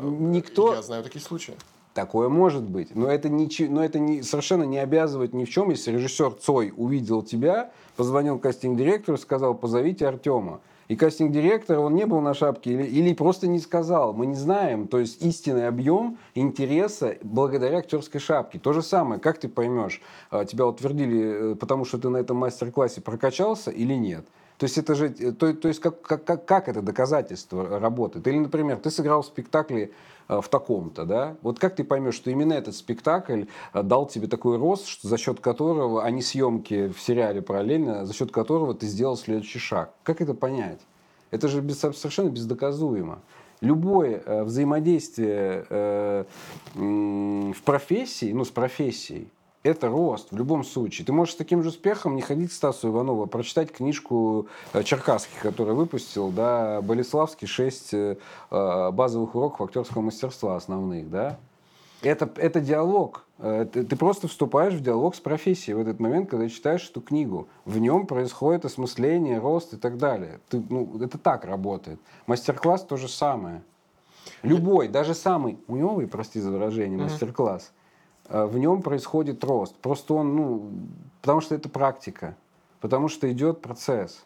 [0.00, 0.72] никто...
[0.74, 1.54] Я знаю такие случаи.
[1.98, 2.94] Такое может быть.
[2.94, 5.70] Но это, ниче- но это не, совершенно не обязывает ни в чем.
[5.70, 10.60] Если режиссер Цой увидел тебя, позвонил кастинг-директору, сказал, позовите Артема.
[10.86, 14.12] И кастинг-директор, он не был на шапке или, или просто не сказал.
[14.12, 14.86] Мы не знаем.
[14.86, 18.60] То есть истинный объем интереса благодаря актерской шапке.
[18.60, 19.20] То же самое.
[19.20, 20.00] Как ты поймешь,
[20.30, 24.24] а, тебя утвердили, э, потому что ты на этом мастер-классе прокачался или нет?
[24.58, 28.26] То есть это же, э, то, то есть как, как, как, это доказательство работает?
[28.26, 29.90] Или, например, ты сыграл в спектакле
[30.28, 31.36] в таком-то, да?
[31.42, 35.16] Вот как ты поймешь, что именно этот спектакль э, дал тебе такой рост, что за
[35.16, 39.92] счет которого, а не съемки в сериале параллельно, за счет которого ты сделал следующий шаг?
[40.02, 40.80] Как это понять?
[41.30, 43.20] Это же без- совершенно бездоказуемо.
[43.60, 46.24] Любое э, взаимодействие э,
[46.76, 49.28] м, в профессии, ну, с профессией,
[49.68, 51.04] это рост в любом случае.
[51.04, 54.82] Ты можешь с таким же успехом не ходить к Стасу Иванову, а прочитать книжку э,
[54.82, 58.16] Черкасский, который выпустил, да, Болеславский, шесть э,
[58.50, 61.38] э, базовых уроков актерского мастерства основных, да.
[62.02, 63.24] Это, это диалог.
[63.38, 67.48] Ты, ты просто вступаешь в диалог с профессией в этот момент, когда читаешь эту книгу.
[67.64, 70.38] В нем происходит осмысление, рост и так далее.
[70.48, 72.00] Ты, ну, это так работает.
[72.26, 73.62] Мастер-класс то же самое.
[74.42, 77.72] Любой, даже самый уневый, прости за выражение, мастер-класс,
[78.28, 79.74] в нем происходит рост.
[79.76, 80.70] Просто он, ну,
[81.20, 82.36] потому что это практика,
[82.80, 84.24] потому что идет процесс.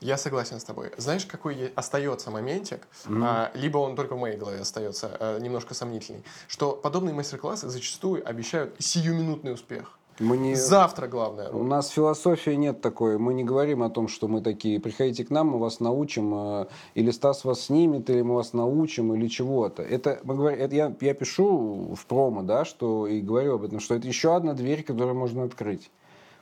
[0.00, 0.92] Я согласен с тобой.
[0.96, 6.24] Знаешь, какой остается моментик, а, либо он только в моей голове остается а, немножко сомнительный,
[6.48, 9.98] что подобные мастер-классы зачастую обещают сиюминутный успех.
[10.20, 10.54] Мы не...
[10.54, 11.48] Завтра главное.
[11.48, 13.16] У нас философии нет такой.
[13.16, 16.66] Мы не говорим о том, что мы такие, приходите к нам, мы вас научим, э,
[16.94, 19.82] или Стас вас снимет, или мы вас научим, или чего-то.
[19.82, 23.80] Это, мы говорим, это я, я пишу в промо, да, что и говорю об этом,
[23.80, 25.90] что это еще одна дверь, которую можно открыть.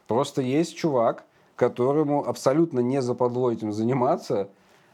[0.09, 1.25] Просто есть чувак,
[1.55, 4.49] которому абсолютно не западло этим заниматься,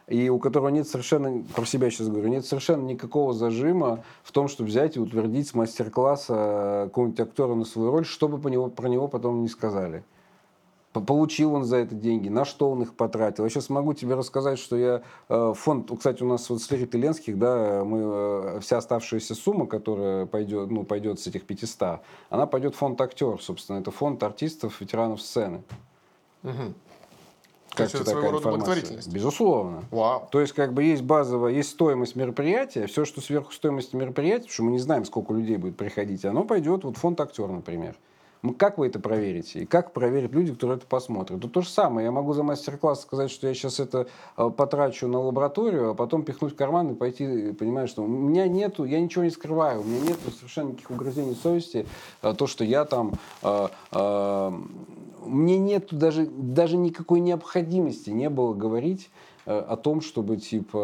[0.07, 4.49] и у которого нет совершенно, про себя сейчас говорю, нет совершенно никакого зажима в том,
[4.49, 8.89] чтобы взять и утвердить с мастер-класса какого-нибудь актера на свою роль, чтобы по него, про
[8.89, 10.05] него потом не сказали.
[10.93, 13.43] Получил он за это деньги, на что он их потратил.
[13.43, 16.89] Я сейчас могу тебе рассказать, что я э, фонд, кстати, у нас вот с Лерой
[16.93, 22.01] Ленских, да, мы, э, вся оставшаяся сумма, которая пойдет, ну, пойдет с этих 500,
[22.31, 25.65] она пойдет в фонд актер, собственно, это фонд артистов, ветеранов сцены.
[27.75, 29.13] То Как есть это своего рода благотворительность.
[29.13, 29.83] Безусловно.
[29.91, 30.29] Вау.
[30.31, 34.53] То есть, как бы есть базовая, есть стоимость мероприятия, все, что сверху стоимости мероприятия, потому
[34.53, 37.97] что мы не знаем, сколько людей будет приходить, оно пойдет вот фонд актер, например.
[38.59, 39.61] Как вы это проверите?
[39.61, 41.39] И как проверят люди, которые это посмотрят?
[41.39, 42.05] Это то же самое.
[42.05, 44.07] Я могу за мастер-класс сказать, что я сейчас это
[44.37, 48.07] э, потрачу на лабораторию, а потом пихнуть в карман и пойти, э, понимаешь, что у
[48.07, 51.87] меня нету, я ничего не скрываю, у меня нет совершенно никаких угрызений совести,
[52.21, 54.53] э, то, что я там э, э,
[55.27, 59.11] мне нет даже, даже никакой необходимости не было говорить
[59.47, 60.77] э, о том, чтобы типа,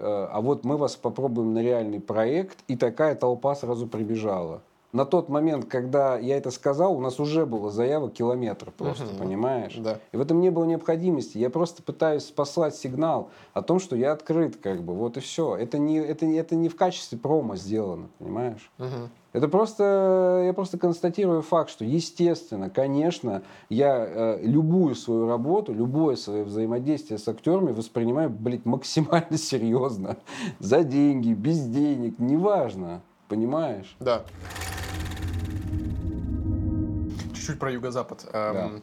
[0.00, 4.62] э, а вот мы вас попробуем на реальный проект, и такая толпа сразу прибежала.
[4.92, 9.18] На тот момент, когда я это сказал, у нас уже было заявок километр просто, Мгм.
[9.18, 9.74] понимаешь?
[9.76, 9.98] Да.
[10.12, 11.36] И в этом не было необходимости.
[11.36, 15.54] Я просто пытаюсь послать сигнал о том, что я открыт, как бы, вот и все.
[15.54, 18.70] Это не, это, это не в качестве промо сделано, понимаешь?
[18.78, 19.10] Мгм.
[19.36, 26.16] Это просто, я просто констатирую факт, что, естественно, конечно, я э, любую свою работу, любое
[26.16, 30.16] свое взаимодействие с актерами воспринимаю, блядь, максимально серьезно.
[30.58, 33.02] За деньги, без денег, неважно.
[33.28, 33.94] Понимаешь?
[34.00, 34.24] Да.
[37.34, 38.26] Чуть-чуть про юго-запад.
[38.32, 38.82] Эм,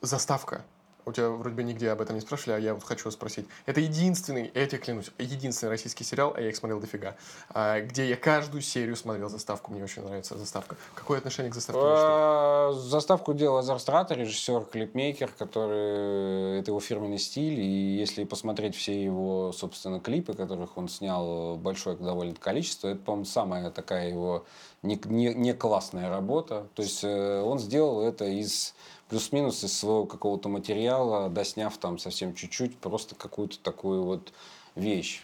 [0.00, 0.62] Заставка.
[1.04, 3.46] У тебя вроде бы нигде об этом не спрашивали, а я вот хочу спросить.
[3.66, 7.16] Это единственный, я тебе клянусь, единственный российский сериал, а я их смотрел дофига,
[7.50, 9.72] а, где я каждую серию смотрел заставку.
[9.72, 10.76] Мне очень нравится заставка.
[10.94, 11.80] Какое отношение к заставке?
[11.82, 16.58] Э, Заставку делал Азар Страта, режиссер, клипмейкер, который...
[16.58, 17.60] Это его фирменный стиль.
[17.60, 23.24] И если посмотреть все его, собственно, клипы, которых он снял большое довольно количество, это, по-моему,
[23.24, 24.44] самая такая его
[24.82, 26.66] не, не, не классная работа.
[26.74, 28.74] То есть э, он сделал это из
[29.12, 34.32] плюс-минус из своего какого-то материала, досняв там совсем чуть-чуть, просто какую-то такую вот
[34.74, 35.22] вещь.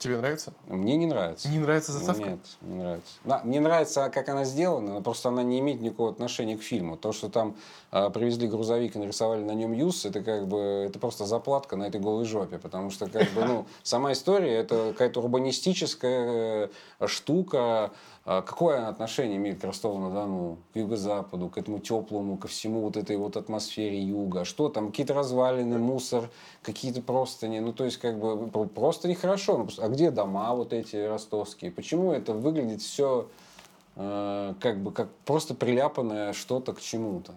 [0.00, 0.52] Тебе нравится?
[0.66, 1.48] Мне не нравится.
[1.48, 2.30] Не нравится заставка?
[2.30, 3.12] Нет, не нравится.
[3.24, 6.96] Да, мне нравится, как она сделана, но просто она не имеет никакого отношения к фильму.
[6.96, 7.56] То, что там
[7.92, 11.84] а, привезли грузовик и нарисовали на нем юз, это как бы это просто заплатка на
[11.84, 17.92] этой голой жопе, потому что как бы ну сама история это какая-то урбанистическая э, штука.
[18.30, 23.16] А Какое отношение имеет к Ростову-на-Дону, к юго-западу, к этому теплому, ко всему вот этой
[23.16, 24.44] вот атмосфере юга?
[24.44, 26.28] Что там, какие-то развалины, мусор,
[26.60, 29.56] какие-то простыни, ну то есть как бы про- просто нехорошо.
[29.56, 31.70] Ну, А где дома вот эти ростовские?
[31.70, 33.28] Почему это выглядит все
[33.96, 37.32] как бы как просто приляпанное что-то к чему-то?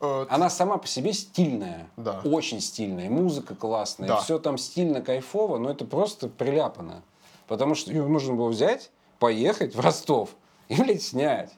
[0.00, 2.20] Э, Она сама по себе стильная, Да.
[2.24, 4.20] очень стильная, музыка классная, Да.
[4.20, 7.02] все там стильно, кайфово, но это просто приляпано.
[7.48, 8.90] Потому что ее нужно было взять,
[9.20, 10.30] поехать в Ростов
[10.68, 11.52] и, блядь, снять.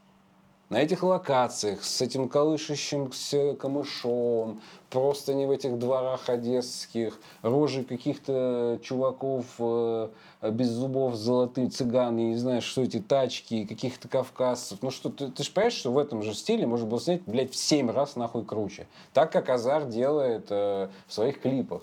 [0.69, 8.81] На этих локациях, с этим колышащимся камышом, просто не в этих дворах одесских, рожи каких-то
[8.83, 10.09] чуваков э,
[10.51, 14.79] без зубов, золотые цыган, я не знаю, что эти тачки, каких-то кавказцев.
[14.81, 17.53] Ну что, ты, ты же понимаешь, что в этом же стиле можно было снять, блядь,
[17.53, 18.87] в 7 раз нахуй круче.
[19.13, 21.83] Так, как Азар делает э, в своих клипах.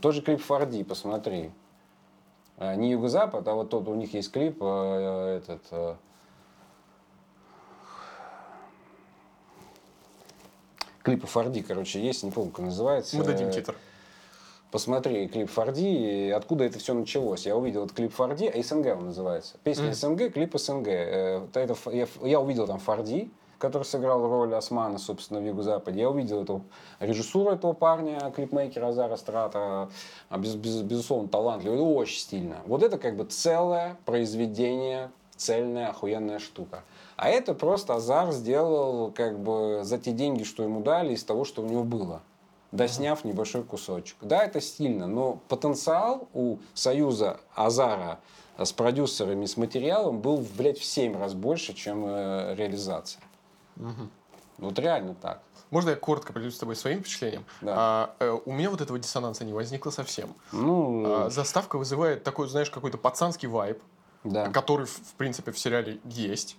[0.00, 1.50] Тот же клип Форди, посмотри.
[2.58, 5.62] Э, Не Юго-Запад, а вот тот, у них есть клип, э, этот...
[5.70, 5.94] э,
[11.02, 13.16] Клипы Форди, короче, есть, не помню, как называется.
[13.18, 13.76] Мы дадим титр.
[14.70, 17.46] Посмотри клип Форди, откуда это все началось.
[17.46, 19.56] Я увидел этот клип Форди, а СНГ он называется.
[19.62, 19.94] Песня Мгм.
[19.94, 20.86] СНГ, клип СНГ.
[20.88, 26.00] Э, это я, я увидел там Форди, который сыграл роль Османа, собственно, в Юго-Западе.
[26.00, 26.62] Я увидел эту
[27.00, 29.88] режиссуру этого парня, клипмейкера Азара Страта.
[30.28, 32.56] А, без- без- безусловно, талантливый, и очень стильно.
[32.66, 36.82] Вот это как бы целое произведение, цельная, охуенная штука.
[37.16, 41.44] А это просто Азар сделал как бы за те деньги, что ему дали, из того,
[41.44, 42.20] что у него было.
[42.72, 44.16] досняв небольшой кусочек.
[44.20, 48.18] Да, это стильно, но потенциал у Союза Азара
[48.58, 52.54] с продюсерами, с материалом был, блядь, в 7 раз больше, чем э,
[53.76, 54.08] реализация.
[54.58, 55.42] Вот реально так.
[55.70, 57.44] Можно я коротко поделюсь с тобой своим впечатлением?
[57.60, 57.74] Да.
[57.76, 60.34] А, э, у меня вот этого диссонанса не возникло совсем.
[60.52, 63.82] Ну, А, заставка вызывает такой, знаешь, какой-то пацанский вайб,
[64.22, 64.48] да.
[64.50, 66.56] который, в принципе, в сериале есть.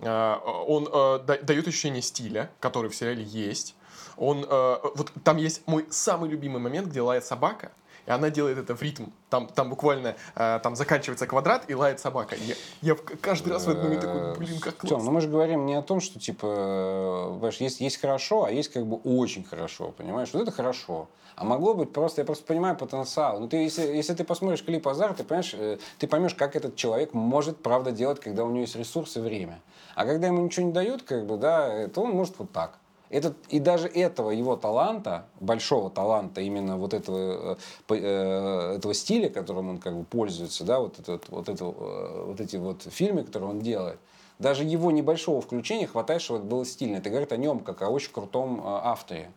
[0.00, 0.38] А,
[0.68, 0.84] Он
[1.24, 3.74] да- дает ощущение стиля, который в сериале есть.
[4.18, 7.72] Он, э, вот там есть мой самый любимый момент, где лает собака,
[8.10, 9.04] и она делает это в ритм.
[9.28, 12.34] Там, там буквально э, там заканчивается квадрат и лает собака.
[12.34, 14.98] Я, я каждый раз в этот момент такой, блин, как классно.
[14.98, 18.50] ну мы же говорим не о том, что типа, э, понимаешь, есть, есть хорошо, а
[18.50, 20.30] есть как бы очень хорошо, понимаешь?
[20.32, 21.08] Вот это хорошо.
[21.36, 23.38] А могло быть просто, я просто понимаю потенциал.
[23.38, 26.74] Ну, ты, если, если ты посмотришь клип Азар, ты понимаешь, э, ты поймешь, как этот
[26.74, 29.60] человек может, правда, делать, когда у него есть ресурсы и время.
[29.94, 32.80] А когда ему ничего не дают, как бы, да, э, то он может вот так.
[33.10, 37.58] Этот, и даже этого его таланта, большого таланта, именно вот этого,
[37.88, 42.24] э, э, этого стиля, которым он как бы пользуется, да, вот, этот, вот, это, э,
[42.28, 43.98] вот эти вот фильмы, которые он делает,
[44.38, 46.96] даже его небольшого включения хватает, чтобы это было стильно.
[46.96, 49.32] Это говорит о нем, как о очень крутом авторе.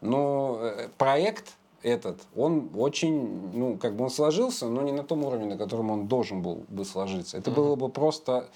[0.00, 0.60] Но
[0.98, 5.56] проект этот, он очень, ну, как бы он сложился, но не на том уровне, на
[5.56, 7.38] котором он должен был бы сложиться.
[7.38, 8.48] Это было бы просто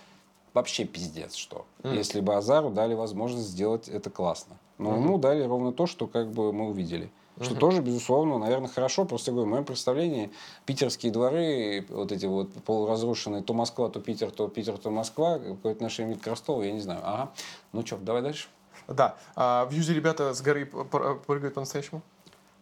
[0.55, 1.67] вообще пиздец, что.
[1.83, 4.57] Если бы Азару дали возможность сделать это классно.
[4.79, 7.11] Но ему дали ровно то, что как бы мы увидели.
[7.41, 9.07] Что тоже, безусловно, наверное, хорошо.
[9.07, 10.31] Просто говорю, в моем представлении
[10.67, 15.73] питерские дворы, вот эти вот полуразрушенные, то Москва, то Питер, то Питер, то Москва, какое
[15.73, 17.01] отношение к Ростову, я не знаю.
[17.03, 17.31] Ага.
[17.73, 18.49] Ну что, давай дальше.
[18.89, 19.17] Да.
[19.37, 22.03] А в Юзе ребята с горы прыгают по-настоящему?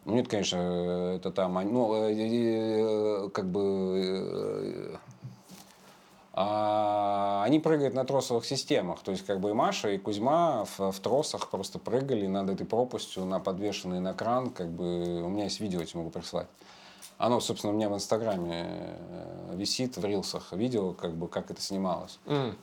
[0.05, 0.57] Ну, нет, конечно,
[1.17, 4.99] это там, ну, э, э, э, как бы,
[6.41, 10.93] а, они прыгают на тросовых системах, то есть, как бы и Маша, и Кузьма в,
[10.93, 15.45] в тросах просто прыгали над этой пропастью, на подвешенный на кран, как бы, у меня
[15.45, 16.47] есть видео, эти могу прислать.
[17.19, 21.61] Оно, собственно, у меня в Инстаграме э, висит в рилсах видео, как бы, как это
[21.61, 22.21] снималось.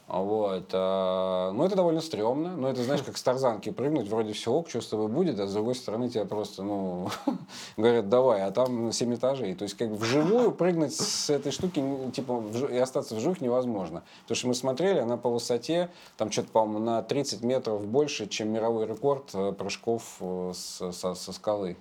[0.07, 0.69] Вот.
[0.71, 2.55] а, Ну, это довольно стрёмно.
[2.55, 5.47] Но это, знаешь, как с тарзанки прыгнуть, вроде все ок, что с тобой будет, а
[5.47, 7.09] с другой стороны тебя просто, ну,
[7.77, 9.55] говорят, давай, а там 7 этажей.
[9.55, 12.41] То есть, как бы вживую прыгнуть с этой штуки, ну, типа,
[12.71, 14.03] и остаться в живых невозможно.
[14.21, 18.53] Потому что мы смотрели, она по высоте, там что-то, по-моему, на 30 метров больше, чем
[18.53, 21.75] мировой рекорд э, прыжков э, с- со, со скалы.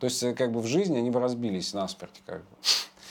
[0.00, 2.46] То есть, э, как бы в жизни они бы разбились насмерть, как бы.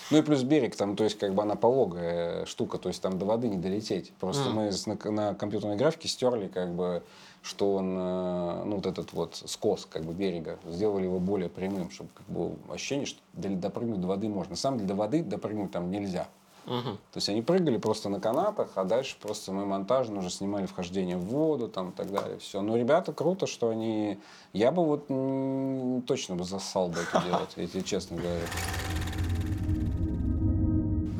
[0.09, 3.19] Ну и плюс берег, там, то есть, как бы она пологая штука, то есть там
[3.19, 4.13] до воды не долететь.
[4.19, 7.03] Просто мы на, на компьютерной графике стерли, как бы,
[7.41, 11.91] что он, э, ну, вот этот вот скос, как бы, берега, сделали его более прямым,
[11.91, 14.51] чтобы, как бы, ощущение, что до- допрыгнуть до воды можно.
[14.51, 16.29] На самом деле, до воды допрыгнуть там нельзя.
[16.67, 21.15] То есть они прыгали просто на канатах, а дальше просто мы монтажно уже снимали вхождение
[21.15, 22.37] в воду там и так далее.
[22.39, 22.61] Все.
[22.61, 24.19] Но ребята круто, что они...
[24.51, 25.07] Я бы вот
[26.05, 28.45] точно бы засал бы это делать, тебе честно говорю.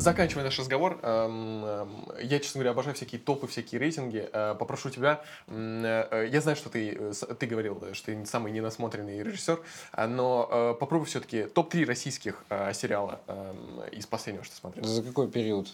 [0.08, 4.30] Заканчивая наш разговор, эм, эм, я, честно говоря, обожаю всякие топы, всякие рейтинги.
[4.32, 9.22] Э, Попрошу тебя, э, я знаю, что ты, э, ты говорил, что ты самый ненасмотренный
[9.22, 9.60] режиссер,
[10.08, 12.42] но попробуй все-таки топ-3 российских
[12.74, 14.86] сериала эм, из последнего, что смотрел.
[14.86, 15.68] За какой период?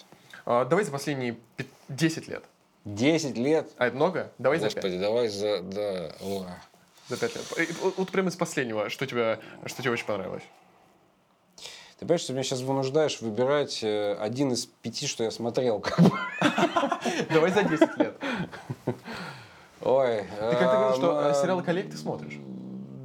[0.45, 2.43] Давай за последние пи- 10 лет.
[2.85, 3.69] 10 лет?
[3.77, 4.31] А это много?
[4.39, 4.99] Давай за Господи, 5.
[4.99, 5.61] давай за...
[5.61, 6.57] Да, ура.
[7.07, 7.75] За 5 лет.
[7.81, 10.43] Вот, вот прямо из последнего, что, тебя, что тебе очень понравилось?
[11.99, 15.83] Ты понимаешь, что ты меня сейчас вынуждаешь выбирать э, один из пяти, что я смотрел.
[17.31, 18.15] Давай за 10 лет.
[19.81, 20.23] Ой.
[20.39, 22.39] Ты как-то говорил, что э, э, сериалы коллег ты смотришь.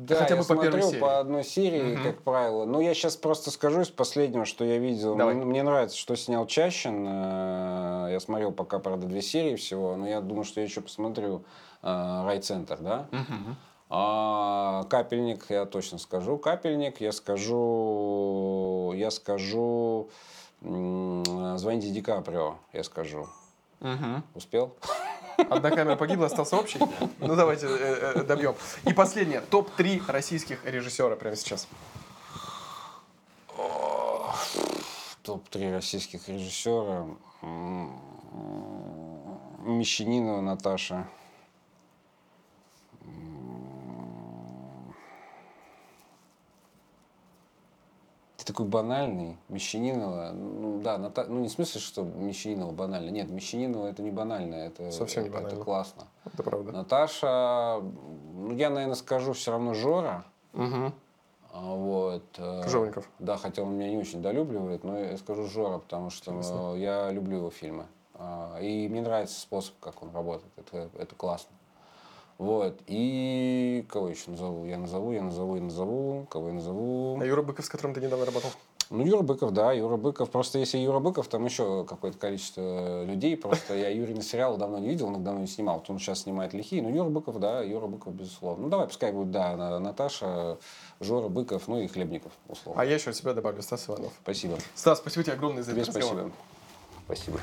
[0.09, 1.01] Да, Хотя бы я по смотрел серии.
[1.01, 2.65] по одной серии, как правило.
[2.65, 5.15] Но я сейчас просто скажу из последнего, что я видел.
[5.17, 5.35] Давай.
[5.35, 7.05] Мне, мне нравится, что снял Чащин.
[7.07, 11.45] Э, Я смотрел пока, правда, две серии всего, но я думаю, что я еще посмотрю
[11.83, 13.07] э, Райцентр, да?
[13.91, 16.37] А капельник, я точно скажу.
[16.37, 20.11] Капельник, я скажу, я скажу,
[20.61, 23.29] звоните Ди Каприо, я скажу.
[24.35, 24.75] Успел?
[25.51, 26.81] Одна камера погибла, остался общий.
[27.21, 28.57] Ну давайте э, э, добьем.
[28.85, 29.41] И последнее.
[29.41, 31.69] Топ-3 российских режиссера прямо сейчас.
[35.23, 37.07] Топ-3 российских режиссера.
[39.63, 41.07] Мещанинова Наташа.
[48.49, 49.37] Такой банальный.
[49.49, 50.33] Мещанинова.
[50.33, 53.11] Ну да, Ната- ну не в смысле, что Мещанинова банально.
[53.11, 54.55] Нет, Мещанинова это не банально.
[54.57, 55.55] Это, Совсем не банально.
[55.55, 56.05] Это классно.
[56.25, 56.73] Это правда.
[56.73, 57.81] Наташа,
[58.35, 60.25] ну я, наверное, скажу все равно Жора.
[60.55, 60.93] Угу.
[61.55, 62.25] Вот.
[62.39, 63.09] э, Крыжовников.
[63.19, 67.11] Да, хотя он меня не очень долюбливает, но я скажу Жора, потому что э, я
[67.11, 67.87] люблю его фильмы.
[68.15, 70.51] А, И мне нравится способ, как он работает.
[70.57, 71.51] Это, это классно.
[72.39, 72.81] Вот.
[72.87, 74.65] И кого еще назову?
[74.65, 76.27] Я назову, я назову, я назову.
[76.31, 77.19] Кого я назову?
[77.21, 78.51] А Юра Быков, с которым ты недавно работал?
[78.91, 80.31] Ну, Юра Быков, да, Юра Быков.
[80.31, 83.37] Просто если Юра Быков, там еще какое-то количество людей.
[83.37, 85.79] Просто я Юрий сериал давно не видел, но давно не снимал.
[85.81, 86.81] Вот Он сейчас снимает лихие.
[86.81, 88.63] Ну, Юра Быков, да, Юра Быков, безусловно.
[88.63, 90.57] Ну, давай, пускай будет, да, На- Наташа,
[91.01, 92.81] Жора Быков, ну и Хлебников, условно.
[92.81, 94.13] А я еще от себя добавлю Стас Иванов.
[94.23, 94.57] Спасибо.
[94.75, 96.31] Стас, спасибо тебе огромное за Тебе этот разговор.
[97.05, 97.39] спасибо.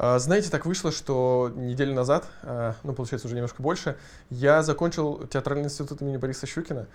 [0.00, 3.96] А, Знаете, так вышло, что неделю назад, а, ну, получается, уже немножко больше,
[4.30, 6.86] я закончил театральный институт имени Бориса Щукина,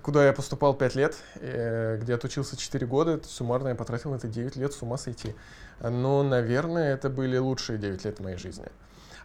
[0.00, 4.26] куда я поступал 5 лет, э, где отучился 4 года, суммарно я потратил на это
[4.26, 5.34] 9 лет, с ума сойти.
[5.82, 8.66] Но, наверное, это были лучшие 9 лет моей жизни.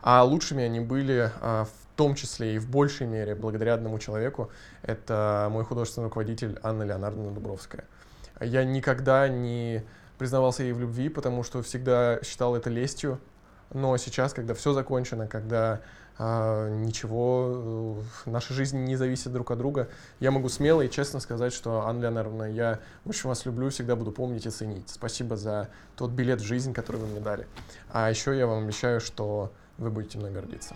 [0.02, 4.52] А лучшими они были а, в том числе и в большей мере благодаря одному человеку.
[4.82, 7.86] Это мой художественный руководитель Анна Леонардовна Дубровская.
[8.42, 9.86] Я никогда не
[10.22, 13.20] признавался ей в любви, потому что всегда считал это лестью.
[13.74, 15.82] Но сейчас, когда все закончено, когда
[16.20, 19.90] а, ничего, э, наша жизнь не зависит друг от друга,
[20.20, 24.12] я могу смело и честно сказать, что, Анна Леонардовна, я очень вас люблю, всегда буду
[24.12, 24.90] помнить и ценить.
[24.90, 27.48] Спасибо за тот билет в жизнь, который вы мне дали.
[27.92, 30.76] А еще я вам обещаю, что вы будете мной гордиться.